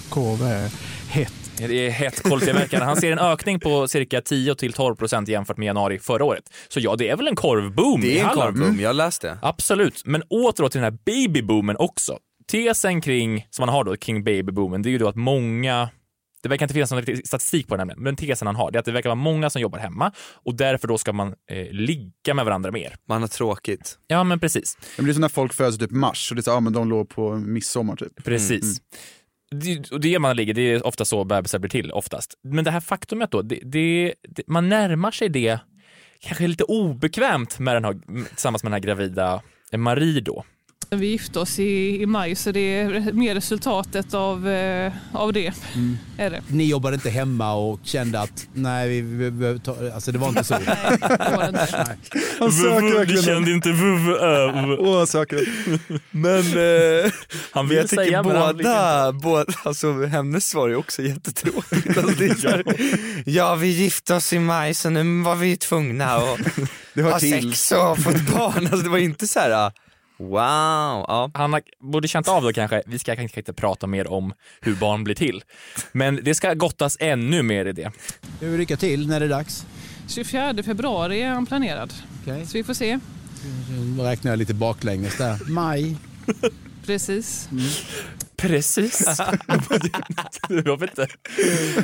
Korv 0.08 0.42
är 0.42 0.70
hett. 1.10 1.32
det 1.58 1.86
är 1.86 1.90
hett 1.90 2.22
korvtillverkare. 2.22 2.84
Han 2.84 2.96
ser 2.96 3.12
en 3.12 3.18
ökning 3.18 3.60
på 3.60 3.88
cirka 3.88 4.20
10 4.20 4.54
till 4.54 4.72
12 4.72 4.96
procent 4.96 5.28
jämfört 5.28 5.56
med 5.56 5.66
januari 5.66 5.98
förra 5.98 6.24
året. 6.24 6.44
Så 6.68 6.80
ja, 6.80 6.96
det 6.96 7.08
är 7.08 7.16
väl 7.16 7.28
en 7.28 7.36
korvboom 7.36 8.00
Det 8.00 8.20
är 8.20 8.24
en 8.24 8.30
korvboom, 8.30 8.80
jag 8.80 8.96
läste 8.96 9.26
det. 9.26 9.38
Absolut, 9.42 10.02
men 10.04 10.22
åter 10.22 10.62
då 10.62 10.68
till 10.68 10.80
den 10.80 10.92
här 10.92 10.98
babyboomen 11.06 11.76
också. 11.78 12.18
Tesen 12.50 13.00
kring, 13.00 13.46
som 13.50 13.62
man 13.62 13.74
har 13.74 13.84
då 13.84 13.96
kring 13.96 14.24
babyboomen, 14.24 14.82
det 14.82 14.88
är 14.88 14.90
ju 14.90 14.98
då 14.98 15.08
att 15.08 15.16
många 15.16 15.88
det 16.42 16.48
verkar 16.48 16.64
inte 16.64 16.74
finnas 16.74 16.90
någon 16.92 17.16
statistik 17.24 17.68
på 17.68 17.76
det 17.76 17.78
nämligen, 17.78 18.02
men 18.02 18.16
tesen 18.16 18.46
han 18.46 18.56
har 18.56 18.70
det 18.70 18.76
är 18.76 18.80
att 18.80 18.84
det 18.84 18.92
verkar 18.92 19.08
vara 19.08 19.14
många 19.14 19.50
som 19.50 19.62
jobbar 19.62 19.78
hemma 19.78 20.12
och 20.34 20.56
därför 20.56 20.88
då 20.88 20.98
ska 20.98 21.12
man 21.12 21.34
eh, 21.50 21.70
ligga 21.70 22.34
med 22.34 22.44
varandra 22.44 22.70
mer. 22.70 22.96
Man 23.08 23.20
har 23.20 23.28
tråkigt. 23.28 23.98
Ja, 24.06 24.24
men 24.24 24.40
precis. 24.40 24.78
Det 24.96 25.02
blir 25.02 25.12
som 25.12 25.20
när 25.20 25.28
folk 25.28 25.52
föds 25.52 25.78
typ 25.78 25.90
mars 25.90 26.30
och 26.30 26.36
det 26.36 26.40
är 26.40 26.42
så, 26.42 26.50
ja 26.50 26.60
men 26.60 26.72
de 26.72 26.88
låg 26.88 27.08
på 27.08 27.36
midsommar 27.36 27.96
typ. 27.96 28.24
Precis. 28.24 28.80
Det, 29.50 29.92
och 29.92 30.00
det 30.00 30.18
man 30.18 30.36
ligger, 30.36 30.54
det 30.54 30.62
är 30.62 30.86
ofta 30.86 31.04
så 31.04 31.24
bebisar 31.24 31.58
blir 31.58 31.70
till 31.70 31.92
oftast. 31.92 32.34
Men 32.42 32.64
det 32.64 32.70
här 32.70 32.80
faktumet 32.80 33.30
då, 33.30 33.42
det, 33.42 33.60
det, 33.64 34.14
det, 34.28 34.42
man 34.46 34.68
närmar 34.68 35.10
sig 35.10 35.28
det 35.28 35.58
kanske 36.20 36.46
lite 36.46 36.64
obekvämt 36.64 37.58
med 37.58 37.76
den 37.76 37.84
här, 37.84 38.24
tillsammans 38.28 38.62
med 38.62 38.72
den 38.72 38.82
här 38.82 38.86
gravida 38.86 39.42
Marie 39.76 40.20
då. 40.20 40.44
Vi 40.90 41.06
gifte 41.06 41.40
oss 41.40 41.58
i, 41.58 42.02
i 42.02 42.06
maj 42.06 42.34
så 42.34 42.52
det 42.52 42.60
är 42.60 43.12
mer 43.12 43.34
resultatet 43.34 44.14
av, 44.14 44.48
eh, 44.48 44.92
av 45.12 45.32
det. 45.32 45.52
Är 46.18 46.30
det. 46.30 46.42
Ni 46.48 46.64
jobbade 46.64 46.94
inte 46.94 47.10
hemma 47.10 47.54
och 47.54 47.80
kände 47.82 48.20
att 48.20 48.46
nej, 48.52 48.88
vi, 48.88 49.00
vi, 49.00 49.30
vi, 49.30 49.58
ta, 49.60 49.76
alltså 49.94 50.12
det 50.12 50.18
var 50.18 50.28
inte 50.28 50.44
så. 50.44 50.54
Han 50.54 50.62
söker 52.52 52.94
verkligen. 52.94 53.06
Du 53.06 53.22
kände 53.22 53.50
inte 53.52 53.72
vuv 53.72 54.10
Åh, 54.80 54.98
han 54.98 55.06
söker. 55.06 55.40
Men 56.10 56.38
eh, 57.04 57.12
Han 57.52 57.68
vill 57.68 57.78
jag 57.78 57.88
tycker 57.88 58.04
säga, 58.04 58.16
han 58.16 58.24
båda, 58.56 59.12
båda, 59.12 59.52
alltså 59.64 60.04
hennes 60.06 60.48
svar 60.48 60.68
är 60.68 60.76
också 60.76 61.02
jättetråkigt. 61.02 61.86
Alltså, 61.98 62.14
det 62.18 62.44
är 62.44 62.64
ja 63.30 63.54
vi 63.54 63.68
gifte 63.68 64.14
oss 64.14 64.32
i 64.32 64.38
maj 64.38 64.74
så 64.74 64.90
nu 64.90 65.22
var 65.22 65.34
vi 65.36 65.56
tvungna 65.56 66.06
att 66.16 66.38
Det 66.94 67.02
ha 67.02 67.18
till. 67.18 67.52
sex 67.52 67.72
och 67.72 67.98
få 67.98 68.10
ett 68.10 68.34
barn. 68.34 68.56
Alltså, 68.66 68.76
det 68.76 68.88
var 68.88 68.98
inte 68.98 69.26
så 69.26 69.40
här. 69.40 69.72
Wow. 70.16 71.04
Ja. 71.08 71.30
Han 71.34 71.60
borde 71.80 72.08
känt 72.08 72.28
av 72.28 72.42
då 72.42 72.52
kanske, 72.52 72.82
vi 72.86 72.98
ska 72.98 73.16
kanske 73.16 73.40
inte 73.40 73.52
prata 73.52 73.86
mer 73.86 74.12
om 74.12 74.32
hur 74.60 74.74
barn 74.74 75.04
blir 75.04 75.14
till. 75.14 75.44
Men 75.92 76.20
det 76.22 76.34
ska 76.34 76.54
gottas 76.54 76.96
ännu 77.00 77.42
mer 77.42 77.66
i 77.66 77.72
det. 77.72 77.92
Nu 78.40 78.58
lycka 78.58 78.76
till 78.76 79.08
när 79.08 79.20
det 79.20 79.26
är 79.26 79.30
dags. 79.30 79.66
24 80.08 80.62
februari 80.62 81.22
är 81.22 81.28
han 81.28 81.46
planerad. 81.46 81.92
Okej. 82.22 82.46
Så 82.46 82.52
vi 82.52 82.64
får 82.64 82.74
se. 82.74 82.98
Nu 83.96 84.02
räknar 84.02 84.32
jag 84.32 84.38
lite 84.38 84.54
baklänges 84.54 85.18
där. 85.18 85.38
Maj. 85.50 85.96
Precis. 86.86 87.48
Precis. 88.36 89.06
jag 90.48 90.80
vet 90.80 90.90
inte. 90.90 91.06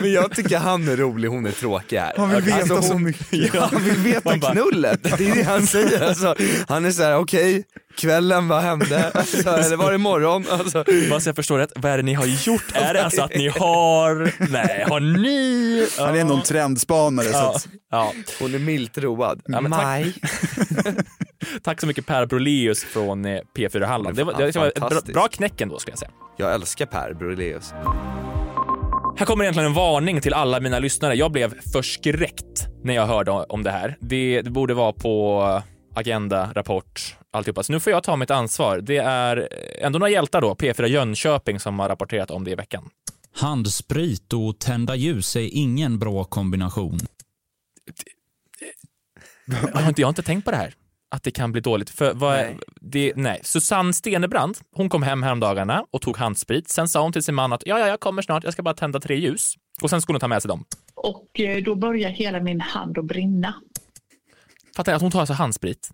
Men 0.00 0.12
jag 0.12 0.36
tycker 0.36 0.58
han 0.58 0.88
är 0.88 0.96
rolig, 0.96 1.28
hon 1.28 1.46
är 1.46 1.52
tråkig 1.52 1.96
här. 1.98 2.12
Han 2.16 2.30
vill 2.30 2.40
veta 2.42 2.56
Alltså, 2.58 2.82
så 2.82 2.92
hon- 2.92 3.02
mycket. 3.02 3.26
Ja, 3.54 3.68
han 3.72 3.84
vill 3.84 3.94
veta 3.94 4.36
bara- 4.36 4.52
knullet. 4.52 5.02
Det 5.02 5.28
är 5.30 5.34
det 5.34 5.42
han 5.42 5.66
säger. 5.66 6.08
Alltså, 6.08 6.34
han 6.68 6.84
är 6.84 6.90
så 6.90 7.02
här: 7.02 7.16
okej, 7.16 7.64
kvällen, 7.96 8.48
vad 8.48 8.62
hände? 8.62 9.10
Alltså, 9.14 9.50
eller 9.50 9.76
var 9.76 9.90
det 9.90 9.94
imorgon? 9.94 10.44
Alltså, 10.50 10.84
Bara 11.10 11.20
så 11.20 11.28
jag 11.28 11.36
förstår 11.36 11.58
rätt, 11.58 11.72
vad 11.76 11.92
är 11.92 11.96
det 11.96 12.02
ni 12.02 12.14
har 12.14 12.26
gjort? 12.26 12.64
Är 12.74 12.94
det 12.94 13.04
alltså 13.04 13.22
att 13.22 13.34
ni 13.34 13.48
har, 13.48 14.32
nej, 14.50 14.84
har 14.88 15.00
ni? 15.00 15.86
Han 15.98 16.14
är 16.16 16.20
ändå 16.20 16.34
en 16.34 16.42
trendspanare 16.42 17.26
så 17.26 17.32
Ja, 17.32 17.54
att, 17.56 17.68
ja. 17.90 18.12
hon 18.40 18.54
är 18.54 18.58
milt 18.58 18.98
road. 18.98 19.40
Ja. 19.46 19.60
Maj. 19.60 20.14
Tack 21.62 21.80
så 21.80 21.86
mycket 21.86 22.06
Per 22.06 22.26
Broleus 22.26 22.84
från 22.84 23.24
eh, 23.24 23.40
P4 23.54 23.84
Halland. 23.84 24.16
Det 24.16 24.24
var, 24.24 24.34
det 24.34 24.56
var 24.56 24.98
ett 24.98 25.04
bra 25.04 25.28
knäck 25.28 25.60
ändå 25.60 25.78
skulle 25.78 25.92
jag 25.92 25.98
säga. 25.98 26.10
Jag 26.36 26.54
älskar 26.54 26.86
Per 26.86 27.14
Broleus. 27.14 27.72
Här 29.16 29.26
kommer 29.26 29.44
egentligen 29.44 29.66
en 29.68 29.74
varning 29.74 30.20
till 30.20 30.34
alla 30.34 30.60
mina 30.60 30.78
lyssnare. 30.78 31.14
Jag 31.14 31.32
blev 31.32 31.60
förskräckt 31.72 32.68
när 32.82 32.94
jag 32.94 33.06
hörde 33.06 33.30
om 33.30 33.62
det 33.62 33.70
här. 33.70 33.96
Det, 34.00 34.42
det 34.42 34.50
borde 34.50 34.74
vara 34.74 34.92
på 34.92 35.42
Agenda, 35.94 36.52
Rapport, 36.54 37.16
alltihopa. 37.30 37.62
Så 37.62 37.72
nu 37.72 37.80
får 37.80 37.92
jag 37.92 38.02
ta 38.02 38.16
mitt 38.16 38.30
ansvar. 38.30 38.78
Det 38.78 38.96
är 38.96 39.48
ändå 39.80 39.98
några 39.98 40.10
hjältar 40.10 40.40
då, 40.40 40.54
P4 40.54 40.86
Jönköping, 40.86 41.60
som 41.60 41.78
har 41.78 41.88
rapporterat 41.88 42.30
om 42.30 42.44
det 42.44 42.50
i 42.50 42.54
veckan. 42.54 42.88
Handsprit 43.34 44.32
och 44.32 44.58
tända 44.58 44.96
ljus 44.96 45.36
är 45.36 45.48
ingen 45.52 45.98
bra 45.98 46.24
kombination. 46.24 46.98
Jag 49.46 49.80
har 49.80 49.88
inte, 49.88 50.00
jag 50.00 50.06
har 50.06 50.10
inte 50.10 50.22
tänkt 50.22 50.44
på 50.44 50.50
det 50.50 50.56
här. 50.56 50.74
Att 51.12 51.22
det 51.22 51.30
kan 51.30 51.52
bli 51.52 51.60
dåligt. 51.60 51.90
För 51.90 52.14
vad, 52.14 52.34
nej. 52.34 52.58
Det, 52.80 53.12
nej. 53.16 53.40
Susanne 53.42 53.92
Stenebrand, 53.92 54.58
hon 54.72 54.88
kom 54.88 55.02
hem 55.02 55.22
häromdagarna 55.22 55.84
och 55.90 56.02
tog 56.02 56.16
handsprit. 56.16 56.68
Sen 56.68 56.88
sa 56.88 57.02
hon 57.02 57.12
till 57.12 57.22
sin 57.22 57.34
man 57.34 57.52
att 57.52 57.62
ja, 57.66 57.78
ja, 57.78 57.88
jag 57.88 58.00
kommer 58.00 58.22
snart, 58.22 58.44
jag 58.44 58.52
ska 58.52 58.62
bara 58.62 58.74
tända 58.74 59.00
tre 59.00 59.16
ljus. 59.16 59.54
Och 59.82 59.90
sen 59.90 60.02
skulle 60.02 60.14
hon 60.14 60.20
ta 60.20 60.28
med 60.28 60.42
sig 60.42 60.48
dem. 60.48 60.64
Och 60.94 61.40
eh, 61.40 61.62
då 61.62 61.74
börjar 61.74 62.10
hela 62.10 62.40
min 62.40 62.60
hand 62.60 62.98
att 62.98 63.04
brinna. 63.04 63.54
Fattar 64.76 64.92
jag 64.92 64.96
att 64.96 65.02
hon 65.02 65.10
tar 65.10 65.20
alltså 65.20 65.34
handsprit. 65.34 65.90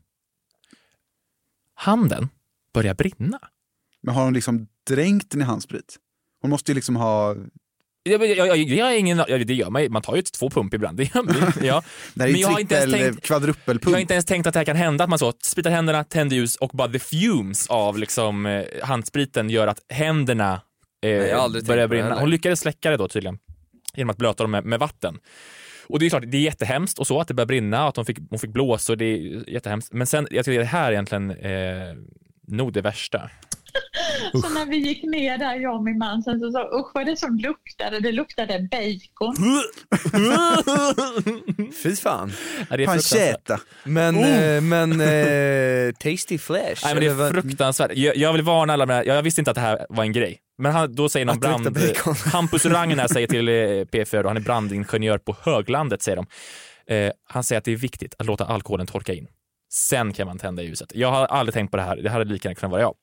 Handen 1.75 2.29
börjar 2.75 2.95
brinna. 2.95 3.39
men 4.03 4.15
har 4.15 4.25
hon 4.25 4.35
liksom 4.35 4.67
dränkt 4.87 5.31
den 5.31 5.41
i 5.41 5.45
handsprit? 5.45 5.97
Hon 6.41 6.51
måste 6.51 6.71
ju 6.71 6.75
liksom 6.75 6.97
ha 6.97 7.37
Jag, 8.11 8.27
jag, 8.27 8.47
jag, 8.49 8.57
jag 8.59 8.87
har 8.87 8.93
ingen, 8.93 9.23
ja, 9.29 9.39
det 9.39 9.55
gör 9.55 9.71
man, 9.71 9.93
man 9.93 10.03
tar 10.03 10.17
ju 10.17 10.23
två 10.23 10.51
pump 10.51 10.75
ibland. 10.75 10.97
Det 10.97 11.15
gör 11.15 11.23
man, 11.23 11.53
ja. 11.63 11.83
Det 12.15 12.25
är 12.25 12.33
Men 12.33 12.41
jag 12.41 12.49
har 12.49 12.61
inte 12.61 12.75
ens 12.75 12.93
tänkt- 12.93 13.23
kvadruppelpump. 13.27 13.85
Jag 13.93 13.97
har 13.97 14.01
inte 14.01 14.15
ens 14.15 14.25
tänkt 14.25 14.47
att 14.47 14.53
det 14.55 14.61
här 14.61 14.65
kan 14.65 14.77
hända, 14.77 15.05
att 15.05 15.11
man 15.11 15.19
så 15.19 15.33
spritar 15.43 15.71
händerna, 15.71 16.05
tänder 16.05 16.37
ljus 16.37 16.57
och 16.57 16.71
bara 16.75 16.89
the 16.89 16.99
fumes 16.99 17.67
av 17.69 17.99
liksom, 17.99 18.47
eh, 18.47 18.65
handspriten 18.83 19.51
gör 19.51 19.67
att 19.67 19.81
händerna 19.89 20.61
eh, 21.07 21.51
tänkt 21.53 21.67
börjar 21.67 21.89
brinna. 21.89 22.21
Hon 22.21 22.31
lyckades 22.31 22.61
släcka 22.61 22.91
det 22.91 22.97
då 22.97 23.09
tydligen 23.09 23.39
genom 23.97 24.11
att 24.11 24.17
blöta 24.17 24.45
dem 24.45 24.51
med, 24.51 24.65
med 24.65 24.79
vatten. 24.79 25.19
Och 25.87 25.99
det 25.99 26.07
är 26.07 26.11
klart, 26.11 26.25
det 26.27 26.37
är 26.37 26.41
jättehemskt 26.43 26.99
och 26.99 27.07
så 27.07 27.21
att 27.21 27.29
det 27.29 27.35
börjar 27.35 27.47
brinna 27.47 27.83
och 27.83 27.89
att 27.89 27.97
hon 27.97 28.05
fick, 28.07 28.19
hon 28.31 28.39
fick 28.39 28.51
blåsor, 28.51 28.97
det 28.97 29.05
är 29.05 29.51
jättehemskt. 29.51 29.93
Men 29.93 30.07
sen, 30.07 30.29
jag 30.31 30.45
tycker 30.45 30.59
det 30.59 30.65
här 30.65 30.89
är 30.89 30.93
egentligen 30.93 31.31
eh, 31.31 31.95
nog 32.49 32.73
det 32.73 32.81
värsta. 32.81 33.31
Så 34.33 34.49
när 34.49 34.67
vi 34.67 34.77
gick 34.77 35.03
ner 35.03 35.39
där, 35.39 35.55
jag 35.57 35.75
och 35.75 35.85
min 35.85 35.99
man, 35.99 36.23
sen 36.23 36.41
så 36.41 36.51
sa 36.51 36.63
usch 36.81 36.91
vad 36.95 37.07
det 37.07 37.17
som 37.17 37.37
luktade. 37.37 38.01
Det 38.01 38.13
luktade 38.13 38.69
bacon. 38.71 39.37
Fy 41.83 41.97
fan. 41.97 42.33
Ja, 42.71 42.77
det 42.77 42.83
är 42.83 42.87
fruktansvärt. 42.87 43.47
Pancetta. 43.47 43.61
Men, 43.85 44.17
Oh. 44.19 44.43
eh, 44.43 44.61
men 44.61 45.01
eh, 45.01 45.93
tasty 45.93 46.39
flesh. 46.39 46.85
Nej 46.85 46.95
men 46.95 47.01
det 47.03 47.07
är 47.07 47.31
fruktansvärt. 47.31 47.91
Jag, 47.95 48.17
jag 48.17 48.33
vill 48.33 48.43
varna 48.43 48.73
alla 48.73 48.87
med, 48.87 49.07
jag 49.07 49.23
visste 49.23 49.41
inte 49.41 49.51
att 49.51 49.55
det 49.55 49.61
här 49.61 49.87
var 49.89 50.05
en 50.05 50.13
grej. 50.13 50.39
Men 50.59 50.73
han, 50.73 50.95
då 50.95 51.09
säger 51.09 51.27
någon 51.27 51.41
brand... 51.41 51.79
Hampus 52.33 52.67
Ragnar 52.67 53.09
säger 53.09 53.27
till 53.27 53.49
eh, 53.49 53.53
P4, 53.53 54.23
och 54.23 54.29
han 54.29 54.37
är 54.37 54.41
brandingenjör 54.41 55.19
på 55.19 55.37
Höglandet 55.43 56.03
säger 56.03 56.17
de. 56.17 56.27
Eh, 56.95 57.13
han 57.29 57.45
säger 57.45 57.59
att 57.59 57.65
det 57.65 57.73
är 57.73 57.77
viktigt 57.77 58.15
att 58.19 58.27
låta 58.27 58.45
alkoholen 58.45 58.87
torka 58.87 59.13
in. 59.13 59.27
Sen 59.89 60.13
kan 60.13 60.27
man 60.27 60.39
tända 60.39 60.63
ljuset. 60.63 60.93
Jag 60.95 61.11
har 61.11 61.27
aldrig 61.27 61.55
tänkt 61.55 61.71
på 61.71 61.77
det 61.77 61.83
här, 61.83 61.97
det 61.97 62.11
hade 62.11 62.25
lika 62.25 62.49
gärna 62.49 62.55
kunnat 62.55 62.71
vara 62.71 62.81
jag. 62.81 62.95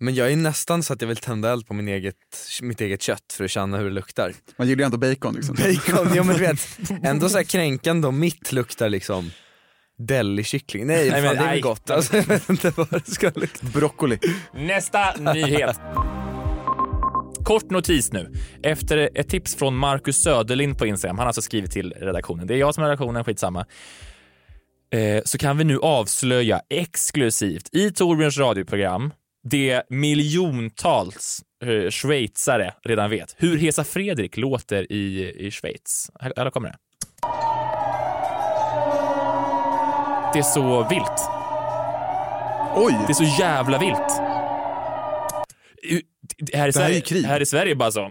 Men 0.00 0.14
jag 0.14 0.32
är 0.32 0.36
nästan 0.36 0.82
så 0.82 0.92
att 0.92 1.00
jag 1.00 1.08
vill 1.08 1.16
tända 1.16 1.52
eld 1.52 1.66
på 1.66 1.74
min 1.74 1.88
eget, 1.88 2.16
mitt 2.62 2.80
eget 2.80 3.02
kött 3.02 3.32
för 3.32 3.44
att 3.44 3.50
känna 3.50 3.78
hur 3.78 3.84
det 3.84 3.90
luktar. 3.90 4.32
Man 4.56 4.68
gillar 4.68 4.80
ju 4.80 4.84
ändå 4.84 4.96
bacon 4.96 5.34
liksom. 5.34 5.54
Bacon, 5.58 6.14
ja 6.14 6.24
men 6.24 6.36
du 6.36 6.42
vet, 6.42 6.78
ändå 7.02 7.28
så 7.28 7.36
här 7.36 7.44
kränkande 7.44 8.08
om 8.08 8.18
mitt 8.20 8.52
luktar 8.52 8.88
liksom 8.88 9.30
deli-kyckling. 9.98 10.86
Nej, 10.86 11.10
Nej, 11.10 11.22
fan, 11.22 11.22
men 11.22 11.36
det 11.36 11.42
är 11.42 11.50
väl 11.50 11.60
gott. 11.60 11.90
Alltså, 11.90 12.16
jag 12.16 12.24
vet 12.24 12.48
inte 12.48 12.72
vad 12.76 12.90
det 12.90 13.10
ska 13.10 13.30
lukta. 13.34 13.66
Broccoli. 13.66 14.18
Nästa 14.54 15.14
nyhet. 15.16 15.76
Kort 17.44 17.70
notis 17.70 18.12
nu. 18.12 18.32
Efter 18.62 19.10
ett 19.14 19.28
tips 19.28 19.54
från 19.54 19.76
Marcus 19.76 20.22
Söderlind 20.22 20.78
på 20.78 20.86
Instagram, 20.86 21.18
han 21.18 21.22
har 21.22 21.26
alltså 21.26 21.42
skrivit 21.42 21.70
till 21.70 21.92
redaktionen, 21.92 22.46
det 22.46 22.54
är 22.54 22.58
jag 22.58 22.74
som 22.74 22.84
är 22.84 22.88
redaktionen, 22.88 23.24
skitsamma. 23.24 23.66
Eh, 24.90 25.22
så 25.24 25.38
kan 25.38 25.58
vi 25.58 25.64
nu 25.64 25.78
avslöja 25.78 26.60
exklusivt 26.70 27.68
i 27.72 27.90
Torbjörns 27.90 28.38
radioprogram 28.38 29.12
det 29.44 29.82
miljontals 29.90 31.40
eh, 31.64 31.90
schweizare 31.90 32.74
redan 32.84 33.10
vet. 33.10 33.34
Hur 33.38 33.58
Hesa 33.58 33.84
Fredrik 33.84 34.36
låter 34.36 34.92
i, 34.92 35.32
i 35.46 35.50
Schweiz. 35.50 36.10
Här, 36.20 36.32
här 36.36 36.50
kommer 36.50 36.68
det. 36.68 36.76
Det 40.32 40.38
är 40.38 40.42
så 40.42 40.88
vilt. 40.88 41.28
Oj! 42.76 42.98
Det 43.06 43.12
är 43.12 43.14
så 43.14 43.40
jävla 43.40 43.78
vilt. 43.78 43.98
Här 46.54 46.68
i, 46.68 46.72
Det 46.72 46.78
här 46.80 46.90
är 46.90 47.00
krig. 47.00 47.24
här 47.24 47.40
i 47.40 47.46
Sverige 47.46 47.74
bara 47.74 47.90
så. 47.90 48.10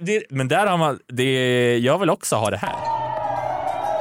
Det, 0.00 0.22
men 0.30 0.48
där 0.48 0.66
har 0.66 0.78
man, 0.78 0.98
det, 1.08 1.78
jag 1.78 1.98
vill 1.98 2.10
också 2.10 2.36
ha 2.36 2.50
det 2.50 2.56
här. 2.56 2.95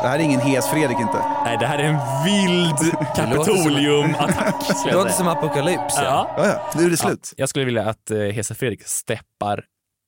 Det 0.02 0.08
här 0.08 0.20
är 0.20 0.24
ingen 0.24 0.40
hes 0.40 0.68
Fredrik 0.70 1.00
inte. 1.00 1.18
Nej, 1.46 1.58
det 1.60 1.66
här 1.68 1.78
är 1.80 1.84
en 1.84 2.00
vild 2.26 2.94
Kapitolium-attack. 3.16 4.56
Det 4.86 4.90
jag 4.90 4.96
låter 4.98 5.12
som 5.12 5.28
apokalyps. 5.28 5.96
Ja. 5.98 6.34
Ja, 6.38 6.48
ja. 6.48 6.72
Nu 6.76 6.86
är 6.86 6.90
det 6.90 6.98
slut. 6.98 7.34
Jag 7.38 7.50
skulle 7.50 7.66
vilja 7.66 7.90
att 7.90 8.12
eh, 8.12 8.18
Hesa 8.18 8.56
Fredrik 8.56 8.84
steppar 8.88 9.64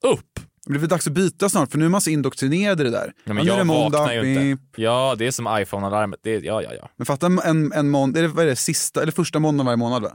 upp. 0.05 0.39
Det 0.65 0.69
blir 0.71 0.79
väl 0.79 0.89
dags 0.89 1.07
att 1.07 1.13
byta 1.13 1.49
snart 1.49 1.71
för 1.71 1.77
nu 1.77 1.85
är 1.85 1.89
man 1.89 2.01
så 2.01 2.09
indoktrinerad 2.09 2.81
i 2.81 2.83
det 2.83 2.89
där. 2.89 3.13
Ja, 3.23 3.33
men 3.33 3.37
Ja, 3.37 3.43
nu 3.43 3.51
är 3.51 3.53
det 3.53 3.59
jag 3.59 3.67
måndag. 3.67 3.97
vaknar 3.99 4.13
ju 4.23 4.49
inte. 4.51 4.81
Ja, 4.81 5.15
det 5.17 5.27
är 5.27 5.31
som 5.31 5.47
iPhone-alarmet. 5.61 6.19
Det, 6.23 6.31
ja, 6.39 6.61
ja, 6.61 6.69
ja. 6.81 6.89
Men 6.97 7.05
fatta 7.05 7.25
en, 7.25 7.39
en, 7.39 7.73
en 7.73 7.89
måndag, 7.89 8.19
är 8.19 8.23
det, 8.23 8.27
vad 8.29 8.45
är 8.45 8.49
det, 8.49 8.55
sista, 8.55 9.01
eller 9.01 9.11
första 9.11 9.39
måndagen 9.39 9.65
varje 9.65 9.77
månad 9.77 10.01
va? 10.03 10.11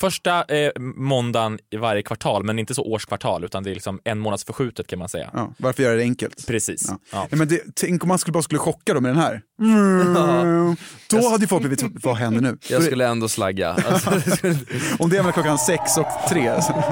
Första 0.00 0.44
eh, 0.44 0.70
måndagen 0.96 1.58
i 1.70 1.76
varje 1.76 2.02
kvartal, 2.02 2.44
men 2.44 2.58
inte 2.58 2.74
så 2.74 2.82
årskvartal, 2.82 3.44
utan 3.44 3.62
det 3.62 3.70
är 3.70 3.74
liksom 3.74 4.00
en 4.04 4.18
månads 4.18 4.44
förskjutet 4.44 4.86
kan 4.86 4.98
man 4.98 5.08
säga. 5.08 5.30
Ja, 5.32 5.52
varför 5.58 5.82
göra 5.82 5.94
det 5.94 6.02
enkelt? 6.02 6.46
Precis. 6.46 6.84
Ja. 6.88 6.98
Ja. 7.12 7.26
Ja, 7.30 7.36
men 7.36 7.48
det, 7.48 7.60
tänk 7.74 8.02
om 8.02 8.08
man 8.08 8.18
skulle 8.18 8.32
bara 8.32 8.42
skulle 8.42 8.58
chocka 8.58 8.94
dem 8.94 9.02
med 9.02 9.14
den 9.14 9.22
här. 9.22 9.40
Då 11.10 11.28
hade 11.28 11.44
ju 11.44 11.48
folk 11.48 11.62
blivit, 11.62 11.84
vad 12.04 12.16
händer 12.16 12.40
nu? 12.40 12.58
Jag 12.68 12.82
skulle 12.82 13.06
ändå 13.08 13.28
slagga. 13.28 13.68
Alltså, 13.70 14.10
Om 14.98 15.10
det 15.10 15.16
är 15.16 15.20
mellan 15.20 15.32
klockan 15.32 15.58
sex 15.58 15.96
och 15.98 16.06
tre. 16.28 16.48
alltså. 16.48 16.72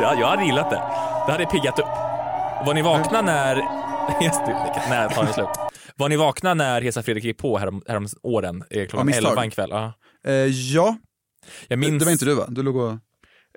Ja, 0.00 0.14
jag 0.20 0.26
hade 0.26 0.44
gillat 0.44 0.70
det. 0.70 0.82
Det 1.26 1.32
hade 1.32 1.46
piggat 1.46 1.78
upp. 1.78 1.84
Var 2.66 2.74
ni 2.74 2.82
vakna 2.82 3.22
när... 3.22 3.56
Just 4.24 4.46
det, 4.46 4.82
när 4.90 5.08
tar 5.08 5.24
det 5.26 5.32
slut? 5.32 5.48
Var 5.96 6.08
ni 6.08 6.16
vakna 6.16 6.54
när 6.54 6.82
Hesa 6.82 7.02
Fredrik 7.02 7.24
gick 7.24 7.38
på 7.38 7.58
härom, 7.58 7.82
härom 7.88 8.06
åren 8.22 8.64
eh, 8.70 8.86
klockan? 8.86 9.08
11 9.08 9.42
en 9.42 9.50
kväll? 9.50 9.70
Ja. 9.72 9.92
Eh, 10.26 10.32
ja, 10.46 10.96
Jag 11.68 11.78
minns, 11.78 11.98
det 11.98 12.04
var 12.04 12.12
inte 12.12 12.24
du 12.24 12.34
va? 12.34 12.46
Du 12.48 12.62
låg 12.62 12.76
och... 12.76 12.98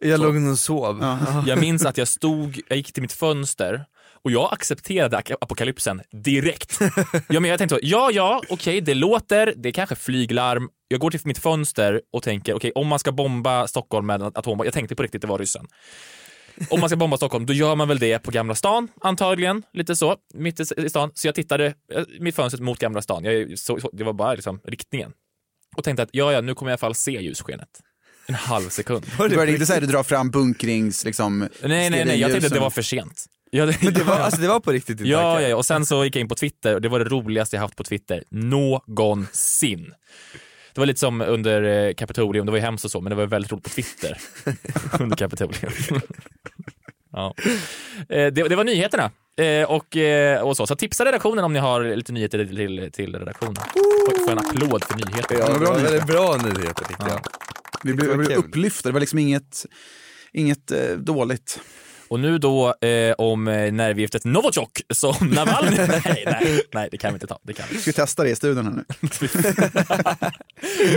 jag 0.01 0.19
låg 0.19 0.35
och 0.35 0.57
sov. 0.57 0.97
Ja. 1.01 1.43
jag 1.47 1.59
minns 1.59 1.85
att 1.85 1.97
jag 1.97 2.07
stod, 2.07 2.61
jag 2.67 2.77
gick 2.77 2.93
till 2.93 3.01
mitt 3.01 3.13
fönster 3.13 3.85
och 4.23 4.31
jag 4.31 4.53
accepterade 4.53 5.21
apokalypsen 5.41 6.01
direkt. 6.23 6.79
Ja, 7.29 7.39
men 7.39 7.49
jag 7.49 7.57
tänkte 7.57 7.75
så, 7.75 7.79
ja, 7.83 8.11
ja, 8.13 8.41
okej, 8.49 8.81
det 8.81 8.93
låter, 8.93 9.53
det 9.57 9.69
är 9.69 9.73
kanske 9.73 9.95
flyglarm. 9.95 10.69
Jag 10.87 10.99
går 10.99 11.11
till 11.11 11.19
mitt 11.23 11.39
fönster 11.39 12.01
och 12.13 12.23
tänker, 12.23 12.53
okej, 12.53 12.71
om 12.75 12.87
man 12.87 12.99
ska 12.99 13.11
bomba 13.11 13.67
Stockholm 13.67 14.07
med 14.07 14.21
en 14.21 14.27
atombomb, 14.27 14.65
jag 14.65 14.73
tänkte 14.73 14.95
på 14.95 15.03
riktigt, 15.03 15.21
det 15.21 15.27
var 15.27 15.37
ryssen. 15.37 15.67
Om 16.69 16.79
man 16.79 16.89
ska 16.89 16.95
bomba 16.95 17.17
Stockholm, 17.17 17.45
då 17.45 17.53
gör 17.53 17.75
man 17.75 17.87
väl 17.87 17.99
det 17.99 18.19
på 18.19 18.31
Gamla 18.31 18.55
stan, 18.55 18.87
antagligen, 19.01 19.63
lite 19.73 19.95
så, 19.95 20.15
mitt 20.33 20.59
i 20.59 20.89
stan. 20.89 21.11
Så 21.13 21.27
jag 21.27 21.35
tittade 21.35 21.65
eh, 21.65 22.03
mitt 22.19 22.35
fönster 22.35 22.61
mot 22.61 22.79
Gamla 22.79 23.01
stan, 23.01 23.23
jag, 23.23 23.59
så, 23.59 23.79
så, 23.79 23.89
det 23.93 24.03
var 24.03 24.13
bara 24.13 24.33
liksom 24.33 24.59
riktningen. 24.63 25.11
Och 25.77 25.83
tänkte 25.83 26.03
att, 26.03 26.09
ja, 26.11 26.33
ja, 26.33 26.41
nu 26.41 26.55
kommer 26.55 26.71
jag 26.71 26.73
i 26.73 26.77
alla 26.77 26.87
fall 26.87 26.95
se 26.95 27.11
ljusskenet. 27.11 27.69
En 28.27 28.35
halv 28.35 28.69
sekund. 28.69 29.05
Du 29.17 29.29
började 29.29 29.51
inte 29.51 29.65
säga 29.65 29.77
att 29.77 29.83
du 29.83 29.91
drar 29.91 30.03
fram 30.03 30.31
bunkrings, 30.31 31.05
liksom... 31.05 31.39
Nej, 31.39 31.89
nej, 31.89 32.05
nej, 32.05 32.19
jag 32.19 32.31
tänkte 32.31 32.47
att 32.47 32.53
det 32.53 32.59
var 32.59 32.69
för 32.69 32.81
sent. 32.81 33.25
Ja, 33.53 33.65
det, 33.65 33.83
Men 33.83 33.93
det 33.93 34.03
var, 34.03 34.19
alltså, 34.19 34.41
det 34.41 34.47
var 34.47 34.59
på 34.59 34.71
riktigt 34.71 34.99
ja, 34.99 35.41
ja, 35.41 35.47
ja, 35.47 35.55
och 35.55 35.65
sen 35.65 35.85
så 35.85 36.03
gick 36.05 36.15
jag 36.15 36.21
in 36.21 36.27
på 36.27 36.35
Twitter 36.35 36.75
och 36.75 36.81
det 36.81 36.89
var 36.89 36.99
det 36.99 37.05
roligaste 37.05 37.55
jag 37.55 37.61
haft 37.61 37.75
på 37.75 37.83
Twitter 37.83 38.23
någonsin. 38.29 39.93
Det 40.73 40.81
var 40.81 40.85
lite 40.85 40.99
som 40.99 41.21
under 41.21 41.63
eh, 41.63 41.93
Kapitolium, 41.93 42.45
det 42.45 42.51
var 42.51 42.57
ju 42.59 42.63
hemskt 42.63 42.85
och 42.85 42.91
så, 42.91 43.01
men 43.01 43.09
det 43.09 43.15
var 43.15 43.25
väldigt 43.25 43.51
roligt 43.51 43.63
på 43.63 43.69
Twitter 43.69 44.17
under 44.99 45.15
Kapitolium. 45.15 46.01
ja. 47.11 47.35
Eh, 48.09 48.27
det, 48.27 48.31
det 48.31 48.55
var 48.55 48.63
nyheterna. 48.63 49.11
Eh, 49.39 49.71
och, 49.71 49.97
eh, 49.97 50.41
och 50.41 50.57
så. 50.57 50.67
så 50.67 50.75
tipsa 50.75 51.05
redaktionen 51.05 51.43
om 51.43 51.53
ni 51.53 51.59
har 51.59 51.95
lite 51.95 52.11
nyheter 52.11 52.45
till, 52.45 52.89
till 52.93 53.15
redaktionen. 53.15 53.55
Får 53.55 54.25
får 54.25 54.31
en 54.31 54.39
applåd 54.39 54.83
för 54.83 54.95
nyheter. 54.95 55.35
Ja, 55.39 55.53
det 55.53 55.59
bra 55.59 55.73
var 55.73 55.79
väldigt 55.79 56.07
bra 56.07 56.37
nyheter 56.37 56.85
tyckte 56.85 57.05
jag. 57.07 57.21
Vi 57.83 57.93
blev, 57.93 58.17
blev 58.17 58.37
upplyfta, 58.37 58.89
det 58.89 58.93
var 58.93 58.99
liksom 58.99 59.19
inget, 59.19 59.65
inget 60.33 60.71
eh, 60.71 60.97
dåligt. 60.97 61.59
Och 62.07 62.19
nu 62.19 62.37
då 62.37 62.75
eh, 62.81 63.13
om 63.17 63.47
eh, 63.47 63.73
nervgiftet 63.73 64.25
Novichok 64.25 64.81
som 64.93 65.15
Navalny... 65.21 65.77
nej, 65.77 66.23
nej, 66.25 66.61
nej, 66.73 66.89
det 66.91 66.97
kan 66.97 67.11
vi 67.11 67.15
inte 67.15 67.27
ta. 67.27 67.39
Det 67.43 67.53
kan 67.53 67.65
vi. 67.71 67.77
Ska 67.77 67.91
vi 67.91 67.93
testa 67.93 68.23
det 68.23 68.29
i 68.29 68.35
studion 68.35 68.65
här 68.65 68.73
nu? 68.73 68.85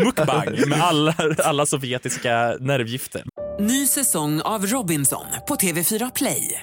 Mukbang 0.04 0.68
med 0.68 0.82
alla, 0.82 1.14
alla 1.38 1.66
sovjetiska 1.66 2.56
nervgifter. 2.60 3.22
Ny 3.60 3.86
säsong 3.86 4.40
av 4.40 4.66
Robinson 4.66 5.26
på 5.48 5.54
TV4 5.54 6.12
Play. 6.14 6.62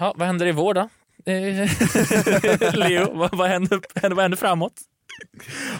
Ja, 0.00 0.14
vad 0.16 0.26
händer 0.26 0.46
i 0.46 0.52
vår 0.52 0.74
då? 0.74 0.88
Eh, 1.26 2.74
Leo, 2.88 3.16
vad, 3.18 3.36
vad, 3.36 3.48
händer, 3.48 3.80
vad 4.14 4.18
händer 4.22 4.36
framåt? 4.38 4.72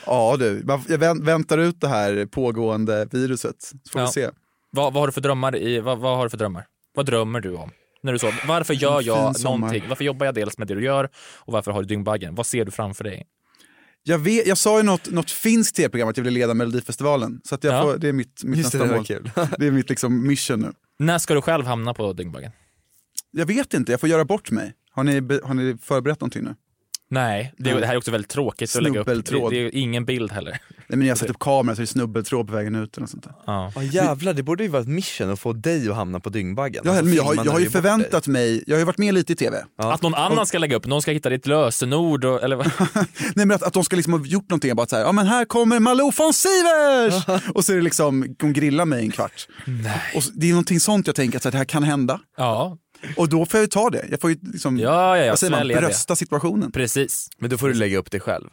Ja 0.06 0.36
du, 0.38 0.64
jag 0.88 0.98
vänt- 0.98 1.24
väntar 1.24 1.58
ut 1.58 1.80
det 1.80 1.88
här 1.88 2.26
pågående 2.26 3.08
viruset, 3.12 3.62
så 3.62 3.76
får 3.92 3.98
vi 3.98 4.04
Ja. 4.04 4.10
se. 4.12 4.28
Vad, 4.70 4.92
vad 4.92 5.02
har 5.02 5.06
du 5.06 5.12
för 5.12 5.20
drömmar? 5.20 5.56
I, 5.56 5.80
vad, 5.80 5.98
vad 5.98 6.16
har 6.16 6.24
du 6.24 6.30
för 6.30 6.36
drömmar? 6.38 6.66
Vad 6.94 7.06
drömmer 7.06 7.40
du 7.40 7.54
om? 7.54 7.70
När 8.02 8.12
du 8.12 8.18
sover? 8.18 8.44
Varför 8.48 8.74
gör 8.74 9.02
jag 9.02 9.42
någonting? 9.44 9.84
Varför 9.88 10.04
jobbar 10.04 10.26
jag 10.26 10.34
dels 10.34 10.58
med 10.58 10.68
det 10.68 10.74
du 10.74 10.84
gör 10.84 11.08
och 11.38 11.52
varför 11.52 11.70
har 11.72 11.82
du 11.82 11.86
dyngbaggen? 11.88 12.34
Vad 12.34 12.46
ser 12.46 12.64
du 12.64 12.70
framför 12.70 13.04
dig? 13.04 13.26
Jag, 14.02 14.18
vet, 14.18 14.46
jag 14.46 14.58
sa 14.58 14.76
ju 14.78 14.82
något, 14.82 15.10
något 15.10 15.30
finskt 15.30 15.76
tv-program 15.76 16.08
att 16.08 16.16
jag 16.16 16.24
ville 16.24 16.38
leda 16.40 16.54
Melodifestivalen, 16.54 17.40
så 17.44 17.54
att 17.54 17.64
jag 17.64 17.74
Ja. 17.74 17.82
får, 17.82 17.96
det 17.98 18.08
är 18.08 18.12
mitt, 18.12 18.44
mitt 18.44 18.58
Just 18.58 18.72
det, 18.72 18.78
nästa 18.78 18.92
det 18.92 18.96
mål. 18.96 19.06
kul. 19.06 19.30
det 19.58 19.66
är 19.66 19.70
mitt 19.70 19.88
liksom 19.90 20.26
mission 20.26 20.60
nu. 20.60 20.72
När 20.98 21.18
ska 21.18 21.34
du 21.34 21.42
själv 21.42 21.66
hamna 21.66 21.94
på 21.94 22.12
dyngbaggen? 22.12 22.52
Jag 23.30 23.46
vet 23.46 23.74
inte, 23.74 23.92
jag 23.92 24.00
får 24.00 24.08
göra 24.08 24.24
bort 24.24 24.50
mig. 24.50 24.72
Har 24.90 25.04
ni, 25.04 25.12
har 25.44 25.54
ni 25.54 25.76
förberett 25.82 26.20
någonting 26.20 26.44
nu? 26.44 26.54
Nej, 27.10 27.54
det, 27.58 27.74
det 27.74 27.86
här 27.86 27.94
är 27.94 27.98
också 27.98 28.10
väldigt 28.10 28.30
tråkigt 28.30 28.76
att 28.76 28.82
lägga 28.82 29.00
upp. 29.00 29.06
Det, 29.06 29.12
Snubbeltråd. 29.12 29.52
det 29.52 29.58
är 29.58 29.74
ingen 29.74 30.04
bild 30.04 30.32
heller. 30.32 30.50
Nej 30.88 30.98
men 30.98 31.06
jag 31.06 31.10
har 31.14 31.16
satt 31.18 31.30
upp 31.30 31.38
kameran 31.38 31.76
så 31.76 31.80
det 31.82 31.84
är 31.84 31.86
snubbeltråd 31.86 32.46
på 32.46 32.52
vägen 32.52 32.74
ut 32.74 32.98
något 32.98 33.10
sånt 33.10 33.24
där. 33.24 33.32
Ja. 33.46 33.72
Ja 33.74 33.82
jävlar, 33.82 34.34
det 34.34 34.42
borde 34.42 34.62
ju 34.62 34.68
vara 34.68 34.82
ett 34.82 34.88
mission 34.88 35.30
att 35.30 35.40
få 35.40 35.52
dig 35.52 35.88
att 35.88 35.96
hamna 35.96 36.20
på 36.20 36.30
dyngbaggen. 36.30 36.82
Ja, 36.84 36.90
Alltså, 36.90 37.04
men 37.04 37.14
jag, 37.14 37.22
har, 37.22 37.30
filma 37.30 37.44
jag 37.44 37.52
har 37.52 37.60
ju 37.60 37.70
förväntat 37.70 38.26
mig, 38.26 38.64
jag 38.66 38.74
har 38.74 38.78
ju 38.78 38.84
varit 38.84 38.98
med 38.98 39.14
lite 39.14 39.32
i 39.32 39.36
tv. 39.36 39.64
Att 39.76 40.02
någon 40.02 40.14
annan 40.14 40.46
ska 40.46 40.58
lägga 40.58 40.76
upp, 40.76 40.86
någon 40.86 41.02
ska 41.02 41.10
hitta 41.12 41.28
ditt 41.30 41.46
lösenord 41.46 42.24
och, 42.24 42.42
eller 42.42 42.56
vad? 42.56 42.70
Nej 43.34 43.46
men 43.46 43.50
att, 43.52 43.62
att 43.62 43.72
de 43.72 43.84
ska 43.84 43.96
liksom 43.96 44.12
ha 44.12 44.26
gjort 44.26 44.50
någonting, 44.50 44.76
bara 44.76 44.86
så 44.86 44.96
här, 44.96 45.02
ja 45.02 45.12
men 45.12 45.26
här 45.26 45.44
kommer 45.44 45.80
Malou 45.80 46.10
von 46.18 46.32
Sivers! 46.32 47.42
och 47.54 47.64
så 47.64 47.72
är 47.72 47.76
det 47.76 47.82
liksom, 47.82 48.34
de 48.38 48.52
grillar 48.52 48.84
mig 48.84 49.04
en 49.04 49.10
kvart. 49.10 49.48
Nej. 49.66 50.00
Och 50.14 50.24
så, 50.24 50.30
det 50.34 50.46
är 50.46 50.50
någonting 50.50 50.80
sånt 50.80 51.06
jag 51.06 51.16
tänker 51.16 51.36
att 51.36 51.42
så 51.42 51.48
här, 51.48 51.52
det 51.52 51.58
här 51.58 51.64
kan 51.64 51.82
hända. 51.82 52.20
Ja. 52.36 52.78
Och 53.16 53.28
då 53.28 53.46
får 53.46 53.58
jag 53.58 53.62
ju 53.64 53.68
ta 53.68 53.90
det. 53.90 54.06
Jag 54.10 54.20
får 54.20 54.30
ju 54.30 54.36
liksom, 54.42 54.78
Ja, 54.78 55.16
ja, 55.16 55.24
ja, 55.24 55.32
vad 55.32 55.38
säger 55.38 55.50
man, 55.50 55.58
svälja 55.58 55.80
det. 55.80 55.86
brösta 55.86 56.16
situationen. 56.16 56.72
Precis. 56.72 57.28
Men 57.38 57.50
då 57.50 57.58
får 57.58 57.68
du 57.68 57.74
lägga 57.74 57.98
upp 57.98 58.10
det 58.10 58.20
själv. 58.20 58.48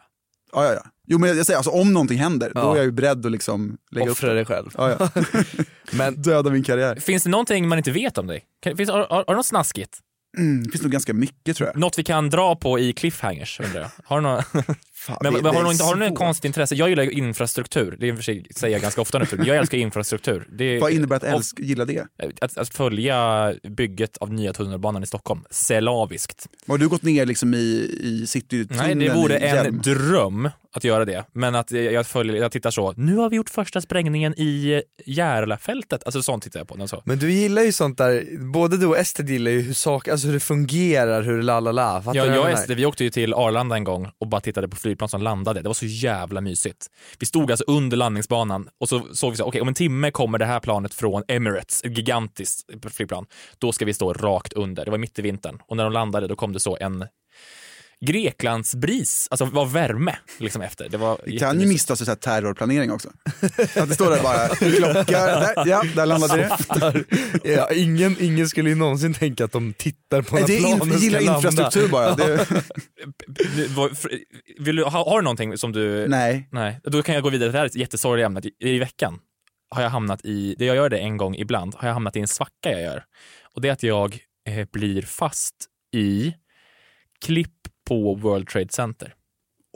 Ja, 0.52 0.64
ja, 0.64 0.72
ja. 0.74 0.90
Jo 1.08 1.18
men 1.18 1.36
jag 1.36 1.46
säger, 1.46 1.56
alltså, 1.56 1.70
om 1.70 1.92
någonting 1.92 2.18
händer, 2.18 2.52
då 2.54 2.60
Ja. 2.60 2.72
är 2.72 2.76
jag 2.76 2.84
ju 2.84 2.90
beredd 2.92 3.26
att 3.26 3.32
liksom 3.32 3.76
lägga 3.90 4.12
Offra 4.12 4.28
upp 4.28 4.34
dig 4.34 4.44
själv. 4.44 4.70
Ja, 4.78 4.96
ja. 4.98 5.08
Men 5.92 6.14
Döda 6.22 6.50
min 6.50 6.64
karriär. 6.64 6.96
Finns 6.96 7.22
det 7.22 7.30
någonting 7.30 7.68
man 7.68 7.78
inte 7.78 7.90
vet 7.90 8.18
om 8.18 8.26
dig? 8.26 8.44
Finns, 8.76 8.90
har, 8.90 8.98
har, 8.98 9.08
har 9.08 9.24
du 9.28 9.34
något 9.36 9.46
snaskigt? 9.46 9.98
Mm, 10.38 10.62
det 10.64 10.70
finns 10.70 10.82
nog 10.82 10.92
ganska 10.92 11.14
mycket 11.14 11.56
tror 11.56 11.68
jag. 11.68 11.78
Något 11.78 11.98
vi 11.98 12.04
kan 12.04 12.30
dra 12.30 12.56
på 12.56 12.78
i 12.78 12.92
cliffhangers 12.92 13.60
undrar 13.60 13.80
jag. 13.80 13.90
Har 14.04 14.16
du 14.16 14.22
något, 14.22 14.44
Fan, 15.06 15.16
men, 15.22 15.32
det- 15.34 15.42
men, 15.42 15.54
har 15.54 15.74
du 15.74 15.84
har 15.84 15.94
du 15.94 16.08
något 16.08 16.18
konstigt 16.18 16.44
intresse? 16.44 16.74
Jag 16.74 16.88
gillar 16.88 17.10
infrastruktur, 17.12 17.96
det 18.00 18.08
är 18.08 18.14
för 18.14 18.22
sig 18.22 18.46
säger 18.56 18.74
jag 18.74 18.82
ganska 18.82 19.00
ofta 19.00 19.18
nu 19.18 19.26
för 19.26 19.46
jag 19.46 19.56
älskar 19.56 19.78
infrastruktur. 19.78 20.48
Är, 20.62 20.80
Vad 20.80 20.92
innebär 20.92 21.16
att 21.16 21.24
älsk, 21.24 21.60
gilla 21.60 21.84
det? 21.84 22.06
Att, 22.40 22.58
att 22.58 22.68
följa 22.68 23.54
bygget 23.62 24.16
av 24.16 24.32
nya 24.32 24.52
tunnelbanan 24.52 25.02
i 25.02 25.06
Stockholm, 25.06 25.40
slaviskt. 25.50 26.46
Har 26.66 26.78
du 26.78 26.88
gått 26.88 27.02
ner 27.02 27.26
liksom 27.26 27.54
i, 27.54 27.98
i 28.02 28.26
citytunneln 28.26 28.98
Nej, 28.98 29.08
det 29.08 29.14
vore 29.14 29.36
en 29.36 29.80
dröm 29.80 30.50
att 30.76 30.84
göra 30.84 31.04
det. 31.04 31.24
Men 31.32 31.54
att 31.54 31.70
jag, 31.70 32.06
följer, 32.06 32.36
jag 32.36 32.52
tittar 32.52 32.70
så, 32.70 32.94
nu 32.96 33.16
har 33.16 33.30
vi 33.30 33.36
gjort 33.36 33.50
första 33.50 33.80
sprängningen 33.80 34.34
i 34.36 34.82
Järlafältet. 35.06 36.02
Alltså 36.04 36.22
sånt 36.22 36.42
tittar 36.42 36.60
jag 36.60 36.68
på. 36.68 36.76
Den 36.76 36.88
så. 36.88 37.02
Men 37.04 37.18
du 37.18 37.32
gillar 37.32 37.62
ju 37.62 37.72
sånt 37.72 37.98
där, 37.98 38.38
både 38.52 38.76
du 38.76 38.86
och 38.86 38.98
Ester 38.98 39.24
gillar 39.24 39.50
ju 39.50 39.60
hur 39.60 39.74
saker, 39.74 40.12
alltså 40.12 40.26
hur 40.26 40.34
det 40.34 40.40
fungerar, 40.40 41.22
hur 41.22 41.42
la 41.42 41.60
la 41.60 41.72
la. 41.72 42.02
Ja, 42.06 42.26
jag 42.26 42.40
och? 42.40 42.50
Ester, 42.50 42.74
vi 42.74 42.86
åkte 42.86 43.04
ju 43.04 43.10
till 43.10 43.34
Arlanda 43.34 43.76
en 43.76 43.84
gång 43.84 44.10
och 44.18 44.28
bara 44.28 44.40
tittade 44.40 44.68
på 44.68 44.76
flygplan 44.76 45.08
som 45.08 45.22
landade. 45.22 45.62
Det 45.62 45.68
var 45.68 45.74
så 45.74 45.86
jävla 45.86 46.40
mysigt. 46.40 46.86
Vi 47.18 47.26
stod 47.26 47.50
alltså 47.50 47.64
under 47.66 47.96
landningsbanan 47.96 48.68
och 48.80 48.88
så 48.88 49.02
såg 49.12 49.30
vi 49.30 49.36
så, 49.36 49.44
okej 49.44 49.60
om 49.60 49.68
en 49.68 49.74
timme 49.74 50.10
kommer 50.10 50.38
det 50.38 50.46
här 50.46 50.60
planet 50.60 50.94
från 50.94 51.22
Emirates, 51.28 51.84
ett 51.84 51.96
gigantiskt 51.96 52.60
flygplan. 52.90 53.26
Då 53.58 53.72
ska 53.72 53.84
vi 53.84 53.94
stå 53.94 54.12
rakt 54.12 54.52
under. 54.52 54.84
Det 54.84 54.90
var 54.90 54.98
mitt 54.98 55.18
i 55.18 55.22
vintern 55.22 55.58
och 55.68 55.76
när 55.76 55.84
de 55.84 55.92
landade 55.92 56.26
då 56.26 56.36
kom 56.36 56.52
det 56.52 56.60
så 56.60 56.76
en 56.80 57.04
Greklandsbris, 58.06 59.28
alltså 59.30 59.44
var 59.44 59.66
värme 59.66 60.16
liksom 60.38 60.62
efter. 60.62 60.88
Det 60.88 60.96
var 60.96 61.20
Det 61.24 61.38
kan 61.38 61.60
ju 61.60 61.66
misstas 61.66 61.98
så 61.98 62.04
här 62.04 62.14
terrorplanering 62.14 62.92
också. 62.92 63.08
Att 63.76 63.88
det 63.88 63.94
står 63.94 64.10
där 64.10 64.22
bara, 64.22 64.48
klocka, 64.48 65.26
där, 65.26 65.66
ja, 65.66 65.82
där 65.96 66.06
landade 66.06 66.36
det. 66.36 67.04
Ja, 67.54 67.72
ingen, 67.72 68.16
ingen 68.20 68.48
skulle 68.48 68.68
ju 68.68 68.74
någonsin 68.74 69.14
tänka 69.14 69.44
att 69.44 69.52
de 69.52 69.72
tittar 69.72 70.22
på 70.22 70.34
Nej, 70.34 70.42
när 70.42 70.48
det 70.48 70.56
är 70.56 70.76
planen 70.76 70.92
in, 70.94 70.98
gillar 70.98 71.20
ska 71.20 71.34
infrastruktur 71.34 71.88
landa. 71.88 71.92
bara. 71.92 72.14
Det, 72.14 72.46
Vill 74.58 74.76
du, 74.76 74.84
har, 74.84 75.04
har 75.04 75.18
du 75.18 75.24
någonting 75.24 75.58
som 75.58 75.72
du... 75.72 76.08
nej. 76.08 76.48
Nej. 76.52 76.80
Då 76.84 77.02
kan 77.02 77.14
jag 77.14 77.24
gå 77.24 77.30
vidare. 77.30 77.50
Det 77.50 77.58
här 77.58 77.64
är 77.64 77.68
ett 77.68 77.76
jättesorgligt 77.76 78.26
ämne. 78.26 78.40
I, 78.44 78.70
I 78.74 78.78
veckan 78.78 79.18
har 79.70 79.82
jag 79.82 79.90
hamnat 79.90 80.24
i, 80.24 80.54
det 80.58 80.64
jag 80.64 80.76
gör 80.76 80.88
det 80.88 80.98
en 80.98 81.16
gång 81.16 81.34
ibland, 81.36 81.74
har 81.74 81.88
jag 81.88 81.94
hamnat 81.94 82.16
i 82.16 82.20
en 82.20 82.28
svacka 82.28 82.70
jag 82.70 82.82
gör. 82.82 83.04
Och 83.54 83.60
det 83.60 83.68
är 83.68 83.72
att 83.72 83.82
jag 83.82 84.18
eh, 84.48 84.66
blir 84.72 85.02
fast 85.02 85.54
i 85.94 86.34
klipp 87.24 87.52
på 87.86 88.14
World 88.14 88.48
Trade 88.48 88.68
Center. 88.70 89.14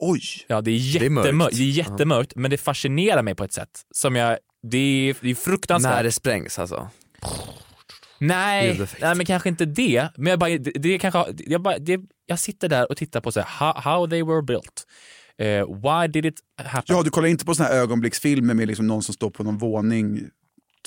Oj. 0.03 0.21
Ja, 0.47 0.61
det 0.61 0.71
är 0.71 1.01
Det 1.01 1.07
är 1.07 1.33
mörkt. 1.33 1.57
det 1.57 1.63
är 1.63 1.71
jättemörkt 1.71 2.33
men 2.37 2.51
det 2.51 2.57
fascinerar 2.59 3.23
mig 3.23 3.35
på 3.35 3.45
ett 3.45 3.53
sätt 3.53 3.71
som 3.91 4.17
jag, 4.17 4.39
det 4.63 4.79
är, 4.79 5.17
det 5.21 5.31
är 5.31 5.35
fruktansvärt. 5.35 5.95
När 5.97 6.03
det 6.03 6.13
sprängs 6.13 6.59
alltså. 6.59 6.89
Nej, 8.19 8.81
nej 9.01 9.15
men 9.15 9.27
kanske 9.27 9.49
inte 9.49 9.65
det. 9.65 10.09
Men 10.17 10.27
jag, 10.31 10.39
bara, 10.39 10.51
det, 10.51 10.71
det 10.71 10.95
är 10.95 10.99
kanske, 10.99 11.25
jag, 11.39 11.63
bara, 11.63 11.79
det, 11.79 12.01
jag 12.27 12.39
sitter 12.39 12.69
där 12.69 12.91
och 12.91 12.97
tittar 12.97 13.21
på 13.21 13.33
så 13.33 13.41
här, 13.41 13.47
how, 13.73 13.81
how 13.81 14.07
they 14.09 14.23
were 14.23 14.43
built. 14.43 14.87
Eh, 15.39 15.67
why 15.67 16.09
did 16.09 16.27
it 16.27 16.41
happen? 16.63 16.97
Ja, 16.97 17.03
du 17.03 17.11
kollar 17.11 17.29
inte 17.29 17.45
på 17.45 17.55
såna 17.55 17.69
här 17.69 17.77
ögonblicksfilmer 17.77 18.55
med 18.55 18.69
liksom 18.69 18.87
någon 18.87 19.03
som 19.03 19.15
står 19.15 19.31
på 19.31 19.45
någon 19.45 19.59
våning 19.59 20.21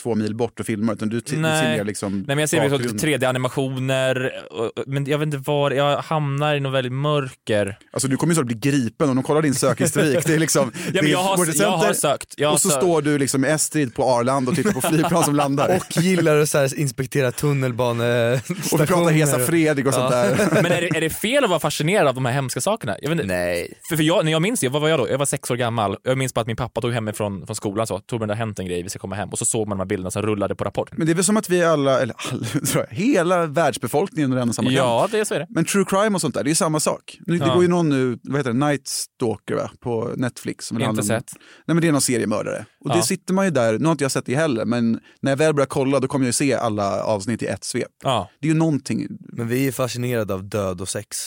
två 0.02 0.16
mil 0.16 0.36
bort 0.36 0.60
och 0.60 0.66
filmar, 0.66 0.94
utan 0.94 1.10
du 1.10 1.22
t- 1.22 1.36
Nej. 1.38 1.62
ser 1.64 1.78
mer 1.78 1.84
liksom 1.84 2.14
Nej 2.14 2.24
men 2.28 2.38
jag 2.40 2.50
ser 2.50 2.58
liksom 2.62 2.78
bakgrunden. 2.78 3.10
3D-animationer, 3.10 4.32
och- 4.52 4.66
och- 4.66 4.84
men 4.88 5.06
jag 5.06 5.18
vet 5.18 5.26
inte 5.26 5.38
var, 5.38 5.72
jag 5.72 5.98
hamnar 5.98 6.56
i 6.56 6.60
något 6.60 6.74
väldigt 6.74 6.94
mörker. 6.94 7.78
Alltså 7.94 8.08
du 8.08 8.18
kommer 8.18 8.32
ju 8.32 8.36
snart 8.36 8.46
bli 8.48 8.56
gripen 8.56 9.10
om 9.10 9.16
de 9.16 9.24
kollar 9.24 9.42
din 9.42 9.54
sökhistorik. 9.54 10.26
Det 10.26 10.34
är 10.34 10.40
liksom, 10.40 10.72
Ja, 10.86 10.92
men 10.94 11.06
är 11.06 11.10
jag 11.10 11.20
har- 11.24 11.38
World 11.38 11.56
jag 11.56 11.70
har 11.72 11.94
sökt, 11.94 12.34
jag 12.38 12.48
har 12.48 12.54
och 12.54 12.62
så 12.62 12.70
sökt. 12.70 12.82
står 12.84 13.02
du 13.02 13.18
liksom 13.18 13.42
med 13.42 13.56
Estrid 13.56 13.96
på 13.96 14.04
Arlanda 14.04 14.52
och 14.52 14.56
tittar 14.58 14.72
på 14.72 14.82
flygplan 14.90 15.24
som 15.24 15.36
landar. 15.36 15.76
Och 15.76 16.04
gillar 16.04 16.38
att 16.38 16.50
så 16.50 16.58
här 16.58 16.80
inspektera 16.80 17.32
tunnelbanestationer. 17.32 18.74
Och 18.74 18.82
vi 18.82 18.86
pratar 18.88 19.12
Hesa 19.12 19.40
Fredrik 19.40 19.86
och 19.88 19.94
sånt 19.94 20.12
där. 20.12 20.50
Men 20.64 20.66
är 20.72 20.82
det, 20.82 20.98
är 20.98 21.02
det 21.02 21.10
fel 21.10 21.44
att 21.44 21.50
vara 21.50 21.60
fascinerad 21.60 22.08
av 22.08 22.16
de 22.16 22.26
här 22.26 22.34
hemska 22.34 22.62
sakerna? 22.62 22.96
Jag 23.02 23.10
vet 23.10 23.16
inte. 23.22 23.34
Nej. 23.34 23.74
För, 23.90 23.96
för 23.96 24.04
jag, 24.04 24.26
när 24.26 24.32
jag 24.32 24.42
minns 24.42 24.60
det, 24.60 24.70
vad 24.70 24.82
var 24.82 24.90
jag 24.90 25.00
då? 25.00 25.10
Jag 25.10 25.18
var 25.18 25.26
sex 25.26 25.52
år 25.52 25.56
gammal. 25.56 25.98
Jag 26.04 26.18
minns 26.18 26.34
bara 26.34 26.42
att 26.42 26.48
min 26.48 26.56
pappa 26.56 26.82
tog 26.82 26.94
hem 26.94 27.06
mig 27.06 27.14
från, 27.14 27.46
från 27.46 27.56
skolan 27.56 27.88
så, 27.88 28.00
Torbjörn 28.00 28.28
det 28.28 28.34
har 28.34 28.38
hänt 28.40 28.60
en 28.60 28.66
grej, 28.66 28.84
vi 28.84 28.90
ska 28.90 29.00
komma 29.00 29.16
hem. 29.16 29.30
Och 29.30 29.38
så 29.40 29.46
såg 29.46 29.68
man 29.68 29.78
de 29.78 29.82
här 29.83 29.83
bilderna 29.86 30.12
som 30.12 30.22
rullade 30.22 30.56
på 30.56 30.64
Rapport. 30.64 30.98
Men 30.98 31.06
det 31.08 31.14
är 31.14 31.16
väl 31.16 31.24
som 31.24 31.38
att 31.38 31.50
vi 31.50 31.64
alla, 31.64 32.02
eller 32.02 32.16
alla, 32.32 32.46
jag, 32.74 32.86
hela 32.90 33.46
världsbefolkningen 33.46 34.32
under 34.32 34.42
en 34.42 34.50
och 34.50 34.56
samma 34.56 34.68
kam. 34.70 34.76
Ja, 34.76 35.08
det 35.12 35.20
är 35.20 35.24
så 35.26 35.34
är 35.34 35.40
det. 35.40 35.48
Men 35.50 35.66
true 35.66 35.86
crime 35.88 36.16
och 36.16 36.22
sånt 36.22 36.34
där, 36.36 36.44
det 36.44 36.48
är 36.48 36.52
ju 36.52 36.56
samma 36.56 36.80
sak. 36.80 37.18
Nu, 37.26 37.38
Det 37.38 37.46
Ja. 37.46 37.54
går 37.54 37.64
ju 37.64 37.70
någon 37.70 37.90
nu, 37.90 38.20
vad 38.24 38.38
heter 38.38 38.54
det, 38.54 38.60
Night 38.66 38.88
Stalker 38.88 39.56
va? 39.56 39.72
på 39.84 40.12
Netflix. 40.16 40.66
Som 40.66 40.78
Inte 40.78 40.90
om- 40.90 40.96
sett. 41.08 41.32
Nej 41.66 41.76
men 41.76 41.82
det 41.82 41.88
är 41.88 41.92
någon 41.92 42.02
seriemördare. 42.02 42.66
Och 42.86 42.90
Ja. 42.92 42.96
det 42.96 43.02
sitter 43.02 43.34
man 43.34 43.46
ju 43.46 43.52
där, 43.52 43.80
nu 43.80 43.86
har 43.86 43.92
inte 43.92 44.04
jag 44.04 44.12
sett 44.12 44.26
det 44.26 44.36
heller, 44.36 44.66
men 44.66 45.00
när 45.22 45.32
jag 45.32 45.38
väl 45.38 45.54
börjar 45.54 45.68
kolla 45.68 46.00
då 46.00 46.08
kommer 46.08 46.26
jag 46.26 46.30
ju 46.30 46.34
se 46.34 46.54
alla 46.54 47.04
avsnitt 47.04 47.42
i 47.42 47.46
ett 47.46 47.64
svep. 47.64 47.88
Ja. 48.04 48.30
Det 48.42 48.48
är 48.48 48.52
ju 48.52 48.58
någonting. 48.58 49.08
Men 49.20 49.48
vi 49.48 49.68
är 49.68 49.72
fascinerade 49.72 50.34
av 50.34 50.44
död 50.50 50.82
och 50.82 50.90
sex. 50.90 51.18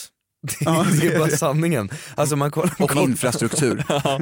Det, 0.42 0.56
Ja, 0.64 0.86
det 1.00 1.06
är 1.06 1.12
det- 1.12 1.18
bara 1.18 1.28
sanningen. 1.28 1.90
Alltså 2.14 2.36
man 2.36 2.50
kollar, 2.50 2.74
Och 2.78 2.96
infrastruktur. 2.96 3.84
Ja. 3.88 4.20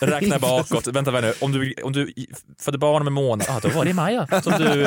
Räkna 0.00 0.38
bakåt. 0.38 0.86
Vänta, 0.86 1.10
vänta 1.10 1.20
nu. 1.20 1.34
Om 1.40 1.52
du, 1.52 1.74
om 1.82 1.92
du 1.92 2.12
födde 2.60 2.78
barn 2.78 3.00
om 3.00 3.06
en 3.06 3.12
månad, 3.12 3.46
ah, 3.50 3.60
då 3.60 3.68
var 3.68 3.84
det 3.84 3.94
Maja 3.94 4.26
som 4.42 4.52
du, 4.58 4.86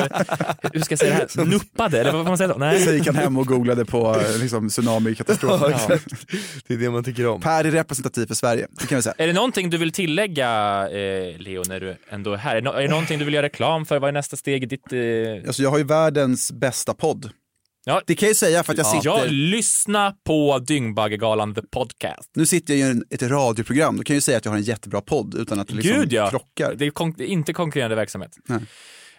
hur 0.72 0.80
ska 0.80 0.92
jag 0.92 0.98
säga 0.98 1.26
det 1.34 1.40
här, 1.40 1.44
nuppade? 1.44 2.00
Eller 2.00 2.12
vad 2.12 2.20
får 2.24 2.28
man 2.28 2.38
säga 2.38 2.48
då? 2.48 2.54
Nej. 2.54 2.80
Så 2.80 2.92
gick 2.92 3.06
han 3.06 3.16
hem 3.16 3.36
och 3.38 3.46
googlade 3.46 3.84
på 3.84 4.16
eh, 4.20 4.38
liksom, 4.38 4.68
tsunami-katastrofen. 4.68 5.70
Ja, 5.70 5.70
exakt. 5.70 6.26
Det 6.66 6.74
är 6.74 6.78
det 6.78 6.90
man 6.90 7.04
tycker 7.04 7.26
om. 7.26 7.40
Per 7.40 7.64
är 7.64 7.70
representativ 7.70 8.26
för 8.26 8.34
Sverige, 8.34 8.66
det 8.80 8.86
kan 8.86 8.96
vi 8.96 9.02
säga. 9.02 9.14
Är 9.18 9.26
det 9.26 9.32
någonting 9.32 9.70
du 9.70 9.78
vill 9.78 9.92
tillägga, 9.92 10.48
eh, 10.88 11.38
Leo, 11.38 11.62
när 11.68 11.80
du 11.80 11.96
ändå 12.10 12.32
är 12.32 12.36
här? 12.36 12.56
Är 12.56 12.60
det, 12.60 12.70
no- 12.70 12.74
är 12.74 12.82
det 12.82 12.88
någonting 12.88 13.18
du 13.18 13.24
vill 13.24 13.34
göra 13.34 13.46
reklam 13.46 13.86
för? 13.86 13.98
Vad 13.98 14.08
är 14.08 14.12
nästa 14.12 14.36
steg 14.36 14.62
i 14.62 14.66
ditt... 14.66 14.92
Eh... 14.92 14.98
Alltså, 15.46 15.62
jag 15.62 15.70
har 15.70 15.78
ju 15.78 15.84
världens 15.84 16.52
bästa 16.52 16.94
podd. 16.94 17.30
Ja. 17.88 18.02
Det 18.06 18.14
kan 18.14 18.28
jag 18.28 18.36
säga 18.36 18.62
för 18.64 18.72
att 18.72 18.78
jag 18.78 18.86
Ja. 18.86 18.90
sitter... 18.92 19.08
Ja, 19.08 19.24
lyssna 19.28 20.14
på 20.24 20.58
Dyngbaggegalan 20.58 21.54
the 21.54 21.62
podcast. 21.62 22.30
Nu 22.34 22.46
sitter 22.46 22.74
jag 22.74 22.96
i 22.96 23.02
ett 23.10 23.22
radioprogram, 23.22 23.96
då 23.96 24.02
kan 24.02 24.14
jag 24.14 24.16
ju 24.16 24.20
säga 24.20 24.38
att 24.38 24.44
jag 24.44 24.52
har 24.52 24.56
en 24.58 24.62
jättebra 24.64 25.00
podd 25.00 25.34
utan 25.34 25.60
att 25.60 25.68
det 25.68 25.74
liksom 25.74 25.96
Gud 26.00 26.12
ja! 26.12 26.30
krockar. 26.30 26.74
Det 26.74 26.86
är, 26.86 26.90
kon- 26.90 27.22
inte 27.22 27.52
konkurrerande 27.52 27.96
verksamhet. 27.96 28.30
Nej. 28.48 28.60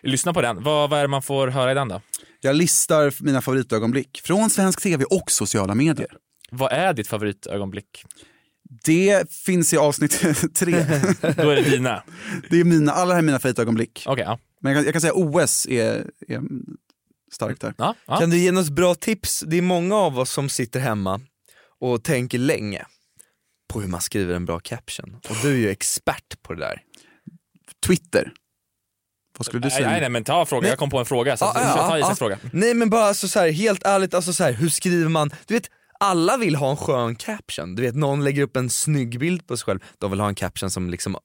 Lyssna 0.03 0.33
på 0.33 0.41
den. 0.41 0.63
Vad, 0.63 0.89
vad 0.89 0.99
är 0.99 1.03
det 1.03 1.07
man 1.07 1.21
får 1.21 1.47
höra 1.47 1.71
i 1.71 1.73
den 1.73 1.87
då? 1.87 2.01
Jag 2.41 2.55
listar 2.55 3.13
mina 3.23 3.41
favoritögonblick 3.41 4.21
från 4.23 4.49
svensk 4.49 4.81
tv 4.81 5.05
och 5.05 5.31
sociala 5.31 5.75
medier. 5.75 6.07
Vad 6.51 6.71
är 6.71 6.93
ditt 6.93 7.07
favoritögonblick? 7.07 8.03
Det 8.85 9.31
finns 9.31 9.73
i 9.73 9.77
avsnitt 9.77 10.11
tre. 10.55 10.71
Då 11.21 11.49
är 11.49 11.55
det 11.55 11.69
dina. 11.69 12.03
Det 12.49 12.59
är 12.59 12.63
mina, 12.63 12.91
alla 12.91 13.13
här 13.13 13.19
är 13.19 13.25
mina 13.25 13.39
favoritögonblick. 13.39 14.03
Okej, 14.07 14.23
ja. 14.27 14.39
Men 14.61 14.71
jag 14.71 14.79
kan, 14.79 14.85
jag 14.85 14.93
kan 14.93 15.01
säga 15.01 15.13
OS 15.15 15.65
är, 15.69 16.05
är 16.27 16.41
starkt 17.31 17.61
där. 17.61 17.73
Ja, 17.77 17.95
ja. 18.05 18.17
Kan 18.19 18.29
du 18.29 18.37
ge 18.37 18.51
oss 18.51 18.69
bra 18.69 18.95
tips? 18.95 19.43
Det 19.47 19.57
är 19.57 19.61
många 19.61 19.95
av 19.95 20.19
oss 20.19 20.31
som 20.31 20.49
sitter 20.49 20.79
hemma 20.79 21.21
och 21.79 22.03
tänker 22.03 22.37
länge 22.37 22.85
på 23.73 23.81
hur 23.81 23.87
man 23.87 24.01
skriver 24.01 24.35
en 24.35 24.45
bra 24.45 24.59
caption. 24.59 25.19
Och 25.29 25.35
du 25.41 25.49
är 25.49 25.57
ju 25.57 25.69
expert 25.69 26.41
på 26.41 26.53
det 26.53 26.59
där. 26.59 26.81
Twitter. 27.85 28.33
Vad 29.37 29.45
skulle 29.45 29.61
du 29.61 29.69
säga? 29.69 29.89
nej, 29.89 30.01
nej 30.01 30.09
men 30.09 30.23
ta 30.23 30.45
frågan, 30.45 30.61
Nej. 30.61 30.69
jag 30.69 30.79
kom 30.79 30.89
på 30.89 30.99
en 30.99 31.05
fråga. 31.05 31.37
Så 31.37 31.45
Ja, 31.45 31.53
ta, 31.53 31.61
ja, 31.61 31.73
ta 31.75 31.97
ja. 31.97 32.05
Isaks 32.05 32.19
fråga. 32.19 32.39
Nej 32.53 32.73
men 32.73 32.89
bara 32.89 33.03
alltså 33.03 33.27
så 33.27 33.39
här, 33.39 33.51
helt 33.51 33.83
ärligt, 33.83 34.13
alltså 34.13 34.33
så 34.33 34.43
här, 34.43 34.51
hur 34.53 34.69
skriver 34.69 35.09
man? 35.09 35.31
Du 35.45 35.53
vet, 35.53 35.69
alla 35.99 36.37
vill 36.37 36.55
ha 36.55 36.69
en 36.69 36.77
skön 36.77 37.15
caption. 37.15 37.75
Du 37.75 37.81
vet, 37.81 37.95
någon 37.95 38.23
lägger 38.23 38.41
upp 38.41 38.57
en 38.57 38.69
snygg 38.69 39.19
bild 39.19 39.47
på 39.47 39.57
sig 39.57 39.65
själv, 39.65 39.79
de 39.97 40.11
vill 40.11 40.19
ha 40.19 40.27
en 40.27 40.35
caption 40.35 40.71
som 40.71 40.89
liksom 40.89 41.13
så 41.13 41.19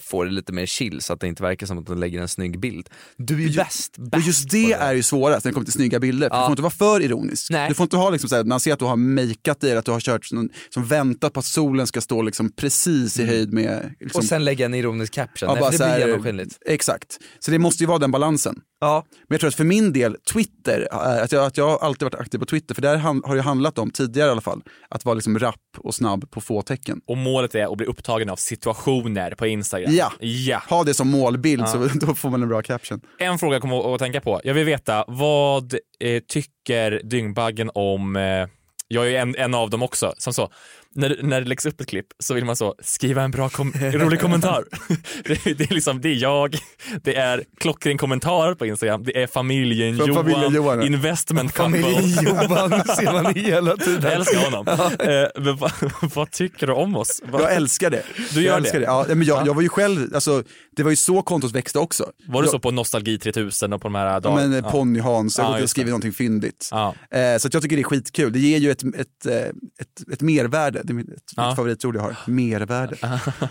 får 0.00 0.24
det 0.24 0.30
lite 0.30 0.52
mer 0.52 0.66
chill 0.66 1.00
så 1.00 1.12
att 1.12 1.20
det 1.20 1.26
inte 1.26 1.42
verkar 1.42 1.66
som 1.66 1.78
att 1.78 1.86
de 1.86 1.98
lägger 1.98 2.20
en 2.20 2.28
snygg 2.28 2.60
bild. 2.60 2.88
Du 3.16 3.34
är 3.34 3.48
ju 3.48 3.56
bäst, 3.56 3.96
Och 4.12 4.20
just 4.20 4.50
på 4.50 4.56
det 4.56 4.72
är 4.72 4.94
ju 4.94 5.02
svårast 5.02 5.44
när 5.44 5.50
det 5.50 5.54
kommer 5.54 5.64
till 5.64 5.72
snygga 5.72 6.00
bilder. 6.00 6.28
För 6.28 6.36
Du 6.36 6.42
får 6.42 6.50
inte 6.50 6.62
vara 6.62 6.70
för 6.70 7.02
ironisk. 7.02 7.50
Nej. 7.50 7.68
Du 7.68 7.74
får 7.74 7.84
inte 7.84 7.96
ha 7.96 8.10
liksom 8.10 8.28
så 8.28 8.36
här, 8.36 8.44
man 8.44 8.60
ser 8.60 8.72
att 8.72 8.78
du 8.78 8.84
har 8.84 8.96
makeat 8.96 9.60
dig, 9.60 9.76
att 9.76 9.84
du 9.84 9.90
har 9.90 10.00
kört 10.00 10.24
som, 10.24 10.50
som 10.68 10.84
väntat 10.84 11.32
på 11.32 11.40
att 11.40 11.46
solen 11.46 11.86
ska 11.86 12.00
stå 12.00 12.22
liksom 12.22 12.52
precis 12.52 13.18
i 13.18 13.26
höjd 13.26 13.52
med... 13.52 13.94
Liksom, 14.00 14.18
Och 14.18 14.24
sen 14.24 14.44
lägga 14.44 14.64
en 14.66 14.74
ironisk 14.74 15.12
caption, 15.12 15.48
Ja, 15.48 15.54
Nej, 15.54 15.60
bara 15.60 15.70
det 15.70 15.96
blir 15.96 16.06
genomskinligt. 16.06 16.58
Exakt. 16.66 17.18
Så 17.38 17.50
det 17.50 17.58
måste 17.58 17.82
ju 17.82 17.86
vara 17.86 17.98
den 17.98 18.10
balansen. 18.10 18.60
Ja. 18.80 19.04
Men 19.10 19.34
jag 19.34 19.40
tror 19.40 19.48
att 19.48 19.54
för 19.54 19.64
min 19.64 19.92
del, 19.92 20.16
Twitter, 20.32 20.88
är 20.92 21.22
att 21.22 21.32
jag, 21.32 21.44
att 21.44 21.56
jag 21.56 21.68
har 21.68 21.78
alltid 21.78 22.02
varit 22.02 22.14
aktiv 22.14 22.38
på 22.38 22.46
Twitter, 22.46 22.74
för 22.74 22.82
där 22.82 22.96
har 22.96 23.36
det 23.36 23.42
handlat 23.42 23.78
om, 23.78 23.90
tidigare 23.90 24.28
i 24.28 24.30
alla 24.30 24.40
fall, 24.40 24.62
att 24.88 25.04
vara 25.04 25.14
liksom 25.14 25.38
rapp 25.38 25.56
och 25.78 25.94
snabb 25.94 26.30
på 26.30 26.40
få 26.40 26.62
tecken. 26.62 27.00
Och 27.06 27.16
målet 27.16 27.54
är 27.54 27.72
att 27.72 27.76
bli 27.76 27.86
upptagen 27.86 28.30
av 28.30 28.36
situationer 28.36 29.34
på 29.40 29.46
Instagram. 29.46 29.92
Ja. 29.94 30.12
ja. 30.20 30.62
Ha 30.68 30.84
det 30.84 30.94
som 30.94 31.10
målbild 31.10 31.62
Ja. 31.62 31.66
så 31.66 31.78
då 32.06 32.14
får 32.14 32.30
man 32.30 32.42
en 32.42 32.48
bra 32.48 32.62
caption. 32.62 33.00
En 33.18 33.38
fråga 33.38 33.54
jag 33.54 33.62
kommer 33.62 33.94
att 33.94 33.98
tänka 33.98 34.20
på. 34.20 34.40
Jag 34.44 34.54
vill 34.54 34.64
veta, 34.64 35.04
vad 35.08 35.74
eh, 36.00 36.22
tycker 36.28 37.00
Dyngbaggen 37.04 37.70
om 37.74 38.16
eh, 38.16 38.46
jag 38.88 39.12
är 39.12 39.20
en, 39.20 39.36
en 39.36 39.54
av 39.54 39.70
dem 39.70 39.82
också, 39.82 40.14
som 40.18 40.34
så, 40.34 40.50
när, 40.94 41.18
när 41.22 41.40
det 41.40 41.46
läggs 41.48 41.66
upp 41.66 41.80
ett 41.80 41.86
klipp 41.88 42.06
så 42.18 42.34
vill 42.34 42.44
man 42.44 42.56
så 42.56 42.74
skriva 42.82 43.22
en 43.22 43.30
bra 43.30 43.48
kom 43.48 43.72
rolig 43.72 44.20
kommentar. 44.20 44.64
det, 45.24 45.58
det 45.58 45.70
är 45.70 45.74
liksom, 45.74 46.00
det 46.00 46.08
är 46.08 46.14
jag, 46.14 46.56
det 47.02 47.14
är 47.16 47.44
klockren 47.58 47.98
kommentar 47.98 48.54
på 48.54 48.66
Instagram, 48.66 49.02
det 49.04 49.22
är 49.22 49.26
familjen 49.26 49.96
Johan, 49.96 50.14
familjen 50.14 50.54
Johan, 50.54 50.78
ja. 50.78 50.86
investment. 50.86 51.52
Familjen 51.56 52.24
Johan 52.24 52.70
ser 52.84 53.12
man 53.22 53.34
hela 53.34 53.76
tiden. 53.76 54.02
Jag 54.02 54.12
älskar 54.12 54.38
honom. 54.50 54.66
Eh, 55.00 55.42
men 55.42 55.56
vad, 55.56 55.72
vad 56.14 56.30
tycker 56.30 56.66
du 56.66 56.72
om 56.72 56.96
oss? 56.96 57.22
Vad- 57.24 57.42
Jag 57.42 57.54
älskar 57.54 57.90
det. 57.90 58.02
Du 58.34 58.42
gör 58.42 58.50
jag 58.50 58.56
älskar 58.58 58.80
det? 58.80 58.86
det. 58.86 58.90
Ja, 58.92 59.04
men 59.08 59.22
jag, 59.22 59.38
Ja. 59.40 59.46
jag 59.46 59.54
var 59.54 59.62
ju 59.62 59.68
själv, 59.68 60.14
alltså, 60.14 60.42
det 60.76 60.82
var 60.82 60.90
ju 60.90 60.96
så 60.96 61.22
kontot 61.22 61.52
växte 61.52 61.78
också. 61.78 62.10
Var 62.26 62.42
du 62.42 62.48
så 62.48 62.58
på 62.58 62.70
Nostalgi 62.70 63.18
3000 63.18 63.72
och 63.72 63.82
på 63.82 63.88
de 63.88 63.94
här 63.94 64.06
Ja, 64.06 64.20
dagarna? 64.20 64.48
men 64.48 64.64
eh, 64.64 64.70
Ponny 64.70 65.00
Hans, 65.00 65.38
jag 65.38 65.46
Ja, 65.46 65.50
har 65.50 65.58
just 65.58 65.70
skrivit 65.70 65.90
någonting 65.90 66.12
fyndigt. 66.12 66.68
Ja. 66.70 66.94
Eh, 67.10 67.38
så 67.38 67.48
jag 67.52 67.62
tycker 67.62 67.76
det 67.76 67.82
är 67.82 67.84
skitkul. 67.84 68.32
Det 68.32 68.38
ger 68.38 68.58
ju 68.58 68.70
ett, 68.70 68.82
ett, 68.82 69.26
eh, 69.26 69.34
ett, 69.34 70.12
ett 70.12 70.20
mervärde, 70.22 70.79
det 70.84 70.92
är 70.92 70.94
mitt, 70.94 71.06
Ja. 71.36 71.46
mitt 71.48 71.56
favoritord 71.56 71.96
jag 71.96 72.02
har, 72.02 72.16
mervärde. 72.30 72.96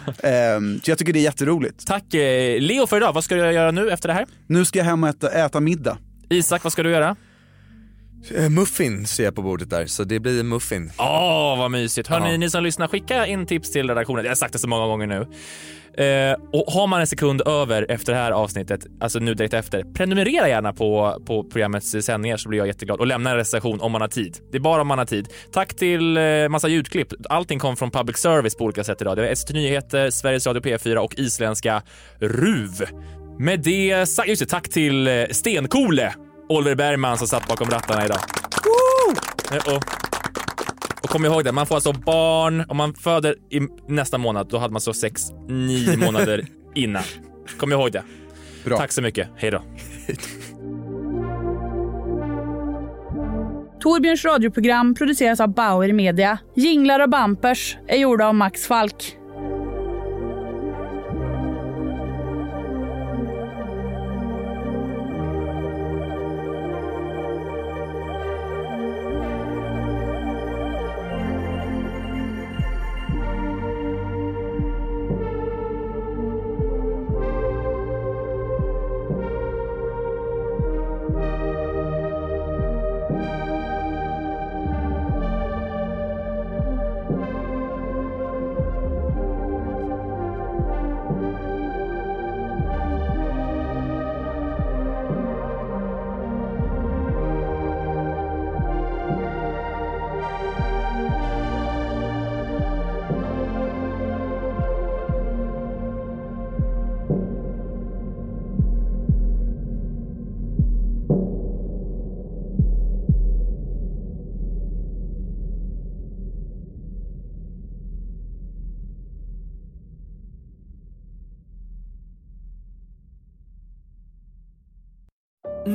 eh, 0.07 0.79
så 0.83 0.91
jag 0.91 0.97
tycker 0.97 1.13
det 1.13 1.19
är 1.19 1.23
jätteroligt. 1.23 1.87
Tack 1.87 2.13
eh, 2.13 2.61
Leo 2.61 2.87
för 2.87 2.97
idag. 2.97 3.13
Vad 3.13 3.23
ska 3.23 3.35
du 3.35 3.51
göra 3.51 3.71
nu 3.71 3.91
efter 3.91 4.07
det 4.07 4.13
här? 4.13 4.25
Nu 4.47 4.65
ska 4.65 4.79
jag 4.79 4.85
hem 4.85 5.03
och 5.03 5.09
äta, 5.09 5.29
äta 5.31 5.59
middag. 5.59 5.97
Isak, 6.29 6.63
vad 6.63 6.73
ska 6.73 6.83
du 6.83 6.89
göra? 6.91 7.15
Eh, 8.35 8.49
Muffin 8.49 9.07
ser 9.07 9.23
jag 9.23 9.35
på 9.35 9.41
bordet 9.41 9.69
där, 9.69 9.85
så 9.85 10.03
det 10.03 10.19
blir 10.19 10.43
muffin. 10.43 10.91
Åh, 10.97 11.57
vad 11.57 11.71
mysigt. 11.71 12.07
Hörni, 12.07 12.37
ni 12.37 12.49
som 12.49 12.63
lyssnar, 12.63 12.87
skicka 12.87 13.27
in 13.27 13.45
tips 13.45 13.71
till 13.71 13.87
redaktionen. 13.87 14.23
Jag 14.23 14.31
har 14.31 14.35
sagt 14.35 14.53
det 14.53 14.59
så 14.59 14.67
många 14.67 14.87
gånger 14.87 15.07
nu. 15.07 15.27
Eh, 16.03 16.35
och 16.53 16.73
har 16.73 16.87
man 16.87 17.01
en 17.01 17.07
sekund 17.07 17.41
över 17.47 17.91
efter 17.91 18.13
det 18.13 18.19
här 18.19 18.31
avsnittet, 18.31 18.85
alltså 18.99 19.19
nu 19.19 19.33
direkt 19.33 19.53
efter, 19.53 19.83
prenumerera 19.83 20.49
gärna 20.49 20.73
på, 20.73 21.21
på 21.25 21.43
programmets 21.43 21.95
sändningar 22.01 22.37
så 22.37 22.49
blir 22.49 22.59
jag 22.59 22.67
jätteglad 22.67 22.99
och 22.99 23.07
lämna 23.07 23.29
en 23.29 23.35
recension 23.35 23.81
om 23.81 23.91
man 23.91 24.01
har 24.01 24.07
tid. 24.07 24.37
Det 24.51 24.57
är 24.57 24.61
bara 24.61 24.81
om 24.81 24.87
man 24.87 24.97
har 24.97 25.05
tid. 25.05 25.27
Tack 25.51 25.73
till 25.73 26.17
eh, 26.17 26.49
massa 26.49 26.67
ljudklipp. 26.67 27.07
Allting 27.29 27.59
kom 27.59 27.77
från 27.77 27.91
public 27.91 28.17
service 28.17 28.55
på 28.55 28.63
olika 28.63 28.83
sätt 28.83 29.01
idag. 29.01 29.17
Det 29.17 29.21
var 29.27 29.35
SVT 29.35 29.53
Nyheter, 29.53 30.09
Sveriges 30.09 30.47
Radio 30.47 30.61
P4 30.61 30.95
och 30.95 31.19
isländska 31.19 31.81
RUV. 32.19 32.83
Med 33.39 33.59
det 33.59 34.05
sagt, 34.09 34.29
just 34.29 34.41
det, 34.41 34.45
tack 34.45 34.69
till 34.69 35.07
eh, 35.07 35.13
Stenkole, 35.31 36.13
Oliver 36.49 36.75
Bergman 36.75 37.17
som 37.17 37.27
satt 37.27 37.47
bakom 37.47 37.69
rattarna 37.69 38.05
idag. 38.05 38.17
Eh, 39.51 39.73
Och, 39.75 39.83
och 41.03 41.09
kom 41.09 41.25
ihåg 41.25 41.43
det, 41.43 41.51
man 41.51 41.65
får 41.65 41.75
alltså 41.75 41.93
barn, 41.93 42.65
om 42.67 42.77
man 42.77 42.93
föder 42.93 43.35
i 43.49 43.59
nästa 43.87 44.17
månad, 44.17 44.47
då 44.49 44.57
hade 44.57 44.71
man 44.73 44.81
så 44.81 44.93
sex, 44.93 45.21
nio 45.47 45.97
månader 46.05 46.45
innan. 46.75 47.03
Kom 47.59 47.71
ihåg 47.71 47.91
det. 47.91 48.03
Bra. 48.65 48.77
Tack 48.77 48.91
så 48.91 49.01
mycket, 49.01 49.27
hej 49.37 49.51
då. 49.51 49.61
Torbjörns 53.79 54.25
radioprogram 54.25 54.95
produceras 54.95 55.39
av 55.39 55.53
Bauer 55.53 55.93
Media. 55.93 56.37
Jinglar 56.55 56.99
och 56.99 57.09
bampers 57.09 57.77
är 57.87 57.97
gjorda 57.97 58.27
av 58.27 58.35
Max 58.35 58.65
Falk. 58.67 59.15